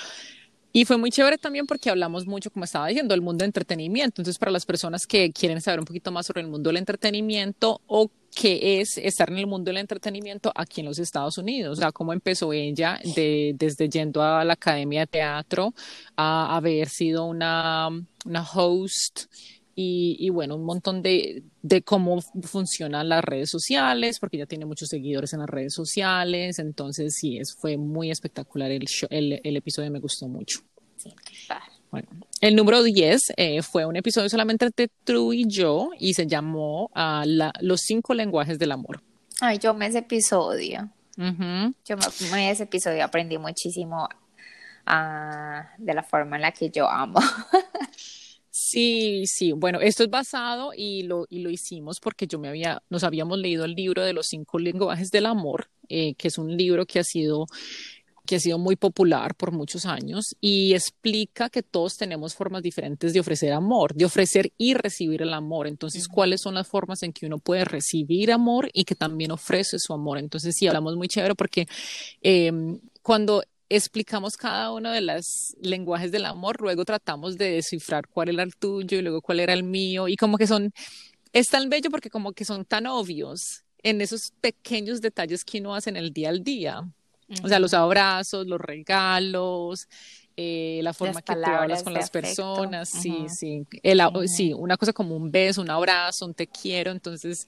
y 0.72 0.85
fue 0.85 0.96
muy 0.96 1.11
chévere 1.11 1.38
también 1.38 1.66
porque 1.66 1.90
hablamos 1.90 2.26
mucho, 2.26 2.50
como 2.50 2.64
estaba 2.64 2.87
diciendo, 2.87 3.12
del 3.12 3.22
mundo 3.22 3.42
del 3.42 3.48
entretenimiento. 3.48 4.22
Entonces, 4.22 4.38
para 4.38 4.52
las 4.52 4.64
personas 4.64 5.06
que 5.06 5.33
quieren 5.33 5.61
saber 5.61 5.80
un 5.80 5.85
poquito 5.85 6.12
más 6.12 6.26
sobre 6.26 6.42
el 6.42 6.48
mundo 6.48 6.68
del 6.68 6.76
entretenimiento 6.76 7.80
o 7.87 8.11
qué 8.35 8.80
es 8.80 8.96
estar 8.98 9.30
en 9.30 9.38
el 9.38 9.46
mundo 9.46 9.70
del 9.70 9.78
entretenimiento 9.78 10.52
aquí 10.54 10.80
en 10.80 10.87
los 10.87 10.98
Estados 10.98 11.38
Unidos, 11.38 11.78
o 11.78 11.80
sea, 11.80 11.90
cómo 11.90 12.12
empezó 12.12 12.52
ella 12.52 13.00
de, 13.16 13.52
desde 13.56 13.88
yendo 13.88 14.22
a 14.22 14.44
la 14.44 14.52
academia 14.52 15.00
de 15.00 15.06
teatro 15.09 15.74
a 16.16 16.56
haber 16.56 16.88
sido 16.88 17.24
una, 17.24 17.88
una 18.24 18.42
host 18.42 19.24
y, 19.82 20.28
bueno, 20.30 20.56
un 20.56 20.64
montón 20.64 21.02
de, 21.02 21.42
de, 21.62 21.82
cómo 21.82 22.20
funcionan 22.42 23.08
las 23.08 23.24
redes 23.24 23.48
sociales, 23.48 24.18
porque 24.18 24.36
ya 24.38 24.46
tiene 24.46 24.66
muchos 24.66 24.88
seguidores 24.88 25.32
en 25.32 25.40
las 25.40 25.48
redes 25.48 25.72
sociales, 25.72 26.58
entonces 26.58 27.14
sí, 27.14 27.38
es, 27.38 27.54
fue 27.54 27.76
muy 27.78 28.10
espectacular 28.10 28.70
el, 28.70 28.84
el, 29.08 29.40
el, 29.42 29.56
episodio, 29.56 29.90
me 29.90 30.00
gustó 30.00 30.28
mucho. 30.28 30.60
Sí, 30.96 31.14
bueno, 31.90 32.08
el 32.40 32.54
número 32.54 32.82
10 32.82 33.32
eh, 33.36 33.62
fue 33.62 33.84
un 33.84 33.96
episodio 33.96 34.28
solamente 34.28 34.68
de 34.76 34.90
True 35.04 35.36
y 35.36 35.48
yo 35.48 35.90
y 35.98 36.14
se 36.14 36.26
llamó 36.26 36.84
uh, 36.94 37.24
la, 37.24 37.52
Los 37.60 37.80
cinco 37.80 38.14
lenguajes 38.14 38.58
del 38.58 38.72
amor. 38.72 39.02
Ay, 39.40 39.58
yo 39.58 39.74
me 39.74 39.86
ese 39.86 39.98
episodio. 39.98 40.90
Yo 41.16 41.96
me, 42.32 42.50
ese 42.50 42.62
episodio 42.62 43.04
aprendí 43.04 43.36
muchísimo 43.38 44.08
uh, 44.86 45.62
de 45.78 45.94
la 45.94 46.02
forma 46.02 46.36
en 46.36 46.42
la 46.42 46.52
que 46.52 46.70
yo 46.70 46.88
amo. 46.88 47.20
Sí, 48.70 49.24
sí, 49.26 49.50
bueno, 49.50 49.80
esto 49.80 50.04
es 50.04 50.11
basado 50.11 50.70
y 50.76 51.02
lo, 51.02 51.26
y 51.28 51.40
lo 51.40 51.50
hicimos 51.50 51.98
porque 51.98 52.28
yo 52.28 52.38
me 52.38 52.46
había, 52.48 52.80
nos 52.88 53.02
habíamos 53.02 53.37
leído 53.37 53.64
el 53.64 53.72
libro 53.74 54.04
de 54.04 54.12
los 54.12 54.28
cinco 54.28 54.61
lenguajes 54.61 55.11
del 55.11 55.26
amor, 55.26 55.68
eh, 55.88 56.14
que 56.14 56.28
es 56.28 56.38
un 56.38 56.56
libro 56.56 56.87
que 56.87 57.00
ha 57.00 57.04
sido 57.04 57.46
que 58.26 58.37
ha 58.37 58.40
sido 58.40 58.59
muy 58.61 58.76
popular 58.76 59.35
por 59.35 59.50
muchos 59.50 59.87
años 59.87 60.37
y 60.40 60.72
explica 60.74 61.50
que 61.50 61.64
todos 61.64 61.96
tenemos 61.96 62.37
formas 62.37 62.62
diferentes 62.62 63.12
de 63.12 63.18
ofrecer 63.18 63.52
amor, 63.52 63.92
de 63.92 64.04
ofrecer 64.04 64.52
y 64.56 64.74
recibir 64.74 65.22
el 65.22 65.35
amor. 65.35 65.66
Entonces, 65.66 66.06
¿cuáles 66.06 66.40
son 66.40 66.54
las 66.54 66.68
formas 66.68 67.02
en 67.02 67.12
que 67.12 67.26
uno 67.26 67.38
puede 67.38 67.64
recibir 67.64 68.30
amor 68.30 68.70
y 68.72 68.85
que 68.85 68.94
también 68.94 69.33
ofrece 69.33 69.78
su 69.80 69.92
amor? 69.92 70.18
Entonces, 70.18 70.54
sí, 70.54 70.68
hablamos 70.68 70.94
muy 70.94 71.09
chévere 71.09 71.35
porque 71.35 71.66
em, 72.22 72.78
cuando 73.02 73.42
explicamos 73.70 74.37
cada 74.37 74.72
uno 74.72 74.90
de 74.90 75.00
los 75.00 75.56
lenguajes 75.62 76.11
del 76.11 76.26
amor, 76.26 76.61
luego 76.61 76.85
tratamos 76.85 77.38
de 77.38 77.52
descifrar 77.52 78.09
cuál 78.09 78.28
era 78.30 78.42
el 78.42 78.56
tuyo 78.56 78.98
y 78.98 79.02
luego 79.02 79.22
cuál 79.22 79.40
era 79.40 79.52
el 79.52 79.62
mío 79.62 80.09
y 80.09 80.16
como 80.16 80.37
que 80.37 80.48
son, 80.48 80.72
es 81.33 81.48
tan 81.48 81.70
bello 81.70 81.88
porque 81.88 82.11
como 82.11 82.33
que 82.33 82.44
son 82.44 82.64
tan 82.64 82.87
obvios 82.87 83.62
en 83.83 84.00
esos 84.00 84.33
pequeños 84.40 85.00
detalles 85.00 85.44
que 85.44 85.61
uno 85.61 85.74
hace 85.74 85.88
en 85.88 85.96
el 85.96 86.12
día 86.12 86.28
al 86.28 86.42
día. 86.42 86.83
O 87.44 87.48
sea, 87.48 87.61
los 87.61 87.74
abrazos, 87.74 88.48
los 88.48 88.61
regalos, 88.61 89.88
eh, 90.37 90.80
la 90.83 90.92
forma 90.92 91.22
que 91.22 91.37
tú 91.37 91.44
hablas 91.44 91.85
con 91.85 91.94
las 91.94 92.11
personas, 92.11 92.88
sí, 92.88 93.28
sí. 93.28 93.64
El, 93.85 94.02
Sí, 94.26 94.52
una 94.52 94.76
cosa 94.76 94.92
como 94.92 95.14
un 95.14 95.30
beso, 95.30 95.62
un 95.62 95.70
abrazo, 95.70 96.26
un 96.26 96.34
te 96.34 96.49
quiero, 96.49 96.90
entonces 96.90 97.47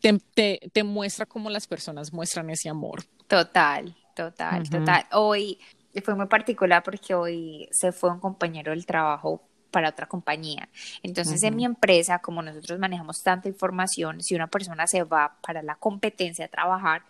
te, 0.00 0.18
te, 0.34 0.60
te 0.72 0.82
muestra 0.82 1.24
cómo 1.24 1.50
las 1.50 1.68
personas 1.68 2.12
muestran 2.12 2.50
ese 2.50 2.68
amor. 2.68 3.04
Total, 3.28 3.94
Total, 4.24 4.68
total. 4.68 5.06
Hoy 5.12 5.58
fue 6.04 6.14
muy 6.14 6.26
particular 6.26 6.82
porque 6.82 7.14
hoy 7.14 7.68
se 7.72 7.92
fue 7.92 8.10
un 8.10 8.20
compañero 8.20 8.70
del 8.70 8.84
trabajo 8.84 9.42
para 9.70 9.88
otra 9.88 10.06
compañía. 10.06 10.68
Entonces, 11.02 11.42
en 11.42 11.56
mi 11.56 11.64
empresa, 11.64 12.18
como 12.18 12.42
nosotros 12.42 12.78
manejamos 12.78 13.22
tanta 13.22 13.48
información, 13.48 14.22
si 14.22 14.34
una 14.34 14.48
persona 14.48 14.86
se 14.86 15.04
va 15.04 15.36
para 15.40 15.62
la 15.62 15.76
competencia 15.76 16.44
a 16.44 16.48
trabajar, 16.48 17.02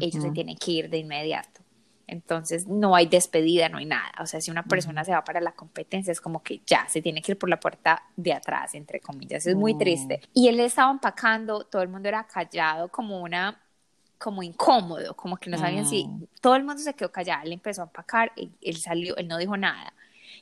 ellos 0.00 0.22
se 0.22 0.30
tienen 0.30 0.56
que 0.56 0.72
ir 0.72 0.90
de 0.90 0.98
inmediato. 0.98 1.60
Entonces 2.06 2.66
no 2.66 2.94
hay 2.94 3.06
despedida, 3.06 3.70
no 3.70 3.78
hay 3.78 3.86
nada. 3.86 4.12
O 4.20 4.26
sea, 4.26 4.40
si 4.40 4.50
una 4.50 4.62
persona 4.62 5.04
se 5.04 5.12
va 5.12 5.24
para 5.24 5.40
la 5.40 5.52
competencia, 5.52 6.12
es 6.12 6.20
como 6.20 6.42
que 6.42 6.60
ya 6.66 6.86
se 6.88 7.00
tiene 7.00 7.22
que 7.22 7.32
ir 7.32 7.38
por 7.38 7.48
la 7.48 7.58
puerta 7.58 8.02
de 8.16 8.34
atrás, 8.34 8.74
entre 8.74 9.00
comillas. 9.00 9.46
Es 9.46 9.56
muy 9.56 9.78
triste. 9.78 10.20
Y 10.34 10.48
él 10.48 10.60
estaba 10.60 10.90
empacando, 10.90 11.64
todo 11.64 11.80
el 11.80 11.88
mundo 11.88 12.08
era 12.08 12.24
callado, 12.24 12.88
como 12.88 13.22
una 13.22 13.58
como 14.24 14.42
incómodo, 14.42 15.14
como 15.14 15.36
que 15.36 15.50
no 15.50 15.58
sabían 15.58 15.84
si 15.84 16.08
todo 16.40 16.56
el 16.56 16.64
mundo 16.64 16.80
se 16.80 16.94
quedó 16.94 17.12
callado, 17.12 17.42
él 17.44 17.52
empezó 17.52 17.82
a 17.82 17.84
empacar, 17.84 18.32
él 18.62 18.76
salió, 18.78 19.14
él 19.16 19.28
no 19.28 19.36
dijo 19.36 19.54
nada. 19.58 19.92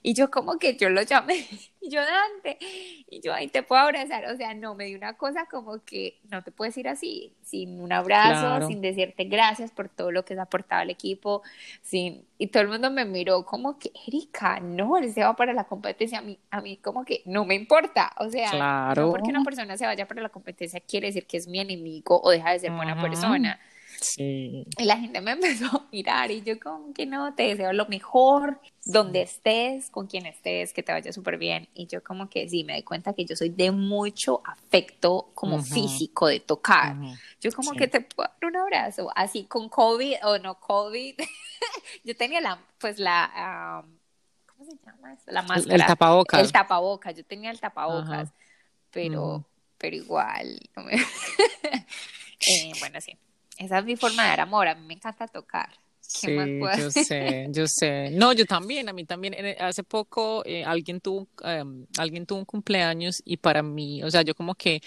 Y 0.05 0.15
yo 0.15 0.31
como 0.31 0.57
que 0.61 0.77
yo 0.77 0.89
lo 0.89 1.03
llamé, 1.03 1.47
y 1.81 1.91
yo 1.91 2.01
Dante, 2.01 2.59
y 2.61 3.21
yo 3.21 3.35
ahí 3.35 3.49
te 3.49 3.65
puedo 3.65 3.83
abrazar, 3.83 4.27
o 4.27 4.37
sea, 4.37 4.55
no, 4.55 4.77
me 4.77 4.87
dio 4.87 4.97
una 4.97 5.15
cosa 5.15 5.47
como 5.47 5.85
que 5.85 6.21
no 6.31 6.43
te 6.43 6.53
puedes 6.53 6.77
ir 6.77 6.89
así, 6.89 7.35
sin 7.43 7.81
un 7.81 7.93
abrazo, 7.93 8.69
sin 8.69 8.81
decirte 8.81 9.25
gracias 9.25 9.73
por 9.73 9.89
todo 9.89 10.13
lo 10.13 10.25
que 10.25 10.35
has 10.35 10.41
aportado 10.41 10.83
al 10.83 10.91
equipo, 10.91 11.43
sin, 11.83 12.25
y 12.39 12.47
todo 12.47 12.63
el 12.63 12.69
mundo 12.69 12.89
me 12.89 13.05
miró 13.05 13.45
como 13.45 13.81
que, 13.81 13.91
Erika, 14.07 14.61
no, 14.61 14.97
él 14.97 15.13
se 15.13 15.25
va 15.25 15.35
para 15.35 15.53
la 15.53 15.65
competencia, 15.65 16.21
a 16.21 16.23
mí, 16.23 16.39
a 16.53 16.61
mí 16.61 16.77
como 16.77 17.05
que 17.05 17.23
no 17.25 17.45
me 17.45 17.57
importa, 17.57 18.13
o 18.19 18.31
sea, 18.31 18.95
no 18.95 19.11
porque 19.11 19.31
una 19.31 19.43
persona 19.43 19.77
se 19.77 19.87
vaya 19.87 20.07
para 20.07 20.23
la 20.23 20.29
competencia 20.29 20.79
quiere 20.79 21.09
decir 21.09 21.27
que 21.27 21.37
es 21.37 21.49
mi 21.49 21.59
enemigo 21.59 22.21
o 22.23 22.31
deja 22.31 22.53
de 22.53 22.61
ser 22.61 22.71
buena 22.71 23.01
persona 23.01 23.59
y 24.19 24.85
la 24.85 24.99
gente 24.99 25.21
me 25.21 25.33
empezó 25.33 25.67
a 25.67 25.87
mirar 25.93 26.31
y 26.31 26.43
yo 26.43 26.59
como 26.59 26.93
que 26.93 27.07
no, 27.07 27.35
te 27.35 27.45
deseo 27.45 27.73
lo 27.73 27.87
mejor, 27.87 28.61
donde 28.85 29.23
estés, 29.23 29.91
con 29.91 30.07
quien 30.07 30.27
estés, 30.27 30.73
que 30.73 30.83
te 30.83 30.93
vaya 30.93 31.13
súper 31.13 31.39
bien. 31.39 31.69
Y 31.75 31.87
yo 31.87 32.03
como 32.03 32.29
que 32.29 32.49
sí, 32.49 32.65
me 32.65 32.77
di 32.77 32.83
cuenta 32.83 33.13
que 33.13 33.25
yo 33.25 33.37
soy 33.37 33.51
de 33.51 33.71
mucho 33.71 34.43
afecto 34.45 35.31
como 35.35 35.63
físico, 35.63 36.27
de 36.27 36.41
tocar. 36.41 36.97
Yo 37.41 37.51
como 37.53 37.73
que 37.73 37.89
te 37.89 38.01
puedo 38.01 38.29
dar 38.41 38.51
un 38.51 38.57
abrazo, 38.57 39.11
así 39.15 39.45
con 39.45 39.69
COVID 39.69 40.17
o 40.25 40.39
no 40.39 40.59
COVID. 40.59 41.15
yo 42.05 42.17
tenía 42.17 42.41
la, 42.41 42.59
pues 42.79 42.99
la... 42.99 43.85
¿Cómo 44.47 44.65
se 44.65 44.77
llama 44.85 45.13
eso? 45.13 45.25
La 45.27 45.43
máscara. 45.43 45.75
El, 45.75 45.87
tapabocas. 45.87 46.41
El 46.41 46.53
tapabocas, 46.53 47.17
yo 47.17 47.25
tenía 47.25 47.51
el 47.51 47.61
tapabocas, 47.61 48.31
pero, 48.91 49.45
pero 49.79 49.97
igual. 49.97 50.59
eh, 52.41 52.73
bueno, 52.81 53.01
sí. 53.01 53.17
Esa 53.59 53.79
es 53.79 53.85
mi 53.85 53.97
forma 53.97 54.23
de 54.23 54.29
dar 54.31 54.41
amor, 54.41 54.69
a 54.69 54.75
mí 54.75 54.87
me 54.87 54.95
encanta 54.95 55.29
tocar. 55.29 55.69
Sí, 56.01 56.37
yo 56.79 56.91
sé, 56.91 57.47
yo 57.51 57.67
sé. 57.67 58.11
No, 58.11 58.33
yo 58.33 58.45
también, 58.45 58.89
a 58.89 58.93
mí 58.93 59.05
también. 59.05 59.35
Hace 59.59 59.83
poco 59.83 60.43
eh, 60.45 60.63
alguien, 60.65 61.01
tuvo, 61.01 61.27
em, 61.43 61.87
alguien 61.97 62.27
tuvo 62.27 62.41
un 62.41 62.45
cumpleaños 62.45 63.23
y 63.25 63.39
para 63.39 63.63
mí, 63.63 64.03
o 64.03 64.11
sea, 64.11 64.23
yo 64.23 64.35
como 64.35 64.55
que 64.55 64.83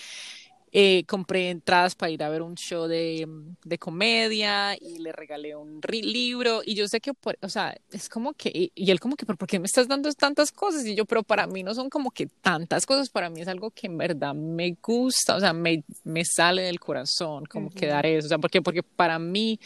eh, 0.78 1.06
compré 1.08 1.52
entradas 1.52 1.96
para 1.96 2.12
ir 2.12 2.22
a 2.22 2.28
ver 2.28 2.42
un 2.42 2.56
show 2.56 2.86
de, 2.86 3.26
de 3.64 3.78
comedia 3.78 4.76
y 4.76 5.00
le 5.00 5.14
regalé 5.14 5.56
un 5.56 5.80
libro 5.90 6.64
y 6.66 6.76
yo 6.76 6.86
sé 6.90 7.00
que, 7.00 7.14
o 7.40 7.48
sea, 7.48 7.78
es 7.94 8.10
como 8.10 8.34
que, 8.34 8.74
y 8.76 8.92
él 8.92 9.00
como 9.00 9.16
que, 9.16 9.26
¿por 9.26 9.48
qué 9.48 9.58
me 9.58 9.68
estás 9.68 9.88
dando 9.88 10.12
tantas 10.12 10.52
cosas? 10.52 10.86
Y 10.86 10.94
yo, 10.94 11.06
pero 11.06 11.24
para 11.24 11.48
mí 11.48 11.64
no 11.64 11.74
son 11.74 11.90
como 11.90 12.12
que 12.12 12.28
tantas 12.28 12.86
cosas, 12.86 13.08
para 13.08 13.30
mí 13.30 13.40
es 13.40 13.48
algo 13.48 13.72
que 13.72 13.88
en 13.88 13.98
verdad 13.98 14.34
me 14.34 14.76
gusta, 14.84 15.38
o 15.38 15.40
sea, 15.40 15.54
me, 15.54 15.82
me 16.04 16.26
sale 16.26 16.64
del 16.64 16.82
corazón 16.82 17.46
como 17.46 17.70
que 17.70 17.88
dar 17.88 18.06
eso, 18.06 18.26
o 18.26 18.30
sea, 18.30 18.38
porque, 18.38 18.62
porque 18.62 18.84
para 18.84 19.18
mí 19.18 19.58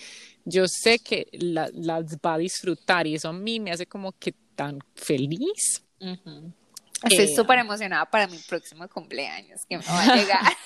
yo 0.46 0.68
sé 0.68 1.00
que 1.00 1.28
las 1.32 1.72
va 2.18 2.36
a 2.36 2.38
disfrutar 2.38 3.08
y 3.08 3.16
eso 3.16 3.30
a 3.30 3.34
mí 3.34 3.60
me 3.60 3.72
hace 3.72 3.88
como 3.88 4.12
que 4.12 4.36
tan 4.56 4.78
feliz. 4.94 5.84
Estoy 7.04 7.26
eh, 7.26 7.36
súper 7.36 7.60
emocionada 7.60 8.06
para 8.06 8.28
mi 8.28 8.38
próximo 8.38 8.88
cumpleaños, 8.90 9.62
que 9.68 9.78
me 9.78 9.84
va 9.86 10.02
a 10.02 10.16
llegar. 10.16 10.58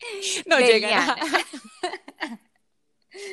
no 0.46 0.58
llega 0.58 1.16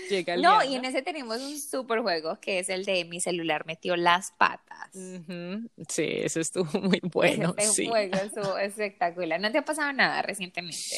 Llega 0.09 0.33
el 0.33 0.41
no, 0.41 0.63
y 0.63 0.75
en 0.75 0.85
ese 0.85 1.01
tenemos 1.01 1.39
un 1.39 1.59
super 1.59 2.01
juego 2.01 2.39
que 2.41 2.59
es 2.59 2.69
el 2.69 2.83
de 2.83 3.05
mi 3.05 3.21
celular 3.21 3.65
metió 3.65 3.95
las 3.95 4.31
patas. 4.31 4.89
Sí, 4.91 6.03
eso 6.03 6.39
estuvo 6.39 6.65
muy 6.81 6.99
bueno. 7.03 7.53
Ese 7.57 7.87
juego 7.87 8.15
estuvo 8.17 8.57
espectacular. 8.57 9.39
¿No 9.39 9.51
te 9.51 9.59
ha 9.59 9.65
pasado 9.65 9.93
nada 9.93 10.21
recientemente? 10.23 10.97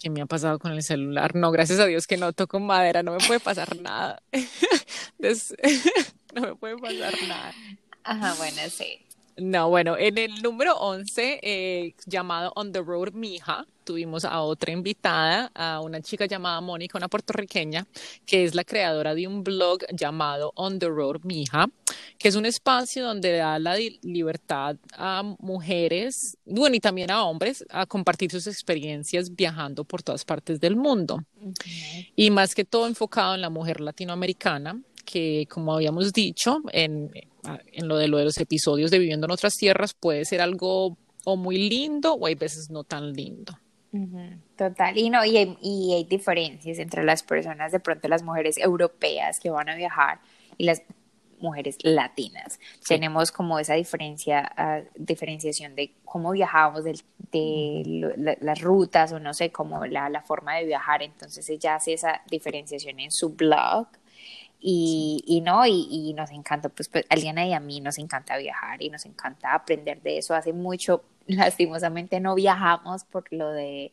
¿Qué 0.00 0.08
me 0.08 0.22
ha 0.22 0.26
pasado 0.26 0.58
con 0.58 0.72
el 0.72 0.82
celular? 0.82 1.34
No, 1.34 1.50
gracias 1.50 1.80
a 1.80 1.86
Dios 1.86 2.06
que 2.06 2.16
no 2.16 2.32
toco 2.32 2.60
madera, 2.60 3.02
no 3.02 3.12
me 3.12 3.18
puede 3.26 3.40
pasar 3.40 3.80
nada. 3.80 4.22
no 6.34 6.42
me 6.42 6.54
puede 6.54 6.78
pasar 6.78 7.14
nada. 7.26 7.52
Ajá, 8.04 8.34
bueno, 8.34 8.62
sí. 8.70 9.04
No, 9.36 9.68
bueno, 9.70 9.96
en 9.96 10.18
el 10.18 10.42
número 10.42 10.76
11, 10.76 11.40
eh, 11.42 11.94
llamado 12.06 12.52
On 12.54 12.70
the 12.72 12.82
Road 12.82 13.12
Mija, 13.12 13.66
tuvimos 13.82 14.24
a 14.24 14.40
otra 14.42 14.72
invitada, 14.72 15.50
a 15.54 15.80
una 15.80 16.00
chica 16.00 16.26
llamada 16.26 16.60
Mónica, 16.60 16.98
una 16.98 17.08
puertorriqueña, 17.08 17.86
que 18.26 18.44
es 18.44 18.54
la 18.54 18.64
creadora 18.64 19.14
de 19.14 19.26
un 19.26 19.42
blog 19.42 19.80
llamado 19.92 20.52
On 20.56 20.78
the 20.78 20.88
Road 20.88 21.20
Mija, 21.24 21.66
que 22.18 22.28
es 22.28 22.34
un 22.36 22.46
espacio 22.46 23.04
donde 23.04 23.36
da 23.36 23.58
la 23.58 23.76
libertad 24.02 24.76
a 24.96 25.22
mujeres, 25.38 26.36
bueno, 26.44 26.76
y 26.76 26.80
también 26.80 27.10
a 27.10 27.24
hombres, 27.24 27.64
a 27.70 27.86
compartir 27.86 28.30
sus 28.30 28.46
experiencias 28.46 29.34
viajando 29.34 29.84
por 29.84 30.02
todas 30.02 30.24
partes 30.24 30.60
del 30.60 30.76
mundo. 30.76 31.24
Y 32.16 32.30
más 32.30 32.54
que 32.54 32.64
todo 32.64 32.86
enfocado 32.86 33.34
en 33.34 33.40
la 33.40 33.50
mujer 33.50 33.80
latinoamericana, 33.80 34.80
que 35.04 35.46
como 35.50 35.74
habíamos 35.74 36.12
dicho 36.12 36.58
en, 36.72 37.10
en 37.72 37.88
lo 37.88 37.96
de 37.96 38.08
lo 38.08 38.18
de 38.18 38.24
los 38.24 38.38
episodios 38.38 38.90
de 38.90 38.98
Viviendo 38.98 39.26
en 39.26 39.32
otras 39.32 39.54
tierras, 39.54 39.94
puede 39.94 40.24
ser 40.24 40.40
algo 40.40 40.96
o 41.24 41.36
muy 41.36 41.68
lindo 41.68 42.14
o 42.14 42.26
hay 42.26 42.34
veces 42.34 42.70
no 42.70 42.84
tan 42.84 43.12
lindo. 43.12 43.58
Total, 44.56 44.96
y 44.96 45.10
no, 45.10 45.22
y 45.24 45.36
hay, 45.36 45.58
y 45.60 45.92
hay 45.92 46.04
diferencias 46.04 46.78
entre 46.78 47.04
las 47.04 47.22
personas, 47.22 47.72
de 47.72 47.80
pronto 47.80 48.08
las 48.08 48.22
mujeres 48.22 48.56
europeas 48.56 49.38
que 49.38 49.50
van 49.50 49.68
a 49.68 49.74
viajar 49.74 50.18
y 50.56 50.64
las 50.64 50.82
mujeres 51.42 51.76
latinas. 51.82 52.58
Tenemos 52.86 53.32
como 53.32 53.58
esa 53.58 53.74
diferencia, 53.74 54.50
ah, 54.56 54.80
diferenciación 54.94 55.74
de 55.74 55.92
cómo 56.04 56.30
viajamos, 56.30 56.84
de, 56.84 56.98
de 57.32 58.36
las 58.40 58.60
rutas 58.62 59.12
o 59.12 59.20
no 59.20 59.34
sé, 59.34 59.50
como 59.50 59.84
la, 59.84 60.08
la, 60.08 60.22
forma 60.22 60.56
de 60.56 60.64
viajar. 60.64 61.02
Entonces 61.02 61.48
ella 61.50 61.74
hace 61.74 61.92
esa 61.92 62.22
diferenciación 62.30 62.98
en 63.00 63.10
su 63.10 63.30
blog 63.30 63.88
y, 64.64 65.24
y 65.26 65.40
no, 65.40 65.66
y, 65.66 65.88
y, 65.90 66.14
nos 66.14 66.30
encanta, 66.30 66.68
pues, 66.68 66.88
pues 66.88 67.04
a 67.10 67.16
Liana 67.16 67.44
y 67.44 67.52
a 67.52 67.58
mí 67.58 67.80
nos 67.80 67.98
encanta 67.98 68.36
viajar 68.36 68.80
y 68.80 68.90
nos 68.90 69.04
encanta 69.06 69.54
aprender 69.54 70.00
de 70.02 70.18
eso. 70.18 70.34
Hace 70.34 70.52
mucho, 70.52 71.02
lastimosamente, 71.26 72.20
no 72.20 72.36
viajamos 72.36 73.04
por 73.04 73.24
lo 73.32 73.50
de, 73.50 73.90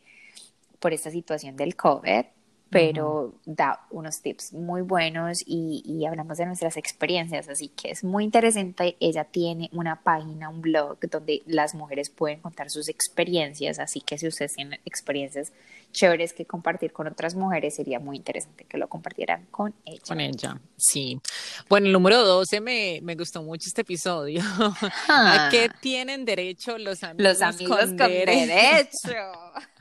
por 0.80 0.94
esta 0.94 1.10
situación 1.10 1.58
del 1.58 1.76
COVID, 1.76 2.26
pero 2.70 3.34
da 3.46 3.86
unos 3.90 4.22
tips 4.22 4.54
muy 4.54 4.82
buenos 4.82 5.40
y, 5.46 5.82
y, 5.86 6.06
hablamos 6.06 6.38
de 6.38 6.46
nuestras 6.46 6.78
experiencias, 6.78 7.50
así 7.50 7.70
que 7.70 7.92
es 7.92 8.04
muy 8.04 8.24
interesante. 8.24 8.96
Ella 9.00 9.24
tiene 9.24 9.70
una 9.74 10.02
página, 10.04 10.50
un 10.50 10.62
blog 10.62 11.00
donde 11.10 11.42
las 11.48 11.74
mujeres 11.74 12.10
pueden 12.10 12.42
contar 12.42 12.70
sus 12.70 12.88
experiencias, 12.90 13.80
así 13.80 14.02
que 14.02 14.18
si 14.18 14.28
ustedes 14.28 14.54
tienen 14.54 14.80
experiencias 14.86 15.52
chéveres 15.92 16.34
que 16.34 16.46
compartir 16.46 16.92
con 16.92 17.08
otras 17.08 17.36
mujeres, 17.36 17.76
sería 17.76 18.00
muy 18.00 18.18
interesante 18.18 18.66
que 18.66 18.78
lo 18.78 18.88
compartieran 18.88 19.48
con 19.50 19.74
ella. 19.86 20.02
Con 20.08 20.20
ella, 20.20 20.62
sí. 20.78 21.20
Bueno, 21.68 21.88
el 21.88 21.94
número 21.94 22.24
12 22.24 22.62
me, 22.62 23.00
me 23.02 23.16
gustó 23.16 23.42
mucho 23.42 23.68
este 23.68 23.82
episodio. 23.82 24.42
¿A 25.08 25.48
ah. 25.48 25.50
qué 25.50 25.70
tienen 25.82 26.26
derecho 26.26 26.78
los 26.78 27.04
amigos, 27.04 27.24
los 27.24 27.42
amigos 27.42 27.86
con, 27.86 27.98
derecho? 27.98 29.10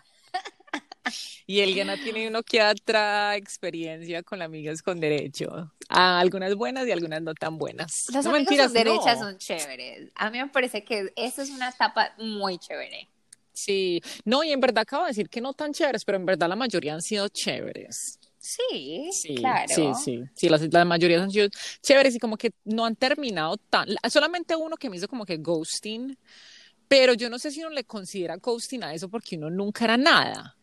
y 1.46 1.60
Eliana 1.60 1.96
tiene 1.96 2.28
uno 2.28 2.42
que 2.42 2.62
otra 2.62 3.36
experiencia 3.36 4.22
con 4.22 4.42
amigas 4.42 4.82
con 4.82 5.00
derecho. 5.00 5.72
A 5.88 6.20
algunas 6.20 6.54
buenas 6.54 6.86
y 6.86 6.92
algunas 6.92 7.22
no 7.22 7.34
tan 7.34 7.58
buenas. 7.58 8.06
Los 8.12 8.24
no 8.24 8.30
amigos 8.34 8.56
con 8.56 8.72
derecho 8.72 9.16
son 9.18 9.38
chéveres. 9.38 10.10
A 10.14 10.30
mí 10.30 10.38
me 10.38 10.48
parece 10.48 10.84
que 10.84 11.12
eso 11.16 11.42
es 11.42 11.50
una 11.50 11.70
etapa 11.70 12.14
muy 12.18 12.58
chévere. 12.58 13.08
Sí, 13.52 14.00
no, 14.24 14.44
y 14.44 14.52
en 14.52 14.60
verdad 14.60 14.82
acabo 14.82 15.02
de 15.04 15.08
decir 15.08 15.28
que 15.28 15.40
no 15.40 15.52
tan 15.52 15.72
chéveres, 15.72 16.04
pero 16.04 16.16
en 16.16 16.26
verdad 16.26 16.48
la 16.48 16.54
mayoría 16.54 16.94
han 16.94 17.02
sido 17.02 17.28
chéveres. 17.28 18.18
Sí, 18.38 19.10
sí, 19.12 19.34
claro. 19.34 19.74
Sí, 19.74 19.92
sí, 19.94 20.24
sí, 20.32 20.48
la, 20.48 20.84
mayoría 20.84 21.20
han 21.20 21.30
sido 21.30 21.48
chéveres 21.82 22.14
y 22.14 22.18
como 22.18 22.36
que 22.36 22.52
no 22.64 22.84
han 22.84 22.94
terminado 22.94 23.56
tan, 23.56 23.88
solamente 24.08 24.54
uno 24.54 24.76
que 24.76 24.88
me 24.88 24.96
hizo 24.96 25.08
como 25.08 25.26
que 25.26 25.38
ghosting, 25.38 26.16
pero 26.86 27.14
yo 27.14 27.28
no 27.28 27.38
sé 27.38 27.50
si 27.50 27.60
uno 27.60 27.70
le 27.70 27.84
considera 27.84 28.36
ghosting 28.36 28.84
a 28.84 28.94
eso 28.94 29.08
porque 29.08 29.36
uno 29.36 29.50
nunca 29.50 29.84
era 29.84 29.96
nada. 29.96 30.56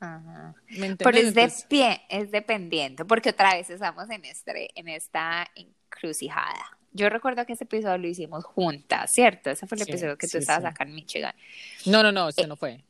Ajá. 0.00 0.54
pero 0.98 1.18
es, 1.18 1.34
de 1.34 1.52
pie, 1.68 2.02
es 2.08 2.30
dependiente, 2.30 3.04
porque 3.04 3.30
otra 3.30 3.54
vez 3.54 3.68
estamos 3.68 4.08
en, 4.10 4.24
este, 4.24 4.70
en 4.78 4.88
esta 4.88 5.46
encrucijada. 5.54 6.78
Yo 6.92 7.08
recuerdo 7.08 7.44
que 7.44 7.52
ese 7.52 7.64
episodio 7.64 7.98
lo 7.98 8.06
hicimos 8.06 8.44
juntas, 8.44 9.12
¿cierto? 9.12 9.50
Ese 9.50 9.66
fue 9.66 9.76
el 9.76 9.82
episodio 9.82 10.16
que 10.16 10.28
tú 10.28 10.38
estabas 10.38 10.64
acá 10.64 10.84
en 10.84 10.94
Michigan. 10.94 11.34
No, 11.86 12.02
no, 12.02 12.12
no, 12.12 12.28
ese 12.28 12.42
eh, 12.42 12.46
no 12.46 12.56
fue. 12.56 12.82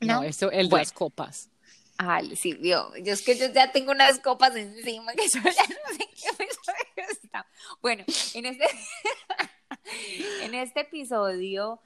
No, 0.00 0.22
eso, 0.22 0.50
el 0.50 0.68
de 0.68 0.76
las 0.76 0.92
copas. 0.92 1.50
Ah, 1.96 2.20
sí, 2.34 2.58
yo, 2.60 2.92
yo 2.96 3.12
es 3.12 3.22
que 3.22 3.36
yo 3.36 3.52
ya 3.52 3.70
tengo 3.70 3.92
unas 3.92 4.18
copas 4.18 4.56
encima 4.56 5.12
que 5.12 5.28
yo 5.28 5.40
ya 5.40 5.50
no 5.50 5.96
sé 5.96 6.08
qué 6.14 6.44
episodio 6.44 7.10
está. 7.10 7.46
Bueno, 7.80 8.04
en 8.34 8.46
este... 8.46 8.64
en 10.42 10.54
este 10.54 10.80
episodio 10.80 11.80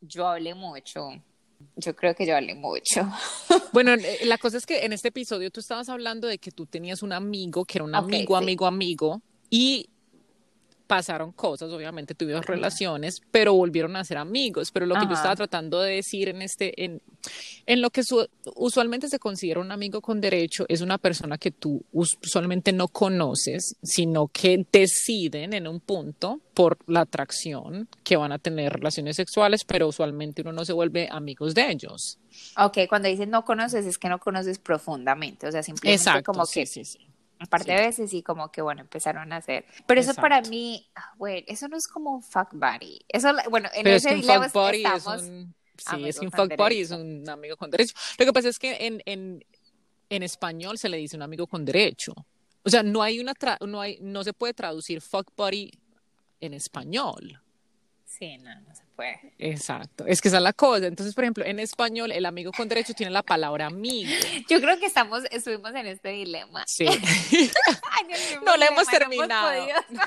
yo 0.00 0.28
hablé 0.28 0.54
mucho. 0.54 1.10
Yo 1.76 1.94
creo 1.96 2.14
que 2.14 2.26
yo 2.26 2.36
hablé 2.36 2.54
mucho. 2.54 3.08
Bueno, 3.72 3.94
eh, 3.94 4.20
la 4.24 4.36
cosa 4.36 4.56
es 4.56 4.66
que 4.66 4.84
en 4.84 4.92
este 4.92 5.08
episodio 5.08 5.50
tú 5.50 5.60
estabas 5.60 5.88
hablando 5.88 6.26
de 6.26 6.38
que 6.38 6.50
tú 6.50 6.66
tenías 6.66 7.02
un 7.02 7.12
amigo 7.12 7.64
que 7.64 7.78
era 7.78 7.84
un 7.84 7.94
amigo, 7.94 8.36
amigo, 8.36 8.66
amigo, 8.66 9.22
y 9.48 9.88
pasaron 10.90 11.30
cosas, 11.30 11.70
obviamente 11.70 12.16
tuvieron 12.16 12.42
relaciones, 12.42 13.22
pero 13.30 13.54
volvieron 13.54 13.94
a 13.94 14.02
ser 14.02 14.18
amigos. 14.18 14.72
Pero 14.72 14.86
lo 14.86 14.96
que 14.96 15.06
yo 15.06 15.12
estaba 15.12 15.36
tratando 15.36 15.80
de 15.80 15.94
decir 15.94 16.28
en 16.28 16.42
este, 16.42 16.84
en, 16.84 17.00
en 17.66 17.80
lo 17.80 17.90
que 17.90 18.02
usualmente 18.56 19.06
se 19.06 19.20
considera 19.20 19.60
un 19.60 19.70
amigo 19.70 20.00
con 20.00 20.20
derecho, 20.20 20.64
es 20.68 20.80
una 20.80 20.98
persona 20.98 21.38
que 21.38 21.52
tú 21.52 21.84
usualmente 21.92 22.72
no 22.72 22.88
conoces, 22.88 23.76
sino 23.84 24.26
que 24.26 24.66
deciden 24.72 25.52
en 25.52 25.68
un 25.68 25.78
punto 25.78 26.40
por 26.54 26.78
la 26.88 27.02
atracción 27.02 27.86
que 28.02 28.16
van 28.16 28.32
a 28.32 28.40
tener 28.40 28.72
relaciones 28.72 29.14
sexuales, 29.14 29.62
pero 29.62 29.86
usualmente 29.86 30.42
uno 30.42 30.50
no 30.50 30.64
se 30.64 30.72
vuelve 30.72 31.08
amigos 31.08 31.54
de 31.54 31.70
ellos. 31.70 32.18
Ok, 32.58 32.78
cuando 32.88 33.06
dices 33.06 33.28
no 33.28 33.44
conoces, 33.44 33.86
es 33.86 33.96
que 33.96 34.08
no 34.08 34.18
conoces 34.18 34.58
profundamente, 34.58 35.46
o 35.46 35.52
sea, 35.52 35.62
simplemente 35.62 36.24
como 36.24 36.44
que 36.52 36.66
sí, 36.66 36.84
sí, 36.84 36.98
sí 37.40 37.46
aparte 37.46 37.72
de 37.72 37.80
veces 37.80 38.10
sí 38.10 38.22
como 38.22 38.50
que 38.52 38.62
bueno 38.62 38.82
empezaron 38.82 39.32
a 39.32 39.36
hacer. 39.36 39.64
Pero 39.86 40.00
eso 40.00 40.14
para 40.14 40.42
mí 40.42 40.88
bueno 41.16 41.40
ah, 41.40 41.52
eso 41.52 41.68
no 41.68 41.76
es 41.76 41.88
como 41.88 42.14
un 42.14 42.22
fuck 42.22 42.52
buddy. 42.52 43.00
Eso 43.08 43.32
bueno 43.48 43.68
en 43.72 43.86
ese 43.86 44.10
es 44.10 44.16
un 44.16 44.22
fuck 44.22 44.52
buddy 44.52 44.84
es 44.84 45.06
un, 45.06 45.54
sí 45.76 46.08
es 46.08 46.18
un 46.18 46.30
fuck 46.30 46.56
buddy 46.56 46.80
es 46.80 46.90
un 46.90 47.28
amigo 47.28 47.56
con 47.56 47.70
derecho. 47.70 47.94
Lo 48.18 48.26
que 48.26 48.32
pasa 48.32 48.48
es 48.48 48.58
que 48.58 48.86
en, 48.86 49.02
en, 49.06 49.44
en 50.10 50.22
español 50.22 50.78
se 50.78 50.88
le 50.88 50.98
dice 50.98 51.16
un 51.16 51.22
amigo 51.22 51.46
con 51.46 51.64
derecho. 51.64 52.14
O 52.62 52.70
sea 52.70 52.82
no 52.82 53.02
hay 53.02 53.20
una 53.20 53.34
no 53.66 53.80
hay 53.80 53.98
no 54.00 54.22
se 54.22 54.32
puede 54.32 54.54
traducir 54.54 55.00
fuck 55.00 55.32
buddy 55.36 55.72
en 56.40 56.54
español 56.54 57.40
sí 58.10 58.38
no 58.38 58.54
no 58.60 58.74
se 58.74 58.82
puede. 58.96 59.32
Exacto. 59.38 60.04
Es 60.06 60.20
que 60.20 60.28
esa 60.28 60.38
es 60.38 60.42
la 60.42 60.52
cosa. 60.52 60.86
Entonces 60.86 61.14
por 61.14 61.24
ejemplo 61.24 61.44
en 61.44 61.60
español 61.60 62.12
el 62.12 62.26
amigo 62.26 62.52
con 62.52 62.68
derecho 62.68 62.92
tiene 62.94 63.12
la 63.12 63.22
palabra 63.22 63.66
amigo. 63.66 64.10
Yo 64.48 64.60
creo 64.60 64.78
que 64.78 64.86
estamos 64.86 65.24
estuvimos 65.30 65.74
en 65.74 65.86
este 65.86 66.10
dilema. 66.10 66.64
Sí. 66.66 66.86
No 68.44 68.56
lo 68.56 68.64
hemos 68.64 68.86
terminado. 68.88 69.66
no 69.90 70.02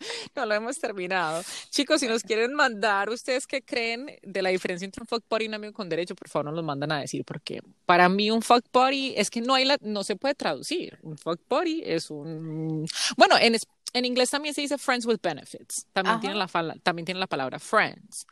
lo 0.34 0.54
hemos 0.54 0.78
terminado. 0.78 1.42
Chicos, 1.70 2.00
si 2.00 2.08
nos 2.08 2.22
quieren 2.22 2.54
mandar, 2.54 3.08
¿ustedes 3.10 3.46
qué 3.46 3.62
creen 3.62 4.18
de 4.22 4.42
la 4.42 4.50
diferencia 4.50 4.84
entre 4.84 5.02
un 5.02 5.06
fuck 5.06 5.22
party 5.24 5.44
y 5.44 5.48
un 5.48 5.54
amigo 5.54 5.72
con 5.72 5.88
derecho? 5.88 6.14
Por 6.14 6.28
favor, 6.28 6.46
nos 6.46 6.54
lo 6.54 6.62
mandan 6.62 6.92
a 6.92 7.00
decir, 7.00 7.24
porque 7.24 7.62
para 7.84 8.08
mí 8.08 8.30
un 8.30 8.42
fuck 8.42 8.64
party 8.70 9.14
es 9.16 9.30
que 9.30 9.40
no 9.40 9.54
hay 9.54 9.64
la, 9.64 9.78
no 9.80 10.04
se 10.04 10.16
puede 10.16 10.34
traducir. 10.34 10.98
Un 11.02 11.18
fuck 11.18 11.40
party 11.48 11.82
es 11.84 12.10
un, 12.10 12.86
bueno, 13.16 13.36
en, 13.38 13.56
en 13.92 14.04
inglés 14.04 14.30
también 14.30 14.54
se 14.54 14.60
dice 14.60 14.78
friends 14.78 15.06
with 15.06 15.18
benefits. 15.22 15.86
También 15.92 16.20
tiene, 16.20 16.36
la, 16.36 16.46
también 16.82 17.04
tiene 17.04 17.20
la 17.20 17.26
palabra 17.26 17.58
friends 17.58 18.26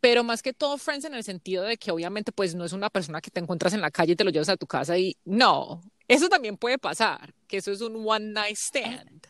pero 0.00 0.22
más 0.22 0.42
que 0.42 0.52
todo 0.52 0.78
friends 0.78 1.04
en 1.04 1.14
el 1.14 1.24
sentido 1.24 1.64
de 1.64 1.76
que 1.76 1.90
obviamente 1.90 2.32
pues 2.32 2.54
no 2.54 2.64
es 2.64 2.72
una 2.72 2.88
persona 2.88 3.20
que 3.20 3.30
te 3.30 3.40
encuentras 3.40 3.74
en 3.74 3.80
la 3.80 3.90
calle 3.90 4.12
y 4.12 4.16
te 4.16 4.24
lo 4.24 4.30
llevas 4.30 4.48
a 4.48 4.56
tu 4.56 4.66
casa 4.66 4.96
y 4.96 5.16
no, 5.24 5.82
eso 6.06 6.28
también 6.28 6.56
puede 6.56 6.78
pasar, 6.78 7.34
que 7.46 7.58
eso 7.58 7.72
es 7.72 7.80
un 7.80 8.02
one 8.06 8.32
night 8.32 8.56
stand. 8.56 9.26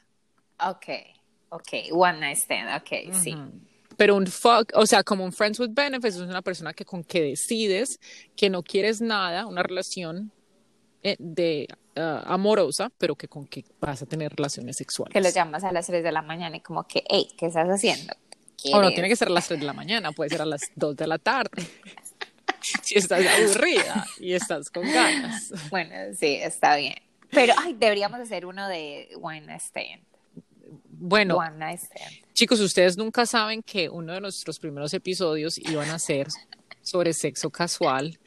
Ok, 0.61 0.87
ok, 1.51 1.93
one 1.93 2.21
night 2.21 2.39
stand, 2.39 2.83
ok, 2.83 3.15
sí. 3.15 3.37
Pero 3.97 4.15
un 4.15 4.27
fuck, 4.27 4.71
o 4.75 4.87
sea, 4.87 5.03
como 5.03 5.25
un 5.25 5.33
friends 5.33 5.59
with 5.59 5.71
benefits 5.73 6.17
es 6.17 6.23
una 6.23 6.43
persona 6.43 6.73
que 6.73 6.85
con 6.85 7.03
que 7.03 7.21
decides 7.21 7.99
que 8.37 8.49
no 8.49 8.63
quieres 8.63 9.01
nada, 9.01 9.47
una 9.47 9.63
relación 9.63 10.31
eh, 11.03 11.17
de 11.19 11.67
uh, 11.97 12.23
amorosa, 12.25 12.91
pero 12.97 13.17
que 13.17 13.27
con 13.27 13.47
que 13.47 13.65
vas 13.81 14.01
a 14.03 14.07
tener 14.07 14.35
relaciones 14.35 14.77
sexuales. 14.77 15.13
Que 15.13 15.21
lo 15.21 15.31
llamas 15.31 15.65
a 15.65 15.73
las 15.73 15.87
3 15.87 16.03
de 16.03 16.13
la 16.13 16.23
mañana 16.23 16.57
y 16.57 16.61
como 16.61 16.87
que, 16.87 17.03
hey, 17.09 17.29
¿qué 17.37 17.47
estás 17.47 17.69
haciendo? 17.69 18.15
O 18.73 18.83
no 18.83 18.91
tiene 18.91 19.09
que 19.09 19.17
ser 19.17 19.29
a 19.29 19.33
las 19.33 19.49
3 19.49 19.61
de 19.61 19.67
la 19.67 19.73
mañana, 19.73 20.13
puede 20.13 20.31
ser 20.31 20.43
a 20.43 20.47
las 20.47 20.63
2 20.77 20.97
de 20.97 21.07
la 21.07 21.19
tarde. 21.19 21.67
si 22.83 22.99
estás 22.99 23.25
aburrida 23.25 24.07
y 24.19 24.33
estás 24.33 24.71
con 24.71 24.91
ganas. 24.91 25.53
Bueno, 25.71 25.95
sí, 26.17 26.39
está 26.41 26.77
bien. 26.77 26.97
Pero, 27.31 27.55
ay, 27.59 27.75
deberíamos 27.75 28.21
hacer 28.21 28.47
uno 28.47 28.69
de 28.69 29.09
One 29.21 29.43
Night 29.43 29.61
Stand. 29.61 30.03
Bueno, 30.91 31.39
chicos, 32.35 32.61
ustedes 32.61 32.97
nunca 32.97 33.27
saben 33.27 33.63
que 33.63 33.89
uno 33.89 34.13
de 34.13 34.21
nuestros 34.21 34.59
primeros 34.59 34.93
episodios 34.95 35.59
iban 35.59 35.91
a 35.91 35.99
ser 35.99 36.29
sobre 36.83 37.13
sexo 37.13 37.51
casual 37.51 38.19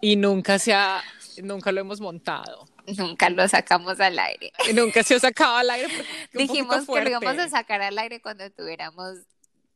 y 0.00 0.16
nunca 0.16 0.58
se 0.58 0.72
ha 0.72 1.02
nunca 1.42 1.72
lo 1.72 1.80
hemos 1.80 2.00
montado. 2.00 2.66
Nunca 2.98 3.30
lo 3.30 3.48
sacamos 3.48 3.98
al 4.00 4.18
aire. 4.18 4.52
Nunca 4.74 5.02
se 5.02 5.14
ha 5.14 5.20
sacado 5.20 5.56
al 5.56 5.70
aire. 5.70 5.92
Dijimos 6.32 6.86
que 6.86 7.00
lo 7.00 7.08
íbamos 7.08 7.38
a 7.38 7.48
sacar 7.48 7.80
al 7.80 7.98
aire 7.98 8.20
cuando 8.20 8.50
tuviéramos 8.50 9.18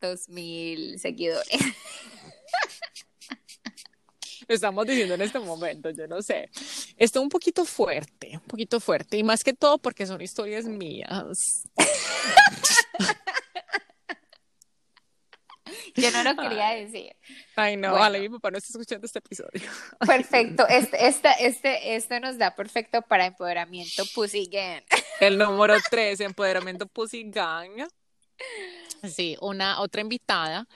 dos 0.01 0.29
mil 0.29 0.99
seguidores. 0.99 1.49
Estamos 4.49 4.87
diciendo 4.87 5.15
en 5.15 5.21
este 5.21 5.39
momento, 5.39 5.91
yo 5.91 6.07
no 6.07 6.23
sé. 6.23 6.51
Esto 6.97 7.21
un 7.21 7.29
poquito 7.29 7.65
fuerte, 7.67 8.31
un 8.33 8.41
poquito 8.49 8.81
fuerte. 8.81 9.19
Y 9.19 9.23
más 9.23 9.45
que 9.45 9.53
todo 9.53 9.79
porque 9.79 10.07
son 10.07 10.21
historias 10.23 10.65
mías. 10.65 11.65
Yo 15.95 16.11
no 16.13 16.23
lo 16.23 16.37
quería 16.37 16.71
decir. 16.71 17.15
Ay, 17.57 17.77
no, 17.77 17.93
vale, 17.93 18.21
mi 18.21 18.29
papá 18.29 18.51
no 18.51 18.59
está 18.59 18.69
escuchando 18.71 19.07
este 19.07 19.19
episodio. 19.19 19.69
Perfecto, 20.07 20.67
este, 20.69 21.07
este, 21.07 21.29
este, 21.41 21.97
este 21.97 22.21
nos 22.21 22.39
da 22.39 22.55
perfecto 22.55 23.03
para 23.03 23.27
empoderamiento 23.27 24.05
Pussy 24.15 24.49
Gang. 24.51 24.83
El 25.21 25.39
número 25.39 25.77
tres, 25.91 26.21
empoderamiento 26.21 26.87
Pussy 26.87 27.25
Gang. 27.31 27.89
Sí, 29.03 29.37
una 29.41 29.81
otra 29.81 30.01
invitada. 30.01 30.67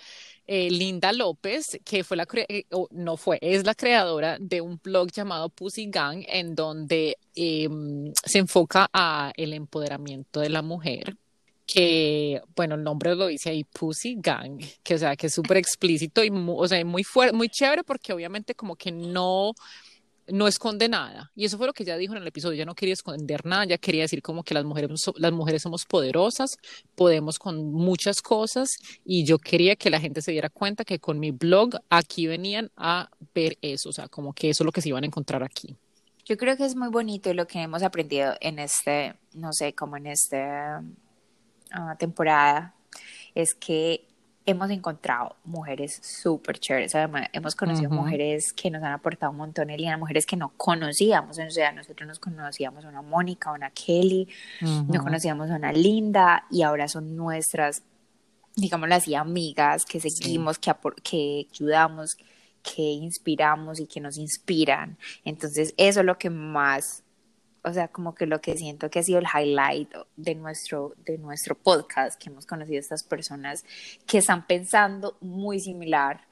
Eh, 0.46 0.70
Linda 0.70 1.12
López, 1.12 1.78
que 1.84 2.02
fue 2.02 2.16
la 2.16 2.26
eh, 2.48 2.64
no 2.90 3.16
fue, 3.16 3.38
es 3.40 3.64
la 3.64 3.74
creadora 3.74 4.38
de 4.40 4.60
un 4.60 4.80
blog 4.82 5.10
llamado 5.12 5.48
Pussy 5.48 5.86
Gang, 5.88 6.24
en 6.28 6.54
donde 6.56 7.16
em, 7.36 8.12
se 8.24 8.38
enfoca 8.38 8.90
a 8.92 9.32
el 9.36 9.52
empoderamiento 9.52 10.40
de 10.40 10.48
la 10.50 10.62
mujer 10.62 11.16
que, 11.66 12.42
bueno, 12.54 12.74
el 12.74 12.82
nombre 12.82 13.14
lo 13.14 13.28
dice 13.28 13.50
ahí, 13.50 13.64
Pussy 13.64 14.16
Gang, 14.18 14.60
que 14.82 14.94
o 14.94 14.98
sea, 14.98 15.16
que 15.16 15.28
es 15.28 15.34
súper 15.34 15.56
explícito 15.56 16.22
y 16.24 16.30
muy, 16.30 16.56
o 16.58 16.68
sea, 16.68 16.84
muy 16.84 17.04
fuerte, 17.04 17.34
muy 17.34 17.48
chévere 17.48 17.84
porque 17.84 18.12
obviamente 18.12 18.54
como 18.54 18.76
que 18.76 18.90
no, 18.90 19.52
no 20.32 20.48
esconde 20.48 20.88
nada. 20.88 21.30
Y 21.36 21.44
eso 21.44 21.58
fue 21.58 21.66
lo 21.66 21.74
que 21.74 21.82
ella 21.82 21.98
dijo 21.98 22.14
en 22.14 22.22
el 22.22 22.26
episodio, 22.26 22.56
ya 22.56 22.64
no 22.64 22.74
quería 22.74 22.94
esconder 22.94 23.44
nada, 23.44 23.66
ya 23.66 23.76
quería 23.76 24.00
decir 24.00 24.22
como 24.22 24.42
que 24.42 24.54
las 24.54 24.64
mujeres, 24.64 24.90
las 25.16 25.32
mujeres 25.32 25.60
somos 25.60 25.84
poderosas, 25.84 26.56
podemos 26.94 27.38
con 27.38 27.70
muchas 27.70 28.22
cosas 28.22 28.70
y 29.04 29.26
yo 29.26 29.38
quería 29.38 29.76
que 29.76 29.90
la 29.90 30.00
gente 30.00 30.22
se 30.22 30.32
diera 30.32 30.48
cuenta 30.48 30.86
que 30.86 30.98
con 30.98 31.18
mi 31.18 31.32
blog 31.32 31.74
aquí 31.90 32.26
venían 32.26 32.70
a 32.78 33.10
ver 33.34 33.58
eso, 33.60 33.90
o 33.90 33.92
sea, 33.92 34.08
como 34.08 34.32
que 34.32 34.48
eso 34.48 34.62
es 34.62 34.64
lo 34.64 34.72
que 34.72 34.80
se 34.80 34.88
iban 34.88 35.04
a 35.04 35.06
encontrar 35.06 35.42
aquí. 35.42 35.76
Yo 36.24 36.38
creo 36.38 36.56
que 36.56 36.64
es 36.64 36.76
muy 36.76 36.88
bonito 36.88 37.34
lo 37.34 37.46
que 37.46 37.60
hemos 37.60 37.82
aprendido 37.82 38.34
en 38.40 38.58
este, 38.58 39.14
no 39.34 39.52
sé, 39.52 39.74
como 39.74 39.98
en 39.98 40.06
este 40.06 40.42
temporada 41.98 42.74
es 43.34 43.54
que 43.54 44.06
hemos 44.44 44.70
encontrado 44.70 45.36
mujeres 45.44 46.00
súper 46.02 46.58
chéveres. 46.58 46.94
Además, 46.94 47.28
hemos 47.32 47.54
conocido 47.54 47.90
mujeres 47.90 48.52
que 48.52 48.70
nos 48.70 48.82
han 48.82 48.92
aportado 48.92 49.30
un 49.30 49.38
montón, 49.38 49.70
Elina, 49.70 49.96
mujeres 49.96 50.26
que 50.26 50.36
no 50.36 50.52
conocíamos. 50.56 51.38
O 51.38 51.50
sea, 51.50 51.72
nosotros 51.72 52.06
nos 52.06 52.18
conocíamos 52.18 52.84
a 52.84 52.88
una 52.88 53.02
Mónica, 53.02 53.50
a 53.50 53.52
una 53.54 53.70
Kelly, 53.70 54.28
no 54.60 55.02
conocíamos 55.02 55.50
a 55.50 55.56
una 55.56 55.72
Linda 55.72 56.44
y 56.50 56.62
ahora 56.62 56.88
son 56.88 57.16
nuestras, 57.16 57.82
digámoslo 58.56 58.94
así, 58.94 59.14
amigas 59.14 59.84
que 59.84 60.00
seguimos, 60.00 60.58
que, 60.58 60.74
que 61.02 61.46
ayudamos, 61.52 62.16
que 62.62 62.82
inspiramos 62.82 63.80
y 63.80 63.86
que 63.86 64.00
nos 64.00 64.16
inspiran. 64.18 64.98
Entonces, 65.24 65.74
eso 65.76 66.00
es 66.00 66.06
lo 66.06 66.18
que 66.18 66.30
más 66.30 67.01
o 67.64 67.72
sea, 67.72 67.88
como 67.88 68.14
que 68.14 68.26
lo 68.26 68.40
que 68.40 68.56
siento 68.56 68.90
que 68.90 68.98
ha 68.98 69.02
sido 69.02 69.18
el 69.18 69.26
highlight 69.26 69.92
de 70.16 70.34
nuestro, 70.34 70.94
de 71.04 71.18
nuestro 71.18 71.56
podcast, 71.56 72.20
que 72.20 72.30
hemos 72.30 72.46
conocido 72.46 72.76
a 72.76 72.80
estas 72.80 73.04
personas 73.04 73.64
que 74.06 74.18
están 74.18 74.46
pensando 74.46 75.16
muy 75.20 75.60
similar 75.60 76.26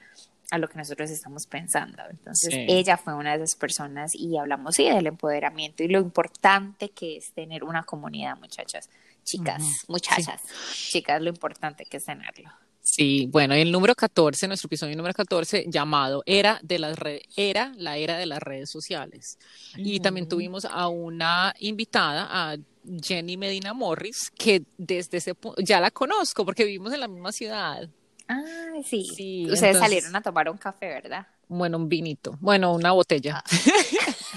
a 0.51 0.59
lo 0.59 0.69
que 0.69 0.79
nosotros 0.79 1.11
estamos 1.11 1.47
pensando. 1.47 2.03
Entonces, 2.11 2.53
ella 2.53 2.97
fue 2.97 3.15
una 3.15 3.37
de 3.37 3.45
esas 3.45 3.57
personas 3.57 4.15
y 4.15 4.37
hablamos, 4.37 4.75
sí, 4.75 4.91
del 4.91 5.07
empoderamiento 5.07 5.85
y 5.85 5.89
lo 5.89 6.01
importante 6.01 6.91
que 6.91 7.19
es 7.19 7.33
tener 7.33 7.63
una 7.63 7.85
comunidad, 7.85 8.37
muchachas, 8.37 8.91
chicas, 9.23 9.63
muchachas, 9.89 10.43
chicas, 10.73 11.23
lo 11.23 11.29
importante 11.29 11.85
que 11.85 11.99
es 11.99 12.05
tenerlo. 12.05 12.51
Sí, 12.83 13.29
bueno, 13.31 13.55
el 13.55 13.71
número 13.71 13.95
14, 13.95 14.49
nuestro 14.49 14.67
episodio 14.67 14.97
número 14.97 15.15
14, 15.15 15.67
llamado 15.69 16.23
Era 16.27 16.59
de 16.63 16.79
las 16.79 16.97
era 17.37 17.73
la 17.77 17.97
era 17.97 18.17
de 18.17 18.27
las 18.27 18.41
redes 18.41 18.71
sociales. 18.71 19.39
Y 19.77 20.01
también 20.01 20.29
tuvimos 20.29 20.65
a 20.65 20.89
una 20.89 21.55
invitada, 21.61 22.27
a 22.31 22.57
Jenny 23.03 23.37
Medina 23.37 23.75
Morris, 23.75 24.31
que 24.37 24.63
desde 24.79 25.19
ese 25.19 25.35
punto 25.35 25.61
ya 25.63 25.81
la 25.81 25.91
conozco 25.91 26.45
porque 26.45 26.65
vivimos 26.65 26.93
en 26.93 27.01
la 27.01 27.09
misma 27.09 27.33
ciudad. 27.33 27.89
Ah, 28.29 28.43
sí. 28.85 29.05
sí 29.15 29.47
Ustedes 29.51 29.79
salieron 29.79 30.15
a 30.17 30.23
tomar 30.23 30.49
un 30.49 30.57
café, 30.57 30.87
¿verdad? 30.89 31.27
Bueno, 31.49 31.79
un 31.79 31.89
vinito. 31.89 32.39
Bueno, 32.41 32.73
una 32.73 32.93
botella. 32.93 33.43
Ah. 33.45 33.51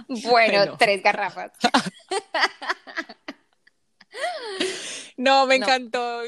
bueno, 0.08 0.76
tres 0.78 1.02
garrafas. 1.02 1.52
No, 5.20 5.46
me 5.46 5.56
encantó. 5.56 6.22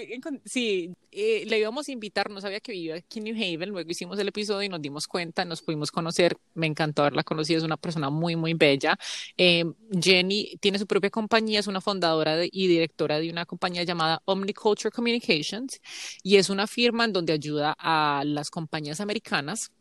Sí, 0.45 0.95
eh, 1.11 1.45
le 1.47 1.59
íbamos 1.59 1.89
a 1.89 1.93
invitar, 1.93 2.29
no 2.29 2.43
sabía 2.43 2.61
que 2.61 2.73
vivía 2.73 2.97
aquí 2.97 3.21
en 3.21 3.25
New 3.25 3.35
Haven, 3.35 3.71
luego 3.71 3.91
hicimos 3.91 4.19
el 4.19 4.29
episodio 4.29 4.65
y 4.65 4.69
nos 4.69 4.83
dimos 4.83 5.07
cuenta, 5.07 5.47
nos 5.47 5.63
pudimos 5.63 5.91
conocer, 5.91 6.37
me 6.53 6.67
encantó 6.67 7.01
haberla 7.01 7.25
conocido, 7.25 7.57
es 7.57 7.65
una 7.65 7.79
persona 7.79 8.11
muy, 8.11 8.37
muy 8.37 8.53
bella. 8.53 8.99
Eh, 9.39 9.65
Jenny 9.99 10.59
tiene 10.61 10.79
su 10.79 10.87
propia 10.87 11.09
compañía, 11.09 11.61
es 11.61 11.69
una 11.69 11.81
fundadora 11.81 12.45
y 12.45 12.67
directora 12.67 13.19
de 13.19 13.31
una 13.31 13.47
compañía 13.47 13.83
llamada 13.83 14.21
Omniculture 14.27 14.91
Communications 14.91 15.81
y 16.23 16.37
es 16.37 16.51
una 16.51 16.67
firma 16.67 17.07
en 17.07 17.15
donde 17.15 17.33
ayuda 17.33 17.75
a 17.79 18.25
las 18.27 18.51
compañías 18.51 19.01
americanas 19.01 19.73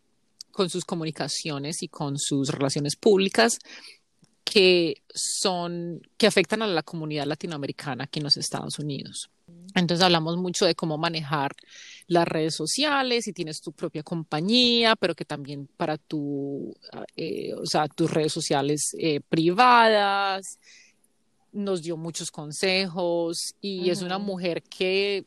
con 0.51 0.69
sus 0.69 0.85
comunicaciones 0.85 1.83
y 1.83 1.89
con 1.89 2.17
sus 2.17 2.47
relaciones 2.47 2.95
públicas 2.95 3.59
que 4.43 5.01
son, 5.13 6.01
que 6.17 6.27
afectan 6.27 6.61
a 6.61 6.67
la 6.67 6.83
comunidad 6.83 7.25
latinoamericana 7.25 8.05
aquí 8.05 8.19
en 8.19 8.25
los 8.25 8.37
Estados 8.37 8.79
Unidos. 8.79 9.29
Entonces 9.75 10.03
hablamos 10.03 10.37
mucho 10.37 10.65
de 10.65 10.75
cómo 10.75 10.97
manejar 10.97 11.55
las 12.07 12.27
redes 12.27 12.55
sociales, 12.55 13.25
si 13.25 13.33
tienes 13.33 13.61
tu 13.61 13.71
propia 13.71 14.03
compañía, 14.03 14.95
pero 14.95 15.15
que 15.15 15.25
también 15.25 15.67
para 15.77 15.97
tu, 15.97 16.75
eh, 17.15 17.53
o 17.53 17.65
sea, 17.65 17.87
tus 17.87 18.11
redes 18.11 18.33
sociales 18.33 18.95
eh, 18.99 19.21
privadas. 19.21 20.59
Nos 21.53 21.81
dio 21.81 21.97
muchos 21.97 22.31
consejos 22.31 23.55
y 23.59 23.89
es 23.89 24.01
una 24.01 24.17
mujer 24.17 24.63
que 24.63 25.25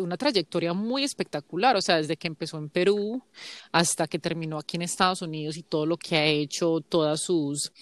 una 0.00 0.16
trayectoria 0.16 0.72
muy 0.72 1.04
espectacular, 1.04 1.76
o 1.76 1.82
sea, 1.82 1.96
desde 1.96 2.16
que 2.16 2.28
empezó 2.28 2.58
en 2.58 2.68
Perú 2.68 3.22
hasta 3.70 4.06
que 4.06 4.18
terminó 4.18 4.58
aquí 4.58 4.76
en 4.76 4.82
Estados 4.82 5.22
Unidos 5.22 5.56
y 5.56 5.62
todo 5.62 5.86
lo 5.86 5.96
que 5.96 6.16
ha 6.16 6.24
hecho, 6.24 6.80
todas 6.80 7.20
sus 7.20 7.72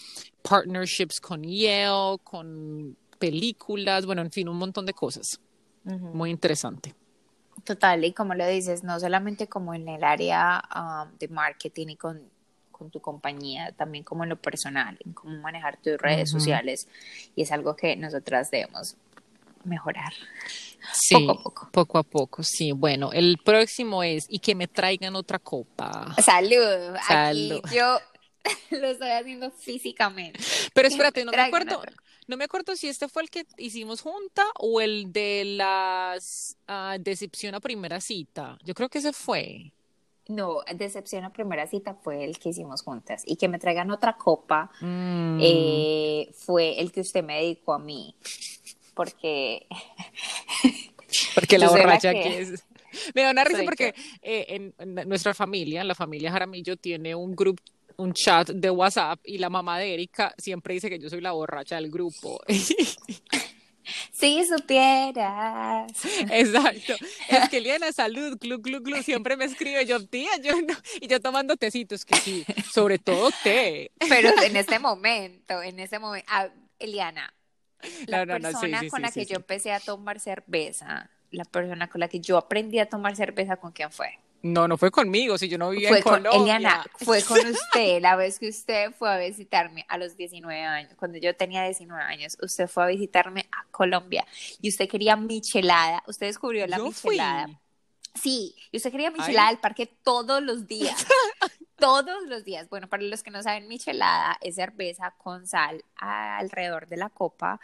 partnerships 0.42 1.20
con 1.20 1.42
Yale, 1.42 2.18
con 2.22 2.96
películas, 3.18 4.06
bueno, 4.06 4.22
en 4.22 4.30
fin, 4.30 4.48
un 4.48 4.56
montón 4.56 4.86
de 4.86 4.92
cosas. 4.92 5.40
Muy 5.84 6.30
interesante. 6.30 6.94
Total, 7.64 8.04
y 8.04 8.12
como 8.12 8.34
lo 8.34 8.46
dices, 8.46 8.84
no 8.84 8.98
solamente 9.00 9.46
como 9.46 9.74
en 9.74 9.88
el 9.88 10.04
área 10.04 10.62
um, 10.74 11.18
de 11.18 11.28
marketing 11.28 11.88
y 11.88 11.96
con, 11.96 12.22
con, 12.70 12.90
tu 12.90 13.00
compañía, 13.00 13.72
también 13.72 14.04
como 14.04 14.24
en 14.24 14.30
lo 14.30 14.36
personal, 14.36 14.98
en 15.04 15.12
cómo 15.12 15.36
manejar 15.40 15.76
tus 15.76 15.98
redes 15.98 16.30
sociales, 16.30 16.88
y 17.36 17.42
es 17.42 17.52
algo 17.52 17.76
que 17.76 17.96
nosotras 17.96 18.50
debemos 18.50 18.96
mejorar. 19.64 20.12
Sí, 20.92 21.14
poco 21.14 21.30
a 21.32 21.42
poco. 21.42 21.68
Poco 21.72 21.98
a 21.98 22.02
poco, 22.02 22.42
sí. 22.42 22.72
Bueno, 22.72 23.12
el 23.12 23.38
próximo 23.44 24.02
es 24.02 24.26
y 24.28 24.38
que 24.38 24.54
me 24.54 24.68
traigan 24.68 25.16
otra 25.16 25.38
copa. 25.38 26.14
Salud. 26.22 26.96
Aquí 27.08 27.60
yo 27.74 27.98
lo 28.70 28.88
estoy 28.88 29.10
haciendo 29.10 29.50
físicamente. 29.50 30.40
Pero 30.74 30.88
espérate, 30.88 31.24
no 31.24 31.32
me 31.32 31.40
acuerdo. 31.42 31.82
No 32.26 32.36
me 32.36 32.44
acuerdo 32.44 32.76
si 32.76 32.88
este 32.88 33.08
fue 33.08 33.22
el 33.22 33.30
que 33.30 33.44
hicimos 33.56 34.02
junta 34.02 34.44
o 34.58 34.80
el 34.80 35.12
de 35.12 35.44
las 35.44 36.56
uh, 36.68 36.96
decepción 37.00 37.56
a 37.56 37.60
primera 37.60 38.00
cita. 38.00 38.56
Yo 38.64 38.72
creo 38.74 38.88
que 38.88 38.98
ese 38.98 39.12
fue. 39.12 39.72
No, 40.28 40.60
decepción 40.72 41.24
a 41.24 41.32
primera 41.32 41.66
cita 41.66 41.94
fue 41.94 42.24
el 42.24 42.38
que 42.38 42.50
hicimos 42.50 42.82
juntas. 42.82 43.24
Y 43.26 43.34
que 43.34 43.48
me 43.48 43.58
traigan 43.58 43.90
otra 43.90 44.16
copa 44.16 44.70
mm. 44.80 45.38
eh, 45.42 46.30
fue 46.34 46.80
el 46.80 46.92
que 46.92 47.00
usted 47.00 47.24
me 47.24 47.40
dedicó 47.40 47.72
a 47.72 47.80
mí 47.80 48.14
porque... 48.90 49.66
porque 51.34 51.58
la 51.58 51.68
borracha 51.70 52.12
que... 52.12 52.40
es... 52.40 52.64
Me 53.14 53.22
da 53.22 53.30
una 53.30 53.44
risa 53.44 53.62
porque 53.64 53.94
eh, 54.20 54.72
en, 54.78 55.08
nuestra 55.08 55.32
familia, 55.32 55.84
la 55.84 55.94
familia 55.94 56.32
Jaramillo, 56.32 56.76
tiene 56.76 57.14
un 57.14 57.36
grupo 57.36 57.62
un 57.96 58.14
chat 58.14 58.48
de 58.48 58.70
WhatsApp 58.70 59.20
y 59.24 59.38
la 59.38 59.50
mamá 59.50 59.78
de 59.78 59.92
Erika 59.92 60.34
siempre 60.38 60.74
dice 60.74 60.88
que 60.88 60.98
yo 60.98 61.10
soy 61.10 61.20
la 61.20 61.32
borracha 61.32 61.76
del 61.76 61.90
grupo. 61.90 62.40
Si 64.12 64.44
supieras. 64.44 65.90
Exacto. 66.30 66.94
Es 67.28 67.48
que 67.48 67.60
Liana, 67.60 67.92
salud, 67.92 68.38
glu, 68.38 68.60
glu, 68.60 68.80
glu, 68.80 69.02
siempre 69.02 69.36
me 69.36 69.46
escribe, 69.46 69.84
yo, 69.84 70.04
tía, 70.06 70.30
yo 70.42 70.60
no, 70.62 70.74
y 71.00 71.08
yo 71.08 71.20
tomando 71.20 71.56
tecitos, 71.56 72.04
que 72.04 72.14
sí, 72.16 72.44
sobre 72.72 72.98
todo 72.98 73.30
té. 73.42 73.90
Pero 74.08 74.30
en 74.42 74.56
este 74.56 74.78
momento, 74.78 75.62
en 75.62 75.80
ese 75.80 75.98
momento, 75.98 76.26
ah, 76.30 76.48
Eliana, 76.78 77.34
la 78.06 78.26
persona 78.26 78.82
con 78.88 79.02
la 79.02 79.10
que 79.10 79.26
yo 79.26 79.36
empecé 79.36 79.72
a 79.72 79.80
tomar 79.80 80.20
cerveza, 80.20 81.10
la 81.30 81.44
persona 81.44 81.88
con 81.88 82.00
la 82.00 82.08
que 82.08 82.20
yo 82.20 82.36
aprendí 82.36 82.78
a 82.78 82.86
tomar 82.86 83.16
cerveza, 83.16 83.56
¿con 83.56 83.72
quién 83.72 83.90
fue? 83.90 84.18
No, 84.42 84.66
no 84.66 84.78
fue 84.78 84.90
conmigo, 84.90 85.36
si 85.36 85.48
yo 85.48 85.58
no 85.58 85.70
vivía 85.70 85.90
en 85.90 86.02
Colombia. 86.02 86.56
Eliana, 86.56 86.86
fue 86.96 87.22
con 87.24 87.38
usted, 87.46 88.00
la 88.00 88.16
vez 88.16 88.38
que 88.38 88.48
usted 88.48 88.90
fue 88.92 89.12
a 89.12 89.18
visitarme 89.18 89.84
a 89.88 89.98
los 89.98 90.16
19 90.16 90.62
años, 90.62 90.92
cuando 90.96 91.18
yo 91.18 91.36
tenía 91.36 91.64
19 91.64 92.02
años, 92.02 92.38
usted 92.40 92.66
fue 92.66 92.84
a 92.84 92.86
visitarme 92.86 93.46
a 93.52 93.66
Colombia 93.70 94.24
y 94.62 94.70
usted 94.70 94.88
quería 94.88 95.16
michelada, 95.16 96.02
usted 96.06 96.26
descubrió 96.26 96.66
la 96.66 96.78
michelada. 96.78 97.60
Sí, 98.14 98.56
y 98.72 98.78
usted 98.78 98.90
quería 98.90 99.10
michelada 99.10 99.48
al 99.48 99.60
parque 99.60 99.86
todos 99.86 100.42
los 100.42 100.66
días. 100.66 101.06
todos 101.80 102.28
los 102.28 102.44
días. 102.44 102.68
Bueno, 102.68 102.88
para 102.88 103.02
los 103.02 103.22
que 103.22 103.30
no 103.30 103.42
saben, 103.42 103.66
michelada 103.66 104.38
es 104.40 104.56
cerveza 104.56 105.14
con 105.18 105.46
sal 105.46 105.84
alrededor 105.96 106.86
de 106.86 106.96
la 106.96 107.08
copa 107.08 107.60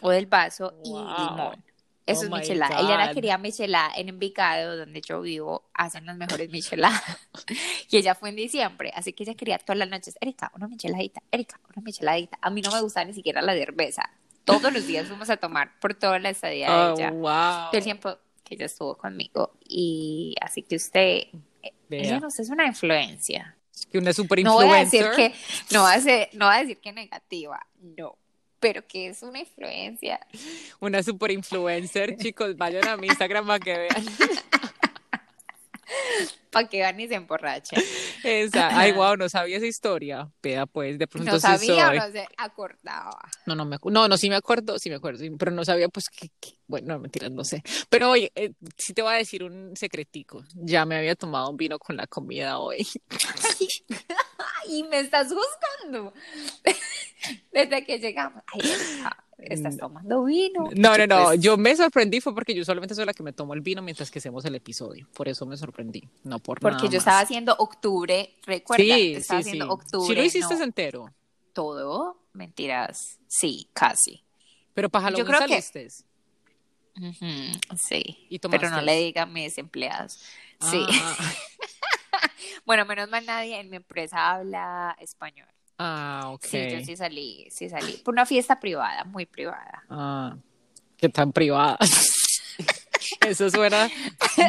o 0.00 0.10
del 0.10 0.26
vaso 0.26 0.74
y 0.84 0.90
limón. 0.90 1.62
Eso 2.06 2.24
es 2.24 2.30
oh 2.30 2.36
michelada. 2.36 2.80
Ella 2.80 3.12
quería 3.12 3.36
michelada 3.36 3.92
en 3.94 4.08
Envigado, 4.08 4.78
donde 4.78 5.02
yo 5.02 5.20
vivo, 5.20 5.64
hacen 5.74 6.06
las 6.06 6.16
mejores 6.16 6.48
micheladas. 6.50 7.02
y 7.90 7.98
ella 7.98 8.14
fue 8.14 8.30
en 8.30 8.36
diciembre, 8.36 8.90
así 8.94 9.12
que 9.12 9.24
ella 9.24 9.34
quería 9.34 9.58
todas 9.58 9.76
las 9.76 9.90
noches, 9.90 10.16
Erika, 10.18 10.50
una 10.54 10.68
micheladita, 10.68 11.22
Erika, 11.30 11.60
una 11.74 11.82
micheladita. 11.82 12.38
A 12.40 12.48
mí 12.48 12.62
no 12.62 12.70
me 12.70 12.80
gustaba 12.80 13.04
ni 13.04 13.12
siquiera 13.12 13.42
la 13.42 13.52
cerveza. 13.52 14.08
Todos 14.46 14.72
los 14.72 14.86
días 14.86 15.06
fuimos 15.06 15.28
a 15.28 15.36
tomar 15.36 15.78
por 15.80 15.92
toda 15.92 16.18
la 16.18 16.30
estadía 16.30 16.70
de 16.70 16.74
oh, 16.74 16.94
ella. 16.94 17.10
Todo 17.10 17.70
el 17.72 17.84
tiempo 17.84 18.16
que 18.42 18.54
ella 18.54 18.64
estuvo 18.64 18.96
conmigo. 18.96 19.52
Y 19.68 20.34
así 20.40 20.62
que 20.62 20.76
usted 20.76 21.24
ella 21.90 22.20
es 22.38 22.48
una 22.48 22.66
influencia. 22.66 23.56
Que 23.90 23.98
una 23.98 24.12
super. 24.12 24.42
No 24.42 24.54
voy 24.54 24.68
a 24.68 24.84
decir 24.84 25.06
que, 25.14 25.32
no 25.70 25.82
va 25.82 25.94
a, 25.94 26.00
ser, 26.00 26.28
no 26.32 26.48
a 26.48 26.58
decir 26.58 26.78
que 26.78 26.92
negativa, 26.92 27.66
no. 27.80 28.16
Pero 28.60 28.86
que 28.86 29.08
es 29.08 29.22
una 29.22 29.38
influencia. 29.38 30.20
Una 30.80 31.02
super 31.02 31.30
influencer, 31.30 32.16
chicos, 32.18 32.56
vayan 32.56 32.88
a 32.88 32.96
mi 32.96 33.06
Instagram 33.06 33.46
para 33.46 33.60
que 33.60 33.78
vean. 33.78 34.04
para 36.50 36.68
que 36.68 36.78
vean 36.78 36.98
y 37.00 37.08
se 37.08 37.14
emborrachen. 37.14 37.82
Esa. 38.22 38.68
Ay, 38.78 38.92
wow, 38.92 39.16
no 39.16 39.28
sabía 39.28 39.56
esa 39.56 39.66
historia. 39.66 40.30
Peda, 40.40 40.66
pues, 40.66 40.98
de 40.98 41.06
pronto 41.06 41.32
no 41.32 41.40
sabía 41.40 41.90
o 41.90 41.94
no 41.94 42.10
se 42.10 42.26
acordaba. 42.36 43.18
No, 43.46 43.54
no, 43.54 43.64
me 43.64 43.76
no, 43.84 44.08
no, 44.08 44.16
sí 44.16 44.28
me 44.28 44.36
acuerdo, 44.36 44.78
sí 44.78 44.90
me 44.90 44.96
acuerdo, 44.96 45.24
pero 45.38 45.50
no 45.50 45.64
sabía, 45.64 45.88
pues, 45.88 46.08
que, 46.08 46.30
bueno, 46.66 46.94
no, 46.94 47.00
mentiras, 47.00 47.30
no 47.30 47.44
sé. 47.44 47.62
Pero 47.88 48.10
oye, 48.10 48.32
eh, 48.34 48.52
sí 48.76 48.94
te 48.94 49.02
voy 49.02 49.14
a 49.14 49.16
decir 49.16 49.44
un 49.44 49.76
secretico. 49.76 50.44
Ya 50.54 50.84
me 50.84 50.96
había 50.96 51.14
tomado 51.14 51.50
un 51.50 51.56
vino 51.56 51.78
con 51.78 51.96
la 51.96 52.06
comida 52.06 52.58
hoy. 52.58 52.86
y 54.68 54.82
me 54.84 55.00
estás 55.00 55.28
juzgando. 55.28 56.12
Desde 57.52 57.84
que 57.84 57.98
llegamos. 57.98 58.42
Ay, 58.52 58.60
estás 59.38 59.76
tomando 59.76 60.24
vino. 60.24 60.68
No, 60.74 60.96
no, 60.98 61.06
no. 61.06 61.34
Yo 61.34 61.56
me 61.56 61.74
sorprendí 61.76 62.20
fue 62.20 62.34
porque 62.34 62.54
yo 62.54 62.64
solamente 62.64 62.94
soy 62.94 63.06
la 63.06 63.14
que 63.14 63.22
me 63.22 63.32
tomo 63.32 63.54
el 63.54 63.60
vino 63.60 63.82
mientras 63.82 64.10
que 64.10 64.18
hacemos 64.18 64.44
el 64.44 64.54
episodio. 64.54 65.08
Por 65.14 65.28
eso 65.28 65.46
me 65.46 65.56
sorprendí. 65.56 66.08
No 66.24 66.38
por 66.38 66.60
Porque 66.60 66.88
yo 66.88 66.98
estaba 66.98 67.20
haciendo 67.20 67.54
octubre. 67.58 68.34
Recuerda, 68.44 68.84
sí, 68.84 69.14
estaba 69.14 69.42
sí, 69.42 69.48
haciendo 69.48 69.72
octubre. 69.72 70.06
¿Sí 70.06 70.14
lo 70.14 70.24
hiciste 70.24 70.54
entero? 70.62 71.12
Todo. 71.52 72.22
Mentiras. 72.32 73.18
Sí, 73.26 73.68
casi. 73.72 74.22
Pero 74.74 74.88
para 74.88 75.06
Halloween 75.06 75.26
yo 75.26 75.38
saliste. 75.38 75.88
sí. 77.76 78.28
Pero 78.50 78.70
no 78.70 78.80
le 78.80 78.96
digan 78.96 79.28
a 79.28 79.32
mis 79.32 79.58
empleados. 79.58 80.20
Sí. 80.70 80.86
Ah. 80.90 81.16
bueno, 82.66 82.84
menos 82.84 83.08
mal 83.08 83.24
nadie 83.24 83.58
en 83.58 83.70
mi 83.70 83.76
empresa 83.76 84.30
habla 84.30 84.96
español. 85.00 85.48
Ah, 85.78 86.30
ok. 86.32 86.44
Sí, 86.44 86.70
yo 86.70 86.84
sí 86.84 86.96
salí, 86.96 87.46
sí 87.50 87.68
salí. 87.68 87.98
Por 87.98 88.12
una 88.12 88.26
fiesta 88.26 88.58
privada, 88.58 89.04
muy 89.04 89.26
privada. 89.26 89.84
Ah, 89.88 90.36
¿qué 90.96 91.08
tan 91.08 91.32
privada? 91.32 91.78
Eso 93.26 93.48
suena 93.50 93.88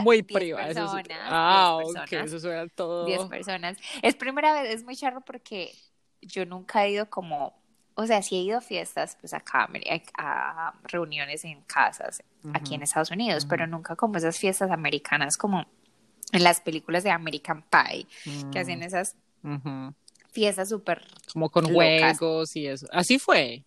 muy 0.03 0.23
privado. 0.23 1.01
ah, 1.29 1.77
ok, 1.81 2.11
eso 2.13 2.39
suena 2.39 2.67
todo. 2.67 3.05
Diez 3.05 3.23
personas. 3.25 3.77
Es 4.01 4.15
primera 4.15 4.53
vez, 4.53 4.73
es 4.73 4.83
muy 4.83 4.95
charro 4.95 5.21
porque 5.21 5.73
yo 6.21 6.45
nunca 6.45 6.85
he 6.85 6.91
ido 6.91 7.09
como, 7.09 7.53
o 7.95 8.05
sea, 8.05 8.21
sí 8.21 8.35
he 8.35 8.41
ido 8.41 8.57
a 8.57 8.61
fiestas, 8.61 9.17
pues 9.19 9.33
acá, 9.33 9.69
a, 10.17 10.73
reuniones 10.83 11.45
en 11.45 11.61
casas, 11.63 12.23
aquí 12.53 12.75
en 12.75 12.83
Estados 12.83 13.11
Unidos, 13.11 13.45
pero 13.45 13.67
nunca 13.67 13.95
como 13.95 14.17
esas 14.17 14.37
fiestas 14.37 14.71
americanas, 14.71 15.37
como 15.37 15.65
en 16.31 16.43
las 16.43 16.61
películas 16.61 17.03
de 17.03 17.11
American 17.11 17.63
Pie, 17.63 18.07
que 18.51 18.59
hacen 18.59 18.79
mm. 18.79 18.83
esas 18.83 19.15
fiesta 20.39 20.65
súper. 20.65 21.05
Como 21.33 21.49
con 21.49 21.71
juegos 21.73 22.55
y 22.55 22.67
eso. 22.67 22.87
Así 22.91 23.19
fue. 23.19 23.63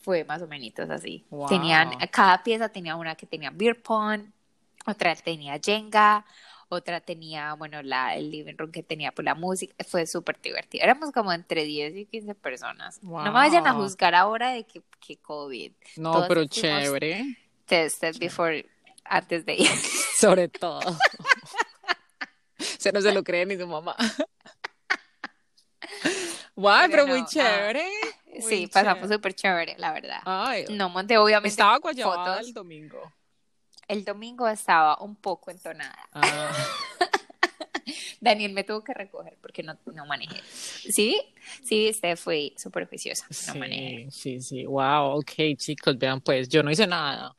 Fue 0.00 0.24
más 0.24 0.42
o 0.42 0.48
menos 0.48 0.90
así. 0.90 1.24
Tenían, 1.48 1.90
cada 2.10 2.42
pieza 2.42 2.68
tenía 2.68 2.96
una 2.96 3.14
que 3.14 3.24
tenía 3.24 3.50
beer 3.50 3.80
pong, 3.80 4.22
otra 4.84 5.14
tenía 5.14 5.60
Jenga, 5.62 6.26
otra 6.68 7.00
tenía, 7.00 7.54
bueno, 7.54 7.82
la, 7.82 8.16
el 8.16 8.30
living 8.32 8.56
room 8.56 8.72
que 8.72 8.82
tenía 8.82 9.12
por 9.12 9.24
la 9.24 9.36
música, 9.36 9.72
fue 9.86 10.06
súper 10.06 10.40
divertido. 10.40 10.82
Éramos 10.82 11.12
como 11.12 11.32
entre 11.32 11.64
10 11.64 11.96
y 11.96 12.06
15 12.06 12.34
personas. 12.34 13.00
No 13.02 13.22
me 13.22 13.30
vayan 13.30 13.66
a 13.68 13.74
juzgar 13.74 14.16
ahora 14.16 14.50
de 14.50 14.64
que, 14.64 14.82
que 14.98 15.18
COVID. 15.18 15.72
No, 15.96 16.24
pero 16.26 16.44
chévere. 16.46 17.36
Tested 17.66 18.16
before, 18.18 18.66
antes 19.04 19.46
de 19.46 19.54
ir. 19.54 19.70
Sobre 20.18 20.48
todo. 20.48 20.80
se 22.78 22.90
no 22.90 23.00
se 23.00 23.12
lo 23.12 23.22
cree 23.22 23.46
ni 23.46 23.56
su 23.56 23.66
mamá. 23.66 23.94
Guau, 26.56 26.90
pero, 26.90 27.06
muy 27.06 27.20
ah, 27.20 27.26
chévere. 27.28 27.86
sí, 28.40 28.66
pasamos 28.66 29.08
súper 29.08 29.34
chévere, 29.34 29.74
la 29.78 29.92
verdad. 29.92 30.20
no 30.70 30.88
monté 30.88 31.16
obviamente 31.18 31.48
Estaba 31.48 31.80
fotos. 31.80 32.46
el 32.46 32.52
domingo. 32.52 33.12
El 33.88 34.04
domingo 34.04 34.48
estaba 34.48 34.98
un 35.02 35.16
poco 35.16 35.50
entonada. 35.50 35.98
Ah. 36.12 36.50
Daniel 38.20 38.52
me 38.52 38.64
tuvo 38.64 38.84
que 38.84 38.94
recoger 38.94 39.36
porque 39.40 39.62
no, 39.62 39.76
no 39.92 40.06
manejé. 40.06 40.40
Sí, 40.44 41.20
sí, 41.64 41.88
este 41.88 42.16
fue 42.16 42.52
súper 42.56 42.88
juiciosa. 42.88 43.26
No 43.28 43.64
sí, 43.64 44.06
sí, 44.10 44.40
sí. 44.40 44.64
Wow, 44.64 45.18
ok, 45.18 45.56
chicos, 45.56 45.98
vean 45.98 46.20
pues, 46.20 46.48
yo 46.48 46.62
no 46.62 46.70
hice 46.70 46.86
nada. 46.86 47.34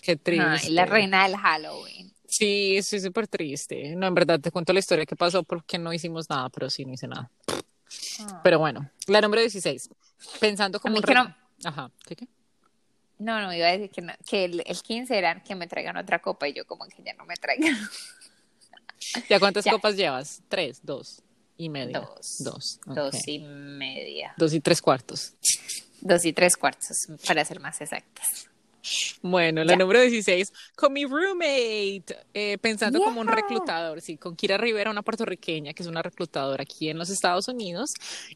Qué 0.00 0.16
triste. 0.16 0.70
la 0.70 0.84
reina 0.84 1.24
del 1.26 1.36
Halloween. 1.36 2.12
Sí, 2.28 2.80
sí, 2.82 3.00
súper 3.00 3.26
triste. 3.26 3.96
No, 3.96 4.06
en 4.06 4.14
verdad 4.14 4.38
te 4.38 4.50
cuento 4.50 4.72
la 4.72 4.80
historia 4.80 5.06
que 5.06 5.16
pasó 5.16 5.42
porque 5.42 5.78
no 5.78 5.92
hicimos 5.92 6.28
nada, 6.28 6.50
pero 6.50 6.68
sí, 6.68 6.84
no 6.84 6.92
hice 6.92 7.08
nada. 7.08 7.30
Ah. 8.20 8.40
Pero 8.44 8.58
bueno, 8.58 8.90
la 9.06 9.20
número 9.20 9.40
16. 9.40 9.88
Pensando 10.38 10.78
como... 10.78 11.00
no... 11.00 11.34
Ajá, 11.64 11.90
¿qué 12.06 12.16
qué? 12.16 12.28
No, 13.18 13.40
no, 13.40 13.52
iba 13.52 13.66
a 13.66 13.72
decir 13.72 13.90
que, 13.90 14.06
que 14.24 14.44
el, 14.44 14.62
el, 14.64 14.80
15 14.80 15.18
era 15.18 15.42
que 15.42 15.56
me 15.56 15.66
traigan 15.66 15.96
otra 15.96 16.20
copa 16.20 16.46
y 16.46 16.52
yo 16.52 16.64
como 16.66 16.86
que 16.86 17.02
ya 17.02 17.14
no 17.14 17.24
me 17.24 17.34
traigan. 17.34 17.76
¿Ya 19.28 19.40
cuántas 19.40 19.64
copas 19.70 19.96
llevas? 19.96 20.42
¿Tres? 20.48 20.80
¿Dos? 20.82 21.22
¿Y 21.56 21.68
media? 21.68 22.00
Dos. 22.00 22.36
Dos. 22.38 22.80
Dos 22.86 23.26
y 23.26 23.40
media. 23.40 24.34
Dos 24.36 24.54
y 24.54 24.60
tres 24.60 24.80
cuartos. 24.80 25.34
Dos 26.00 26.24
y 26.24 26.32
tres 26.32 26.56
cuartos, 26.56 27.08
para 27.26 27.44
ser 27.44 27.58
más 27.58 27.80
exactas. 27.80 28.47
Bueno, 29.22 29.64
la 29.64 29.76
número 29.76 30.00
16, 30.00 30.52
con 30.76 30.92
mi 30.92 31.04
roommate, 31.04 32.04
eh, 32.34 32.58
pensando 32.60 33.00
como 33.00 33.20
un 33.20 33.28
reclutador, 33.28 34.00
sí, 34.00 34.16
con 34.16 34.36
Kira 34.36 34.56
Rivera, 34.56 34.90
una 34.90 35.02
puertorriqueña 35.02 35.72
que 35.72 35.82
es 35.82 35.88
una 35.88 36.02
reclutadora 36.02 36.62
aquí 36.62 36.88
en 36.88 36.98
los 36.98 37.10
Estados 37.10 37.48
Unidos. 37.48 37.90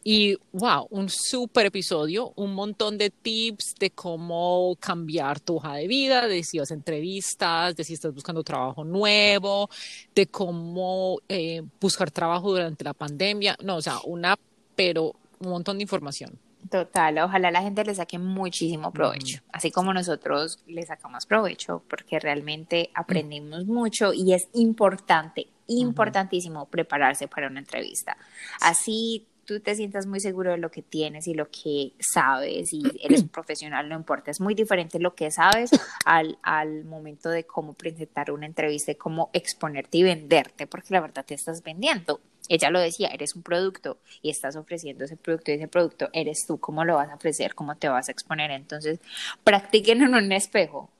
Y 0.04 0.36
wow, 0.52 0.86
un 0.90 1.08
súper 1.08 1.66
episodio, 1.66 2.32
un 2.36 2.54
montón 2.54 2.98
de 2.98 3.10
tips 3.10 3.74
de 3.78 3.90
cómo 3.90 4.76
cambiar 4.80 5.40
tu 5.40 5.56
hoja 5.56 5.74
de 5.74 5.86
vida, 5.86 6.26
de 6.26 6.42
si 6.42 6.58
vas 6.58 6.70
a 6.70 6.74
entrevistas, 6.74 7.76
de 7.76 7.84
si 7.84 7.94
estás 7.94 8.14
buscando 8.14 8.42
trabajo 8.42 8.84
nuevo, 8.84 9.68
de 10.14 10.26
cómo 10.26 11.18
eh, 11.28 11.62
buscar 11.80 12.10
trabajo 12.10 12.50
durante 12.50 12.84
la 12.84 12.94
pandemia. 12.94 13.56
No, 13.62 13.76
o 13.76 13.82
sea, 13.82 13.98
una, 14.04 14.38
pero 14.74 15.14
un 15.40 15.50
montón 15.50 15.78
de 15.78 15.82
información. 15.82 16.38
Total, 16.70 17.18
ojalá 17.18 17.50
la 17.50 17.62
gente 17.62 17.84
le 17.84 17.94
saque 17.94 18.18
muchísimo 18.18 18.92
provecho, 18.92 19.42
así 19.52 19.70
como 19.70 19.92
nosotros 19.92 20.62
le 20.66 20.84
sacamos 20.84 21.26
provecho, 21.26 21.82
porque 21.88 22.18
realmente 22.18 22.90
aprendimos 22.94 23.66
mucho 23.66 24.12
y 24.12 24.32
es 24.32 24.48
importante, 24.54 25.48
importantísimo 25.66 26.66
prepararse 26.66 27.28
para 27.28 27.48
una 27.48 27.58
entrevista. 27.60 28.16
Así 28.60 29.26
tú 29.44 29.60
te 29.60 29.74
sientas 29.74 30.06
muy 30.06 30.20
seguro 30.20 30.52
de 30.52 30.58
lo 30.58 30.70
que 30.70 30.82
tienes 30.82 31.26
y 31.26 31.34
lo 31.34 31.50
que 31.50 31.92
sabes 31.98 32.72
y 32.72 32.82
eres 33.02 33.22
un 33.22 33.28
profesional, 33.28 33.88
no 33.88 33.96
importa, 33.96 34.30
es 34.30 34.40
muy 34.40 34.54
diferente 34.54 34.98
lo 34.98 35.14
que 35.14 35.30
sabes 35.30 35.70
al, 36.04 36.38
al 36.42 36.84
momento 36.84 37.28
de 37.28 37.44
cómo 37.44 37.74
presentar 37.74 38.30
una 38.30 38.46
entrevista 38.46 38.92
y 38.92 38.96
cómo 38.96 39.30
exponerte 39.32 39.98
y 39.98 40.02
venderte, 40.02 40.66
porque 40.66 40.94
la 40.94 41.00
verdad 41.00 41.24
te 41.24 41.34
estás 41.34 41.62
vendiendo. 41.62 42.20
Ella 42.48 42.70
lo 42.70 42.80
decía, 42.80 43.08
eres 43.08 43.36
un 43.36 43.42
producto 43.42 43.98
y 44.20 44.30
estás 44.30 44.56
ofreciendo 44.56 45.04
ese 45.04 45.16
producto 45.16 45.50
y 45.50 45.54
ese 45.54 45.68
producto 45.68 46.08
eres 46.12 46.44
tú, 46.46 46.58
cómo 46.58 46.84
lo 46.84 46.96
vas 46.96 47.08
a 47.10 47.14
ofrecer, 47.14 47.54
cómo 47.54 47.76
te 47.76 47.88
vas 47.88 48.08
a 48.08 48.12
exponer. 48.12 48.50
Entonces, 48.50 48.98
practiquen 49.44 50.02
en 50.02 50.14
un 50.14 50.32
espejo, 50.32 50.90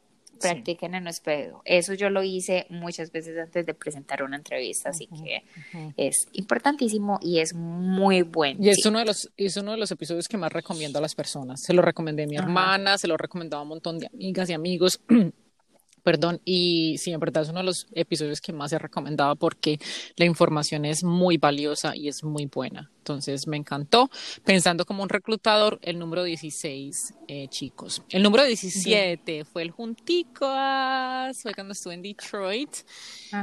practiquen 0.43 0.95
en 0.95 1.03
un 1.03 1.09
espejo. 1.09 1.63
Eso 1.65 1.95
yo 1.95 2.11
lo 2.11 2.23
hice 2.23 2.67
muchas 2.69 3.13
veces 3.13 3.39
antes 3.39 3.65
de 3.67 3.75
presentar 3.75 4.23
una 4.23 4.37
entrevista, 4.37 4.91
así 4.91 5.07
que 5.07 5.45
es 5.97 6.29
importantísimo 6.33 7.19
y 7.23 7.39
es 7.39 7.55
muy 7.55 8.23
bueno. 8.23 8.59
Y 8.63 8.69
es 8.69 8.85
uno, 8.85 8.99
de 8.99 9.07
los, 9.07 9.31
es 9.37 9.57
uno 9.57 9.73
de 9.73 9.79
los 9.79 9.91
episodios 9.91 10.29
que 10.29 10.37
más 10.37 10.53
recomiendo 10.53 10.99
a 10.99 11.03
las 11.03 11.15
personas. 11.15 11.63
Se 11.63 11.73
lo 11.73 11.83
recomendé 11.83 12.25
a 12.25 12.27
mi 12.27 12.37
hermana, 12.37 12.99
se 12.99 13.09
lo 13.09 13.17
recomendaba 13.17 13.61
a 13.61 13.63
un 13.63 13.71
montón 13.71 13.99
de 13.99 14.07
amigas 14.07 14.51
y 14.51 14.53
amigos. 14.53 15.01
Perdón, 16.03 16.41
y 16.45 16.97
sí, 16.99 17.13
en 17.13 17.21
verdad 17.21 17.45
es 17.45 17.49
uno 17.49 17.61
de 17.61 17.67
los 17.67 17.87
episodios 17.93 18.41
que 18.41 18.53
más 18.53 18.73
he 18.73 18.79
recomendado 18.79 19.37
porque 19.37 19.79
la 20.17 20.25
información 20.25 20.85
es 20.85 21.05
muy 21.05 21.37
valiosa 21.37 21.95
y 21.95 22.09
es 22.09 22.25
muy 22.25 22.47
buena. 22.47 22.91
Entonces 22.99 23.47
me 23.47 23.57
encantó. 23.57 24.11
Pensando 24.45 24.85
como 24.85 25.03
un 25.03 25.09
reclutador, 25.09 25.79
el 25.83 25.99
número 25.99 26.25
16, 26.25 27.15
eh, 27.29 27.49
chicos. 27.49 28.03
El 28.09 28.23
número 28.23 28.45
17 28.45 29.45
fue 29.45 29.63
el 29.63 29.71
Junticos, 29.71 30.49
fue 31.43 31.55
cuando 31.55 31.73
estuve 31.73 31.95
en 31.95 32.03
Detroit, 32.03 32.71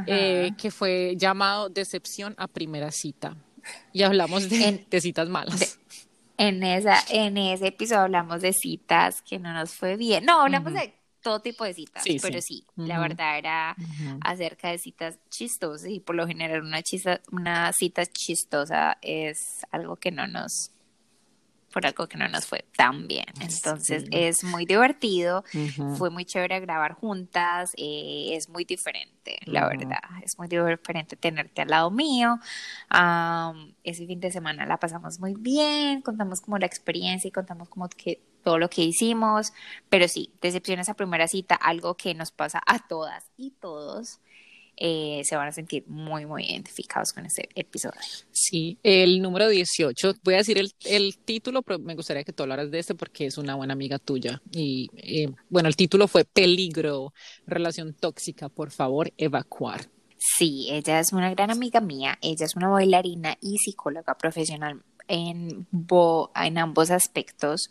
eh, 0.07 0.51
que 0.57 0.72
fue 0.72 1.16
llamado 1.18 1.70
Decepción 1.70 2.36
a 2.38 2.47
Primera 2.47 2.91
Cita. 2.91 3.38
Y 3.93 4.03
hablamos 4.03 4.49
de, 4.49 5.01
citas 5.01 5.30
malas. 5.30 5.80
en, 6.38 6.64
esa, 6.64 6.97
en 7.10 7.38
ese 7.38 7.68
episodio 7.68 8.01
hablamos 8.01 8.41
de 8.41 8.53
citas 8.53 9.22
que 9.22 9.39
no 9.39 9.53
nos 9.53 9.72
fue 9.72 9.95
bien. 9.97 10.26
No, 10.26 10.41
hablamos 10.41 10.74
de 10.74 10.99
todo 11.30 11.41
tipo 11.41 11.63
de 11.63 11.75
citas, 11.75 12.03
pero 12.23 12.41
sí, 12.41 12.65
la 12.75 12.99
verdad 12.99 13.38
era 13.38 13.75
acerca 14.21 14.71
de 14.71 14.80
citas 14.80 15.19
chistosas 15.30 15.88
y 15.88 15.99
por 15.99 16.15
lo 16.15 16.25
general 16.25 16.63
una, 16.63 16.82
una 17.32 17.71
cita 17.71 18.03
chistosa 18.07 18.97
es 19.03 19.63
algo 19.69 19.97
que 19.97 20.09
no 20.09 20.25
nos 20.25 20.71
por 21.71 21.86
algo 21.86 22.07
que 22.07 22.17
no 22.17 22.27
nos 22.30 22.47
fue 22.47 22.65
tan 22.75 23.07
bien. 23.07 23.27
Entonces 23.39 24.05
es. 24.09 24.43
muy 24.43 24.65
divertido, 24.65 25.43
fue 25.99 26.09
muy 26.09 26.25
chévere 26.25 26.59
grabar 26.61 26.93
juntas, 26.93 27.73
eh, 27.77 28.32
es 28.32 28.49
muy 28.49 28.65
diferente, 28.65 29.38
la 29.45 29.67
verdad, 29.67 29.99
es 30.23 30.39
muy 30.39 30.47
diferente 30.47 31.15
tenerte 31.15 31.61
al 31.61 31.67
lado 31.67 31.91
mío. 31.91 32.39
ese 33.84 34.07
fin 34.07 34.19
de 34.19 34.32
semana 34.32 34.65
la 34.65 34.77
pasamos 34.77 35.19
muy 35.19 35.36
bien, 35.36 36.01
contamos 36.01 36.41
como 36.41 36.57
la 36.57 36.65
experiencia 36.65 37.27
y 37.27 37.32
contamos 37.32 37.69
como 37.69 37.88
que 37.88 38.19
todo 38.43 38.57
lo 38.57 38.69
que 38.69 38.83
hicimos, 38.83 39.53
pero 39.89 40.07
sí, 40.07 40.31
decepciones 40.41 40.89
a 40.89 40.93
primera 40.93 41.27
cita, 41.27 41.55
algo 41.55 41.95
que 41.95 42.13
nos 42.13 42.31
pasa 42.31 42.61
a 42.65 42.87
todas 42.87 43.25
y 43.37 43.51
todos. 43.51 44.19
Eh, 44.81 45.23
se 45.25 45.35
van 45.35 45.49
a 45.49 45.51
sentir 45.51 45.83
muy, 45.87 46.25
muy 46.25 46.45
identificados 46.45 47.11
con 47.11 47.25
este 47.25 47.49
episodio. 47.53 47.99
Sí, 48.31 48.77
el 48.81 49.21
número 49.21 49.49
18, 49.49 50.13
voy 50.23 50.35
a 50.35 50.37
decir 50.37 50.57
el, 50.57 50.71
el 50.85 51.17
título, 51.17 51.63
pero 51.63 51.79
me 51.79 51.95
gustaría 51.95 52.23
que 52.23 52.31
tú 52.31 52.43
hablaras 52.43 52.71
de 52.71 52.79
este 52.79 52.95
porque 52.95 53.25
es 53.25 53.37
una 53.37 53.55
buena 53.55 53.73
amiga 53.73 53.99
tuya. 53.99 54.41
Y 54.51 54.89
eh, 54.95 55.33
bueno, 55.49 55.67
el 55.67 55.75
título 55.75 56.07
fue 56.07 56.23
Peligro, 56.23 57.13
relación 57.45 57.93
tóxica, 57.93 58.47
por 58.47 58.71
favor, 58.71 59.11
evacuar. 59.17 59.89
Sí, 60.17 60.67
ella 60.69 61.01
es 61.01 61.11
una 61.11 61.29
gran 61.29 61.51
amiga 61.51 61.81
mía, 61.81 62.17
ella 62.21 62.45
es 62.45 62.55
una 62.55 62.69
bailarina 62.69 63.37
y 63.41 63.57
psicóloga 63.57 64.17
profesional 64.17 64.81
en, 65.10 65.68
en 66.36 66.57
ambos 66.57 66.91
aspectos. 66.91 67.70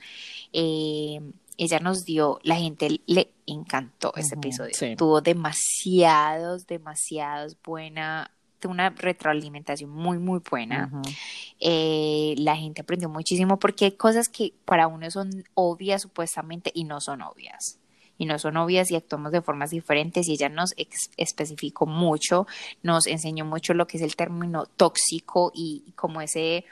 Eh, 0.53 1.21
ella 1.57 1.81
nos 1.81 2.05
dio, 2.05 2.39
la 2.43 2.57
gente 2.57 3.01
le 3.07 3.33
encantó 3.47 4.13
este 4.17 4.37
episodio. 4.37 4.73
Tuvo 4.97 5.21
demasiados, 5.21 6.67
demasiados 6.67 7.57
buena, 7.65 8.31
una 8.65 8.91
retroalimentación 8.91 9.91
muy, 9.91 10.19
muy 10.19 10.41
buena. 10.49 10.91
Eh, 11.59 12.35
la 12.39 12.55
gente 12.57 12.83
aprendió 12.83 13.09
muchísimo 13.09 13.59
porque 13.59 13.87
hay 13.87 13.93
cosas 13.93 14.29
que 14.29 14.53
para 14.65 14.87
uno 14.87 15.11
son 15.11 15.31
obvias 15.55 16.03
supuestamente 16.03 16.71
y 16.75 16.85
no 16.85 17.01
son 17.01 17.23
obvias 17.23 17.78
y 18.19 18.27
no 18.27 18.39
son 18.39 18.57
obvias 18.57 18.91
y 18.91 18.97
actuamos 18.97 19.33
de 19.33 19.41
formas 19.41 19.71
diferentes 19.71 20.29
y 20.29 20.33
ella 20.33 20.49
nos 20.49 20.75
especificó 21.17 21.87
mucho, 21.87 22.47
nos 22.83 23.07
enseñó 23.07 23.45
mucho 23.45 23.73
lo 23.75 23.87
que 23.87 23.97
es 23.97 24.03
el 24.03 24.17
término 24.17 24.67
tóxico 24.67 25.53
y, 25.55 25.93
como 25.95 26.21
ese 26.21 26.65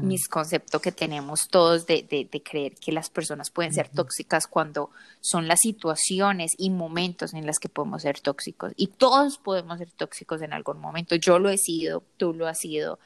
misconcepto 0.00 0.80
que 0.80 0.92
tenemos 0.92 1.48
todos 1.48 1.86
de, 1.86 2.02
de, 2.02 2.42
creer 2.42 2.74
que 2.74 2.92
las 2.92 3.10
personas 3.10 3.50
pueden 3.50 3.74
ser 3.74 3.88
tóxicas 3.88 4.46
cuando 4.46 4.90
son 5.20 5.48
las 5.48 5.58
situaciones 5.60 6.52
y 6.56 6.70
momentos 6.70 7.34
en 7.34 7.46
las 7.46 7.58
que 7.58 7.68
podemos 7.68 8.02
ser 8.02 8.20
tóxicos 8.20 8.72
y 8.76 8.86
todos 8.86 9.38
podemos 9.38 9.78
ser 9.78 9.90
tóxicos 9.90 10.40
en 10.42 10.52
algún 10.52 10.78
momento. 10.78 11.16
Yo 11.16 11.38
lo 11.38 11.50
he 11.50 11.58
sido, 11.58 12.02
tú 12.16 12.32
lo 12.32 12.46
has 12.46 12.58
sido. 12.58 12.98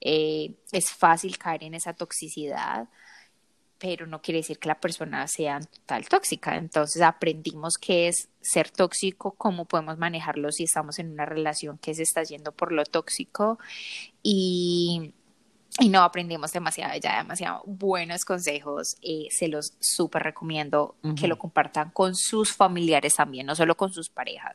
Eh, 0.00 0.54
es 0.72 0.90
fácil 0.90 1.38
caer 1.38 1.64
en 1.64 1.74
esa 1.74 1.92
toxicidad 1.92 2.88
pero 3.82 4.06
no 4.06 4.22
quiere 4.22 4.38
decir 4.38 4.60
que 4.60 4.68
la 4.68 4.78
persona 4.78 5.26
sea 5.26 5.58
total 5.58 6.08
tóxica. 6.08 6.56
Entonces 6.56 7.02
aprendimos 7.02 7.78
qué 7.78 8.06
es 8.06 8.28
ser 8.40 8.70
tóxico, 8.70 9.32
cómo 9.32 9.64
podemos 9.64 9.98
manejarlo 9.98 10.52
si 10.52 10.62
estamos 10.62 11.00
en 11.00 11.10
una 11.10 11.26
relación 11.26 11.78
que 11.78 11.92
se 11.92 12.04
está 12.04 12.22
yendo 12.22 12.52
por 12.52 12.70
lo 12.70 12.84
tóxico 12.84 13.58
y, 14.22 15.12
y 15.80 15.88
no 15.88 16.02
aprendimos 16.02 16.52
demasiado, 16.52 16.96
ya 17.02 17.18
demasiado 17.18 17.64
buenos 17.66 18.24
consejos. 18.24 18.94
Eh, 19.02 19.26
se 19.32 19.48
los 19.48 19.72
súper 19.80 20.22
recomiendo 20.22 20.94
que 21.18 21.26
lo 21.26 21.36
compartan 21.36 21.90
con 21.90 22.14
sus 22.14 22.52
familiares 22.52 23.16
también, 23.16 23.46
no 23.46 23.56
solo 23.56 23.76
con 23.76 23.92
sus 23.92 24.10
parejas, 24.10 24.54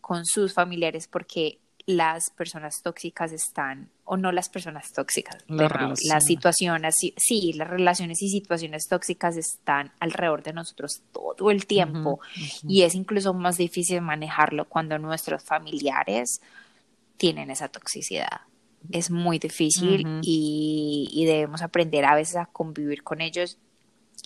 con 0.00 0.24
sus 0.24 0.54
familiares, 0.54 1.08
porque 1.08 1.58
las 1.86 2.30
personas 2.30 2.82
tóxicas 2.82 3.32
están, 3.32 3.90
o 4.04 4.16
no 4.16 4.32
las 4.32 4.48
personas 4.48 4.92
tóxicas, 4.92 5.44
La 5.48 5.68
pero 5.68 5.94
las 6.08 6.24
situaciones, 6.24 6.94
sí, 7.16 7.52
las 7.54 7.68
relaciones 7.68 8.22
y 8.22 8.28
situaciones 8.28 8.86
tóxicas 8.88 9.36
están 9.36 9.92
alrededor 10.00 10.42
de 10.42 10.52
nosotros 10.52 11.02
todo 11.12 11.50
el 11.50 11.66
tiempo. 11.66 12.20
Y 12.66 12.82
es 12.82 12.94
incluso 12.94 13.34
más 13.34 13.56
difícil 13.56 14.00
manejarlo 14.00 14.68
cuando 14.68 14.98
nuestros 14.98 15.42
familiares 15.42 16.40
tienen 17.16 17.50
esa 17.50 17.68
toxicidad. 17.68 18.42
Es 18.90 19.10
muy 19.10 19.38
difícil 19.38 20.06
y, 20.22 21.08
y 21.12 21.24
debemos 21.24 21.62
aprender 21.62 22.04
a 22.04 22.14
veces 22.14 22.36
a 22.36 22.46
convivir 22.46 23.02
con 23.02 23.20
ellos 23.20 23.58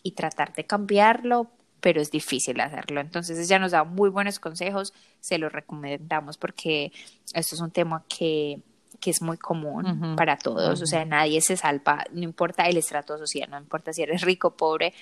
y 0.03 0.13
tratar 0.13 0.55
de 0.55 0.65
cambiarlo, 0.65 1.51
pero 1.81 2.01
es 2.01 2.11
difícil 2.11 2.61
hacerlo. 2.61 3.01
Entonces 3.01 3.39
ella 3.39 3.59
nos 3.59 3.73
da 3.73 3.85
muy 3.85 4.11
buenos 4.11 4.39
consejos, 4.39 4.93
se 5.21 5.39
los 5.39 5.53
recomendamos 5.53 6.37
porque 6.37 6.93
esto 7.35 7.55
es 7.55 7.61
un 7.61 7.71
tema 7.71 8.05
que, 8.09 8.61
que 9.01 9.11
es 9.11 9.23
muy 9.23 9.37
común 9.37 10.15
para 10.17 10.37
todos, 10.37 10.81
o 10.83 10.87
sea, 10.87 11.05
nadie 11.05 11.41
se 11.41 11.57
salva, 11.57 12.05
no 12.13 12.23
importa 12.23 12.67
el 12.69 12.77
estrato 12.77 13.19
social, 13.19 13.51
no 13.51 13.59
importa 13.59 13.93
si 13.93 14.03
eres 14.03 14.23
rico 14.23 14.49
o 14.49 14.57
pobre, 14.57 14.95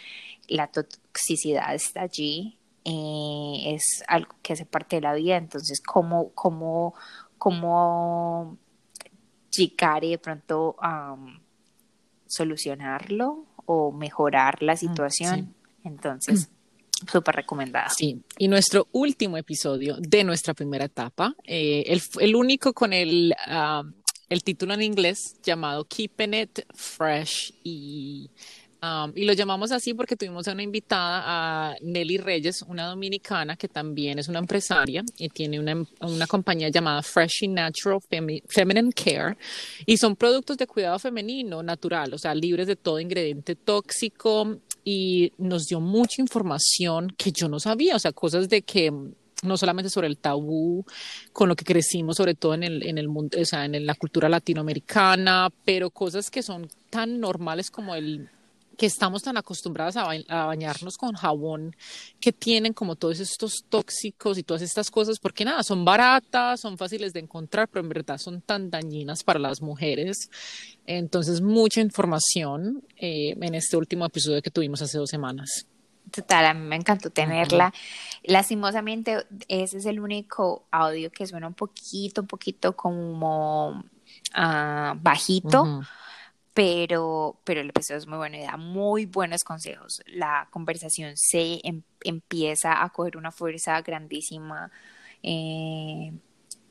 la 0.48 0.66
toxicidad 0.66 1.74
está 1.74 2.02
allí, 2.02 2.58
eh, 2.84 3.74
es 3.74 4.04
algo 4.08 4.34
que 4.42 4.52
hace 4.52 4.66
parte 4.66 4.96
de 4.96 5.02
la 5.02 5.14
vida, 5.14 5.36
entonces 5.36 5.80
cómo, 5.80 6.32
cómo, 6.34 6.94
cómo 7.38 8.58
llegar 9.50 10.04
y 10.04 10.10
de 10.10 10.18
pronto 10.18 10.76
solucionarlo 12.26 13.46
o 13.66 13.92
mejorar 13.92 14.62
la 14.62 14.76
situación. 14.76 15.54
Entonces, 15.84 16.50
súper 17.10 17.36
recomendada. 17.36 17.88
Sí, 17.88 18.20
y 18.38 18.48
nuestro 18.48 18.88
último 18.92 19.36
episodio 19.36 19.96
de 19.98 20.24
nuestra 20.24 20.54
primera 20.54 20.84
etapa, 20.84 21.34
eh, 21.44 21.84
el, 21.86 22.00
el 22.20 22.36
único 22.36 22.72
con 22.72 22.92
el, 22.92 23.34
ah, 23.46 23.82
el 24.28 24.42
título 24.42 24.74
en 24.74 24.82
inglés 24.82 25.36
llamado 25.42 25.84
Keeping 25.84 26.34
It 26.34 26.60
Fresh 26.74 27.52
y, 27.62 28.30
y 29.14 29.24
lo 29.24 29.32
llamamos 29.32 29.72
así 29.72 29.94
porque 29.94 30.14
tuvimos 30.14 30.46
a 30.46 30.52
una 30.52 30.62
invitada, 30.62 31.22
a 31.24 31.74
Nelly 31.80 32.18
Reyes, 32.18 32.60
una 32.68 32.86
dominicana 32.86 33.56
que 33.56 33.66
también 33.66 34.18
es 34.18 34.28
una 34.28 34.40
empresaria 34.40 35.02
y 35.16 35.30
tiene 35.30 35.58
una, 35.58 35.86
una 36.00 36.26
compañía 36.26 36.68
llamada 36.68 37.02
Fresh 37.02 37.44
and 37.44 37.54
Natural 37.54 37.98
Femi- 38.10 38.42
Feminine 38.46 38.92
Care 38.92 39.38
y 39.86 39.96
son 39.96 40.16
productos 40.16 40.58
de 40.58 40.66
cuidado 40.66 40.98
femenino 40.98 41.62
natural, 41.62 42.12
o 42.12 42.18
sea, 42.18 42.34
libres 42.34 42.66
de 42.66 42.76
todo 42.76 43.00
ingrediente 43.00 43.54
tóxico 43.54 44.58
y 44.84 45.32
nos 45.38 45.66
dio 45.66 45.80
mucha 45.80 46.20
información 46.20 47.14
que 47.16 47.32
yo 47.32 47.48
no 47.48 47.58
sabía, 47.58 47.96
o 47.96 47.98
sea, 47.98 48.12
cosas 48.12 48.48
de 48.48 48.62
que 48.62 48.90
mm, 48.90 49.12
no 49.42 49.56
solamente 49.56 49.90
sobre 49.90 50.06
el 50.06 50.18
tabú 50.18 50.84
con 51.32 51.48
lo 51.48 51.56
que 51.56 51.64
crecimos, 51.64 52.16
sobre 52.16 52.34
todo 52.34 52.54
en 52.54 52.62
el, 52.62 52.86
en 52.86 52.98
el 52.98 53.08
mundo, 53.08 53.38
o 53.40 53.44
sea, 53.44 53.64
en 53.64 53.86
la 53.86 53.94
cultura 53.94 54.28
latinoamericana, 54.28 55.50
pero 55.64 55.90
cosas 55.90 56.30
que 56.30 56.42
son 56.42 56.68
tan 56.90 57.20
normales 57.20 57.70
como 57.70 57.94
el 57.94 58.28
que 58.76 58.86
estamos 58.86 59.22
tan 59.22 59.36
acostumbradas 59.36 59.96
a, 59.96 60.04
ba- 60.04 60.14
a 60.28 60.46
bañarnos 60.46 60.96
con 60.96 61.14
jabón, 61.14 61.76
que 62.20 62.32
tienen 62.32 62.72
como 62.72 62.96
todos 62.96 63.20
estos 63.20 63.64
tóxicos 63.68 64.38
y 64.38 64.42
todas 64.42 64.62
estas 64.62 64.90
cosas, 64.90 65.18
porque 65.18 65.44
nada, 65.44 65.62
son 65.62 65.84
baratas, 65.84 66.60
son 66.60 66.76
fáciles 66.76 67.12
de 67.12 67.20
encontrar, 67.20 67.68
pero 67.68 67.82
en 67.82 67.88
verdad 67.88 68.18
son 68.18 68.40
tan 68.40 68.70
dañinas 68.70 69.22
para 69.22 69.38
las 69.38 69.62
mujeres. 69.62 70.30
Entonces, 70.86 71.40
mucha 71.40 71.80
información 71.80 72.82
eh, 72.96 73.36
en 73.40 73.54
este 73.54 73.76
último 73.76 74.04
episodio 74.06 74.42
que 74.42 74.50
tuvimos 74.50 74.82
hace 74.82 74.98
dos 74.98 75.10
semanas. 75.10 75.66
Total, 76.10 76.44
a 76.46 76.54
mí 76.54 76.60
me 76.60 76.76
encantó 76.76 77.10
tenerla. 77.10 77.72
Lastimosamente, 78.22 79.26
ese 79.48 79.78
es 79.78 79.86
el 79.86 80.00
único 80.00 80.66
audio 80.70 81.10
que 81.10 81.26
suena 81.26 81.46
un 81.46 81.54
poquito, 81.54 82.20
un 82.20 82.26
poquito 82.26 82.76
como 82.76 83.84
ah, 84.34 84.94
bajito. 85.00 85.82
Pero, 86.54 87.40
pero 87.44 87.60
el 87.60 87.70
episodio 87.70 87.98
es 87.98 88.06
muy 88.06 88.18
bueno 88.18 88.36
y 88.36 88.42
da 88.42 88.56
muy 88.56 89.06
buenos 89.06 89.44
consejos. 89.44 90.02
La 90.06 90.48
conversación 90.50 91.16
se 91.16 91.60
em- 91.64 91.82
empieza 92.04 92.82
a 92.84 92.90
coger 92.90 93.16
una 93.16 93.32
fuerza 93.32 93.80
grandísima 93.82 94.70
eh, 95.22 96.12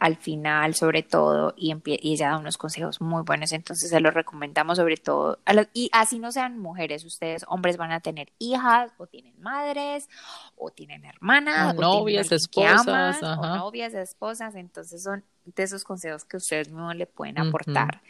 al 0.03 0.17
final, 0.17 0.75
sobre 0.75 1.01
todo, 1.01 1.53
y, 1.55 1.73
ella 1.85 2.31
da 2.31 2.37
unos 2.37 2.57
consejos 2.57 2.99
muy 2.99 3.23
buenos, 3.23 3.53
entonces 3.53 3.89
se 3.89 4.01
los 4.01 4.13
recomendamos 4.13 4.75
sobre 4.77 4.97
todo. 4.97 5.39
a 5.45 5.53
los- 5.53 5.67
y 5.73 5.89
así 5.93 6.19
no 6.19 6.33
sean 6.33 6.59
mujeres, 6.59 7.05
ustedes, 7.05 7.45
hombres, 7.47 7.77
van 7.77 7.93
a 7.93 8.01
tener 8.01 8.33
hijas, 8.37 8.91
o 8.97 9.07
tienen 9.07 9.33
madres, 9.41 10.09
o 10.57 10.71
tienen 10.71 11.05
hermanas, 11.05 11.67
O 11.67 11.69
o 11.69 11.71
tienen 11.71 11.81
novias, 11.89 12.27
que 12.27 12.35
esposas, 12.35 12.85
aman, 12.85 13.15
ajá. 13.23 13.39
o 13.53 13.57
novias, 13.59 13.93
esposas, 13.93 14.55
entonces 14.55 15.03
son 15.03 15.23
de 15.45 15.63
esos 15.63 15.85
consejos 15.85 16.25
que 16.25 16.35
ustedes 16.35 16.67
mismos 16.67 16.97
le 16.97 17.05
pueden 17.05 17.37
aportar 17.39 18.01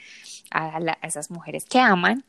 a, 0.49 0.79
la- 0.79 0.97
a 0.99 1.05
esas 1.05 1.29
mujeres 1.29 1.63
que 1.65 1.79
aman. 1.79 2.23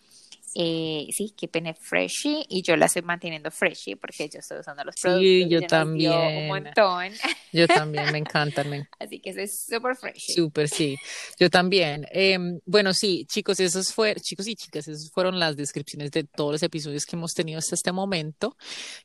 Eh, 0.56 1.08
sí, 1.10 1.34
keeping 1.36 1.74
freshy 1.74 2.44
y 2.48 2.62
yo 2.62 2.76
la 2.76 2.86
estoy 2.86 3.02
manteniendo 3.02 3.50
freshy 3.50 3.96
porque 3.96 4.28
yo 4.28 4.38
estoy 4.38 4.60
usando 4.60 4.84
los 4.84 4.94
Sí, 4.94 5.02
productos 5.02 5.24
y 5.26 5.48
yo 5.48 5.60
también. 5.66 6.12
un 6.12 6.46
montón, 6.46 7.12
Yo 7.52 7.66
también, 7.68 8.12
me 8.12 8.18
encantan, 8.18 8.88
así 9.00 9.20
que 9.20 9.34
soy 9.34 9.48
súper 9.48 9.96
freshy. 9.96 10.32
Súper, 10.32 10.68
sí. 10.68 10.96
Yo 11.40 11.50
también. 11.50 12.06
Em, 12.10 12.60
bueno, 12.66 12.94
sí, 12.94 13.26
chicos, 13.28 13.58
esos 13.58 13.92
fueron, 13.92 14.22
chicos 14.22 14.46
y 14.46 14.54
chicas, 14.54 14.86
esas 14.86 15.10
fueron 15.10 15.38
las 15.40 15.56
descripciones 15.56 16.10
de 16.12 16.24
todos 16.24 16.52
los 16.52 16.62
episodios 16.62 17.04
que 17.04 17.16
hemos 17.16 17.32
tenido 17.34 17.58
hasta 17.58 17.74
este 17.74 17.90
momento. 17.92 18.56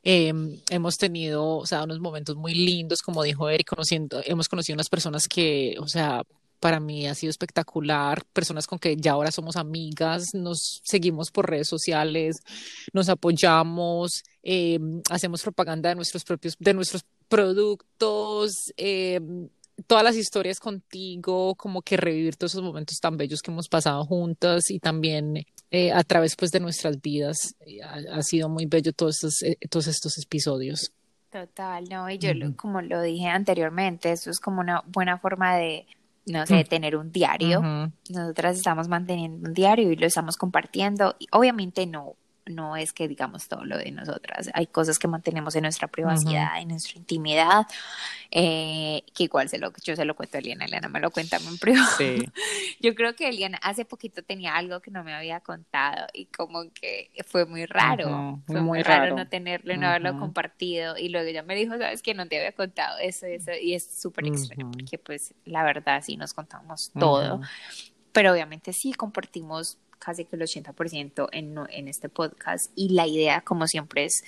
Em, 0.04 0.60
hemos 0.70 0.97
tenido, 0.97 1.58
o 1.58 1.66
sea, 1.66 1.84
unos 1.84 2.00
momentos 2.00 2.36
muy 2.36 2.54
lindos, 2.54 3.00
como 3.02 3.24
dijo 3.24 3.50
Eric, 3.50 3.68
conociendo, 3.70 4.22
hemos 4.26 4.47
conocido 4.47 4.76
unas 4.76 4.89
personas 4.89 5.28
que, 5.28 5.76
o 5.80 5.88
sea, 5.88 6.22
para 6.60 6.80
mí 6.80 7.07
ha 7.07 7.16
sido 7.16 7.30
espectacular, 7.30 8.24
personas 8.34 8.68
con 8.68 8.80
que 8.80 8.95
ya 8.95 9.14
ahora 9.14 9.32
somos 9.32 9.55
amigas, 9.55 10.34
nos 10.34 10.82
seguimos 10.84 11.32
por 11.32 11.49
redes 11.49 11.68
sociales, 11.68 12.38
nos 12.93 13.10
apoyamos, 13.10 14.24
em, 14.43 15.01
hacemos 15.10 15.41
propaganda 15.41 15.89
de 15.89 15.95
nuestros 15.95 16.24
propios, 16.24 16.55
de 16.60 16.74
nuestros 16.74 17.03
productos, 17.28 18.55
em, 18.78 19.49
todas 19.88 20.03
las 20.03 20.16
historias 20.16 20.60
contigo, 20.60 21.55
como 21.55 21.82
que 21.82 21.95
revivir 21.97 22.36
todos 22.36 22.53
esos 22.53 22.64
momentos 22.64 22.99
tan 22.99 23.18
bellos 23.18 23.41
que 23.41 23.51
hemos 23.51 23.70
pasado 23.70 24.05
juntas 24.05 24.70
y 24.72 24.80
también 24.80 25.45
eh, 25.72 25.91
a 25.91 26.03
través 26.03 26.36
pues 26.36 26.51
de 26.51 26.60
nuestras 26.60 27.01
vidas. 27.01 27.55
Eh, 27.66 27.82
Ha, 27.82 28.18
ha 28.18 28.22
sido 28.24 28.49
muy 28.49 28.66
bello 28.66 28.91
todos 28.91 29.16
estos, 29.16 29.43
eh, 29.43 29.57
todos 29.70 29.88
estos 29.88 30.18
episodios. 30.18 30.91
Total, 31.32 31.88
no, 31.88 32.10
y 32.10 32.18
yo 32.18 32.32
como 32.55 32.82
lo 32.82 33.03
dije 33.03 33.28
anteriormente, 33.28 34.12
esto 34.12 34.32
es 34.32 34.39
como 34.39 34.62
una 34.62 34.84
buena 34.88 35.20
forma 35.20 35.55
de, 35.57 35.86
no 36.30 36.45
sé, 36.45 36.63
tener 36.63 36.95
un 36.95 37.11
diario. 37.11 37.61
Nosotras 38.09 38.57
estamos 38.57 38.88
manteniendo 38.88 39.47
un 39.47 39.53
diario 39.53 39.91
y 39.91 39.95
lo 39.95 40.07
estamos 40.07 40.38
compartiendo. 40.38 41.15
Y 41.19 41.27
obviamente 41.32 41.86
no, 41.86 42.15
no 42.50 42.76
es 42.76 42.93
que 42.93 43.08
digamos 43.08 43.47
todo 43.47 43.64
lo 43.66 43.78
de 43.78 43.91
nosotras. 43.91 44.50
Hay 44.54 44.68
cosas 44.68 45.00
que 45.00 45.08
mantenemos 45.08 45.56
en 45.56 45.64
nuestra 45.64 45.88
privacidad, 45.88 46.60
en 46.60 46.70
nuestra 46.70 46.97
intimidad, 46.97 47.68
eh, 48.32 49.04
que 49.14 49.24
igual 49.24 49.50
se 49.50 49.58
lo, 49.58 49.72
yo 49.84 49.95
se 49.95 50.06
lo 50.06 50.16
cuento 50.16 50.38
a 50.38 50.39
Eliana, 50.39 50.66
Eliana 50.66 50.89
me 50.89 51.00
lo 51.00 51.12
cuenta 51.12 51.38
en 51.38 51.58
privado. 51.58 51.88
Sí. 51.97 52.26
Yo 52.80 52.95
creo 52.95 53.16
que 53.16 53.28
Eliana 53.28 53.58
hace 53.62 53.86
poquito 53.86 54.24
tenía 54.24 54.56
algo 54.56 54.80
que 54.82 54.91
no 54.91 55.04
me 55.04 55.14
había 55.14 55.39
contado 55.41 56.08
y 56.14 56.26
como 56.28 56.72
que 56.74 57.10
fue 57.26 57.45
muy 57.45 57.66
raro. 57.66 58.39
Fue 58.45 58.62
muy 58.62 58.80
muy 58.80 58.84
raro, 58.84 59.04
raro. 59.04 59.16
no 59.18 59.28
tenerlo 59.28 59.74
y 59.74 59.78
no 59.78 59.88
haberlo 59.88 60.12
Ujú. 60.12 60.20
compartido. 60.20 60.97
Y 60.97 61.10
luego 61.10 61.28
ella 61.28 61.43
me 61.43 61.56
dijo, 61.56 61.78
sabes 61.78 62.02
que 62.02 62.14
no 62.14 62.28
te 62.28 62.38
había 62.38 62.54
contado 62.54 62.97
eso, 63.00 63.26
eso. 63.26 63.52
Y 63.62 63.74
es 63.74 64.02
súper 64.02 64.28
extraño 64.28 64.72
porque 64.72 64.97
pues 64.97 65.34
la 65.45 65.64
verdad 65.64 66.02
sí 66.04 66.18
nos 66.18 66.34
contamos 66.34 66.91
todo. 66.97 67.41
Pero 68.12 68.32
obviamente 68.32 68.74
sí 68.74 68.93
compartimos 68.93 69.78
casi 70.00 70.26
que 70.26 70.36
el 70.36 70.41
80% 70.41 71.30
en, 71.32 71.56
en 71.70 71.88
este 71.88 72.10
podcast. 72.10 72.72
Y 72.76 72.89
la 72.89 73.06
idea, 73.06 73.41
como 73.41 73.68
siempre, 73.68 74.06
es, 74.06 74.24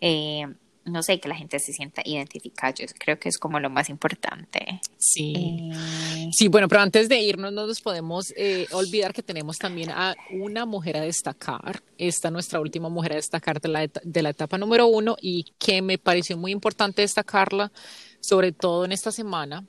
eh, 0.00 0.46
no 0.84 1.02
sé, 1.02 1.20
que 1.20 1.28
la 1.28 1.34
gente 1.34 1.58
se 1.58 1.72
sienta 1.72 2.02
identificada. 2.04 2.72
Yo 2.72 2.86
creo 2.98 3.18
que 3.18 3.28
es 3.28 3.38
como 3.38 3.60
lo 3.60 3.68
más 3.68 3.90
importante. 3.90 4.80
Sí. 4.98 5.34
Eh, 5.36 6.06
Sí, 6.32 6.48
bueno, 6.48 6.68
pero 6.68 6.80
antes 6.80 7.08
de 7.08 7.20
irnos 7.20 7.52
no 7.52 7.66
nos 7.66 7.80
podemos 7.80 8.32
eh, 8.36 8.66
olvidar 8.72 9.12
que 9.12 9.22
tenemos 9.22 9.58
también 9.58 9.90
a 9.90 10.14
una 10.30 10.66
mujer 10.66 10.96
a 10.96 11.00
destacar. 11.00 11.82
Esta 11.98 12.30
nuestra 12.30 12.60
última 12.60 12.88
mujer 12.88 13.12
a 13.12 13.16
destacar 13.16 13.60
de 13.60 13.68
la, 13.68 13.86
de 14.02 14.22
la 14.22 14.30
etapa 14.30 14.58
número 14.58 14.86
uno 14.86 15.16
y 15.20 15.52
que 15.58 15.82
me 15.82 15.98
pareció 15.98 16.36
muy 16.36 16.52
importante 16.52 17.02
destacarla, 17.02 17.72
sobre 18.20 18.52
todo 18.52 18.84
en 18.84 18.92
esta 18.92 19.12
semana 19.12 19.64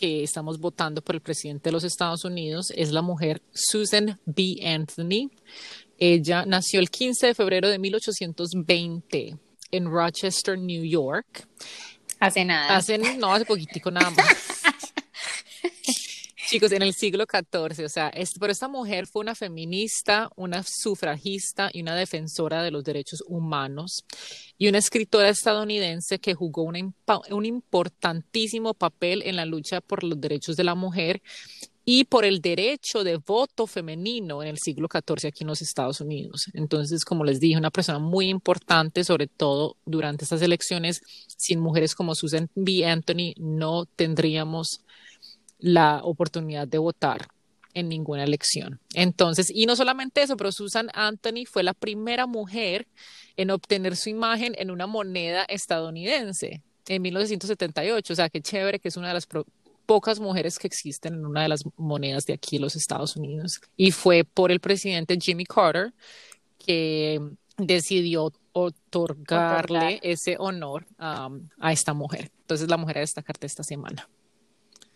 que 0.00 0.22
estamos 0.22 0.58
votando 0.58 1.02
por 1.02 1.14
el 1.14 1.20
presidente 1.20 1.68
de 1.68 1.72
los 1.72 1.84
Estados 1.84 2.24
Unidos, 2.24 2.72
es 2.74 2.90
la 2.90 3.02
mujer 3.02 3.42
Susan 3.52 4.18
B. 4.24 4.56
Anthony. 4.64 5.30
Ella 5.98 6.46
nació 6.46 6.80
el 6.80 6.88
15 6.88 7.26
de 7.26 7.34
febrero 7.34 7.68
de 7.68 7.78
1820 7.78 9.36
en 9.70 9.84
Rochester, 9.84 10.58
New 10.58 10.84
York. 10.84 11.46
hace 12.18 12.46
nada. 12.46 12.76
Hace, 12.76 12.96
no, 12.96 13.34
hace 13.34 13.44
poquitico 13.44 13.90
nada 13.90 14.08
más. 14.10 14.26
Chicos, 16.50 16.72
en 16.72 16.82
el 16.82 16.94
siglo 16.94 17.26
XIV, 17.30 17.84
o 17.84 17.88
sea, 17.88 18.08
es, 18.08 18.32
pero 18.40 18.50
esta 18.50 18.66
mujer 18.66 19.06
fue 19.06 19.22
una 19.22 19.36
feminista, 19.36 20.28
una 20.34 20.64
sufragista 20.64 21.70
y 21.72 21.82
una 21.82 21.94
defensora 21.94 22.64
de 22.64 22.72
los 22.72 22.82
derechos 22.82 23.22
humanos 23.28 24.04
y 24.58 24.66
una 24.66 24.78
escritora 24.78 25.28
estadounidense 25.28 26.18
que 26.18 26.34
jugó 26.34 26.64
un 26.64 27.46
importantísimo 27.46 28.74
papel 28.74 29.22
en 29.26 29.36
la 29.36 29.44
lucha 29.44 29.80
por 29.80 30.02
los 30.02 30.20
derechos 30.20 30.56
de 30.56 30.64
la 30.64 30.74
mujer 30.74 31.22
y 31.84 32.02
por 32.06 32.24
el 32.24 32.40
derecho 32.40 33.04
de 33.04 33.18
voto 33.18 33.68
femenino 33.68 34.42
en 34.42 34.48
el 34.48 34.58
siglo 34.58 34.88
XIV 34.90 35.28
aquí 35.28 35.44
en 35.44 35.48
los 35.48 35.62
Estados 35.62 36.00
Unidos. 36.00 36.46
Entonces, 36.54 37.04
como 37.04 37.22
les 37.22 37.38
dije, 37.38 37.58
una 37.58 37.70
persona 37.70 38.00
muy 38.00 38.28
importante, 38.28 39.04
sobre 39.04 39.28
todo 39.28 39.76
durante 39.86 40.24
estas 40.24 40.42
elecciones, 40.42 41.00
sin 41.28 41.60
mujeres 41.60 41.94
como 41.94 42.16
Susan 42.16 42.50
B. 42.56 42.84
Anthony 42.86 43.34
no 43.36 43.86
tendríamos 43.86 44.80
la 45.60 46.00
oportunidad 46.02 46.66
de 46.66 46.78
votar 46.78 47.28
en 47.74 47.88
ninguna 47.88 48.24
elección. 48.24 48.80
Entonces, 48.94 49.50
y 49.54 49.66
no 49.66 49.76
solamente 49.76 50.22
eso, 50.22 50.36
pero 50.36 50.52
Susan 50.52 50.88
Anthony 50.94 51.44
fue 51.46 51.62
la 51.62 51.74
primera 51.74 52.26
mujer 52.26 52.86
en 53.36 53.50
obtener 53.50 53.96
su 53.96 54.10
imagen 54.10 54.54
en 54.58 54.70
una 54.70 54.86
moneda 54.86 55.44
estadounidense 55.44 56.62
en 56.88 57.02
1978. 57.02 58.12
O 58.12 58.16
sea, 58.16 58.28
qué 58.28 58.40
chévere 58.40 58.80
que 58.80 58.88
es 58.88 58.96
una 58.96 59.08
de 59.08 59.14
las 59.14 59.28
pocas 59.86 60.20
mujeres 60.20 60.58
que 60.58 60.66
existen 60.66 61.14
en 61.14 61.26
una 61.26 61.42
de 61.42 61.48
las 61.48 61.62
monedas 61.76 62.24
de 62.24 62.34
aquí, 62.34 62.58
los 62.58 62.76
Estados 62.76 63.16
Unidos. 63.16 63.60
Y 63.76 63.92
fue 63.92 64.24
por 64.24 64.50
el 64.50 64.60
presidente 64.60 65.18
Jimmy 65.20 65.44
Carter 65.44 65.92
que 66.58 67.20
decidió 67.56 68.32
otorgarle 68.52 70.00
ese 70.02 70.36
honor 70.38 70.86
um, 70.98 71.48
a 71.58 71.72
esta 71.72 71.94
mujer. 71.94 72.30
Entonces, 72.40 72.68
la 72.68 72.76
mujer 72.76 72.98
a 72.98 73.00
destacarte 73.00 73.46
esta 73.46 73.62
semana. 73.62 74.08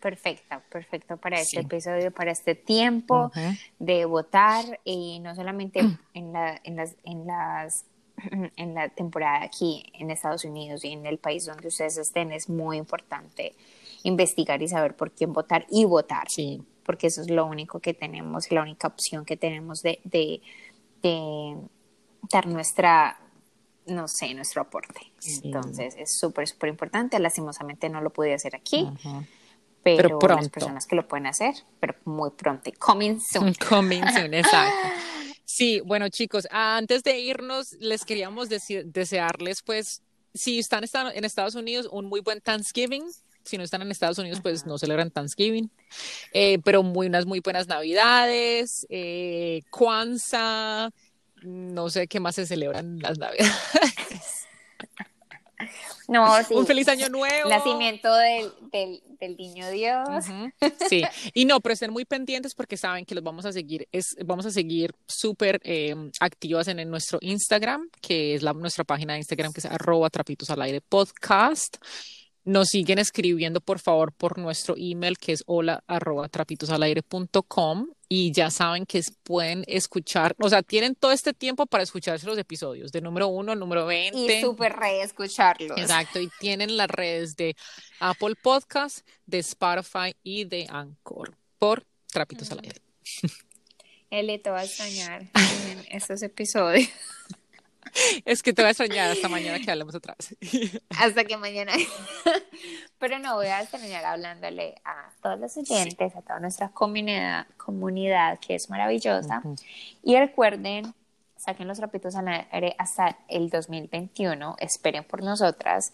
Perfecto, 0.05 0.61
perfecto 0.71 1.17
para 1.17 1.41
este 1.41 1.61
episodio, 1.61 2.11
para 2.11 2.31
este 2.31 2.55
tiempo 2.55 3.33
de 3.79 4.05
votar 4.05 4.79
y 4.85 5.19
no 5.21 5.35
solamente 5.35 5.81
en, 6.13 6.31
la, 6.31 6.61
en, 6.63 6.77
las, 6.77 6.95
en, 7.05 7.27
las, 7.27 7.87
en 8.57 8.75
la 8.75 8.91
temporada 8.91 9.43
aquí 9.43 9.83
en 9.95 10.11
Estados 10.11 10.45
Unidos 10.45 10.85
y 10.85 10.93
en 10.93 11.07
el 11.07 11.17
país 11.17 11.47
donde 11.47 11.69
ustedes 11.69 11.97
estén, 11.97 12.33
es 12.33 12.51
muy 12.51 12.77
importante 12.77 13.55
investigar 14.03 14.61
y 14.61 14.69
saber 14.69 14.95
por 14.95 15.11
quién 15.11 15.33
votar 15.33 15.65
y 15.71 15.87
votar. 15.87 16.27
Sí. 16.29 16.63
Porque 16.85 17.07
eso 17.07 17.23
es 17.23 17.31
lo 17.31 17.47
único 17.47 17.81
que 17.81 17.95
tenemos, 17.95 18.53
la 18.53 18.61
única 18.61 18.89
opción 18.89 19.25
que 19.25 19.39
tenemos 19.39 19.81
de, 19.81 20.01
de, 20.05 21.57
dar 22.31 22.47
nuestra, 22.47 23.19
no 23.87 24.07
sé, 24.07 24.35
nuestro 24.35 24.61
aporte. 24.61 25.01
Entonces 25.43 25.97
es 25.97 26.19
súper, 26.19 26.47
súper 26.47 26.69
importante. 26.69 27.19
Lastimosamente 27.19 27.89
no 27.89 28.03
lo 28.03 28.11
pude 28.11 28.35
hacer 28.35 28.55
aquí. 28.55 28.87
Pero, 29.85 30.19
pronto. 30.19 30.37
las 30.37 30.49
personas 30.49 30.87
que 30.87 30.97
lo 30.97 31.07
pueden 31.07 31.27
hacer, 31.27 31.55
pero 31.79 31.95
muy 32.05 32.31
pronto. 32.31 32.71
Coming 32.79 33.21
soon. 33.21 33.55
Coming 33.69 34.05
soon, 34.15 34.35
exacto. 34.35 34.75
Sí, 35.47 35.81
bueno 35.85 36.09
chicos, 36.09 36.49
antes 36.51 37.05
de 37.05 37.21
irnos, 37.21 37.75
les 37.75 38.05
queríamos 38.05 38.49
desearles 38.49 39.63
pues, 39.63 40.03
si 40.33 40.59
están 40.59 40.83
en 41.15 41.25
Estados 41.25 41.55
Unidos, 41.55 41.87
un 41.93 42.07
muy 42.07 42.21
buen 42.21 42.41
Thanksgiving, 42.41 43.05
si 43.45 43.59
no 43.59 43.63
están 43.63 43.83
en 43.83 43.91
Estados 43.91 44.19
Unidos, 44.19 44.41
pues 44.43 44.65
no 44.67 44.79
celebran 44.79 45.11
Thanksgiving, 45.11 45.71
eh, 46.33 46.59
pero 46.65 46.83
muy, 46.83 47.07
unas 47.07 47.27
muy 47.27 47.41
buenas 47.41 47.69
Navidades, 47.69 48.87
eh, 48.89 49.61
Kwanzaa, 49.71 50.91
no 51.43 51.91
sé 51.91 52.09
qué 52.09 52.21
más 52.21 52.35
se 52.35 52.47
celebran 52.47 52.99
las 53.01 53.19
Navidades. 53.19 53.53
No, 56.09 56.43
sí. 56.49 56.55
Un 56.55 56.67
feliz 56.67 56.89
año 56.89 57.09
nuevo. 57.09 57.49
Nacimiento 57.49 58.15
del, 58.15 58.53
del, 58.73 59.03
del 59.21 59.37
niño 59.37 59.71
Dios. 59.71 60.25
Sí, 60.89 61.03
y 61.33 61.45
no, 61.45 61.61
pero 61.61 61.75
estén 61.75 61.93
muy 61.93 62.05
pendientes 62.05 62.55
porque 62.55 62.77
saben 62.77 63.05
que 63.05 63.15
los 63.15 63.25
vamos 63.25 63.45
a 63.47 63.53
seguir, 63.53 63.89
es, 63.93 64.17
vamos 64.25 64.47
a 64.47 64.51
seguir 64.51 64.95
súper 65.07 65.61
eh, 65.65 65.95
activas 66.21 66.69
en, 66.69 66.89
nuestro 66.89 67.19
Instagram, 67.23 67.89
que 68.01 68.35
es 68.35 68.43
la, 68.43 68.53
nuestra 68.53 68.85
página 68.85 69.15
de 69.15 69.21
Instagram, 69.21 69.53
que 69.53 69.61
es 69.61 69.67
arroba 69.67 70.11
trapitos 70.11 70.51
al 70.51 70.63
aire 70.63 70.81
podcast. 70.81 71.77
Nos 72.45 72.69
siguen 72.69 72.99
escribiendo, 72.99 73.61
por 73.61 73.79
favor, 73.79 74.13
por 74.13 74.39
nuestro 74.39 74.75
email 74.77 75.17
que 75.17 75.33
es 75.33 75.43
hola 75.47 75.83
arroba 75.87 76.29
trapitosalaire.com 76.29 77.89
y 78.09 78.33
ya 78.33 78.51
saben 78.51 78.85
que 78.85 79.01
pueden 79.23 79.65
escuchar, 79.67 80.37
o 80.39 80.49
sea, 80.49 80.63
tienen 80.63 80.95
todo 80.95 81.13
este 81.13 81.33
tiempo 81.33 81.67
para 81.67 81.83
escucharse 81.83 82.27
los 82.27 82.37
episodios, 82.37 82.93
de 82.93 83.01
número 83.01 83.29
uno 83.29 83.53
al 83.53 83.59
número 83.59 83.87
20. 83.87 84.39
Y 84.39 84.41
súper 84.43 84.75
reescucharlos. 84.75 85.79
Exacto, 85.79 86.21
y 86.21 86.29
tienen 86.39 86.77
las 86.77 86.91
redes 86.91 87.35
de 87.35 87.57
Apple 87.99 88.35
Podcast, 88.43 89.07
de 89.27 89.39
Spotify 89.39 90.15
y 90.23 90.45
de 90.45 90.67
Anchor 90.69 91.37
por 91.59 91.87
Trapitos 92.13 92.51
al 92.53 92.61
Aire. 92.61 92.81
Eli, 94.11 94.39
te 94.39 94.51
va 94.51 94.61
a 94.61 94.65
extrañar 94.65 95.23
en 95.23 95.85
estos 95.91 96.23
episodios. 96.23 96.89
Es 98.25 98.43
que 98.43 98.53
te 98.53 98.63
voy 98.63 98.69
a 98.69 98.71
extrañar 98.71 99.11
hasta 99.11 99.29
mañana 99.29 99.59
que 99.61 99.71
hablemos 99.71 99.95
otra 99.95 100.17
vez. 100.19 100.37
Hasta 100.99 101.25
que 101.25 101.37
mañana. 101.37 101.73
Pero 102.99 103.19
no, 103.19 103.37
voy 103.37 103.47
a 103.47 103.65
terminar 103.67 104.05
hablándole 104.05 104.77
a 104.85 105.11
todos 105.23 105.39
los 105.39 105.57
oyentes, 105.57 106.15
a 106.17 106.23
toda 106.23 106.41
nuestra 106.41 106.71
comunidad, 106.71 107.47
comunidad 107.57 108.39
que 108.39 108.55
es 108.55 108.69
maravillosa. 108.71 109.43
Y 110.03 110.17
recuerden, 110.17 110.95
saquen 111.37 111.69
los 111.69 111.79
rapitos 111.79 112.15
al 112.17 112.29
aire 112.29 112.75
hasta 112.79 113.19
el 113.29 113.51
2021. 113.51 114.57
Esperen 114.59 115.05
por 115.05 115.23
nosotras. 115.23 115.93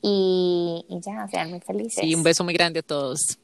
Y, 0.00 0.84
y 0.88 1.00
ya, 1.00 1.28
sean 1.28 1.50
muy 1.50 1.60
felices. 1.60 2.02
Y 2.02 2.14
un 2.14 2.22
beso 2.22 2.42
muy 2.44 2.54
grande 2.54 2.80
a 2.80 2.82
todos. 2.82 3.38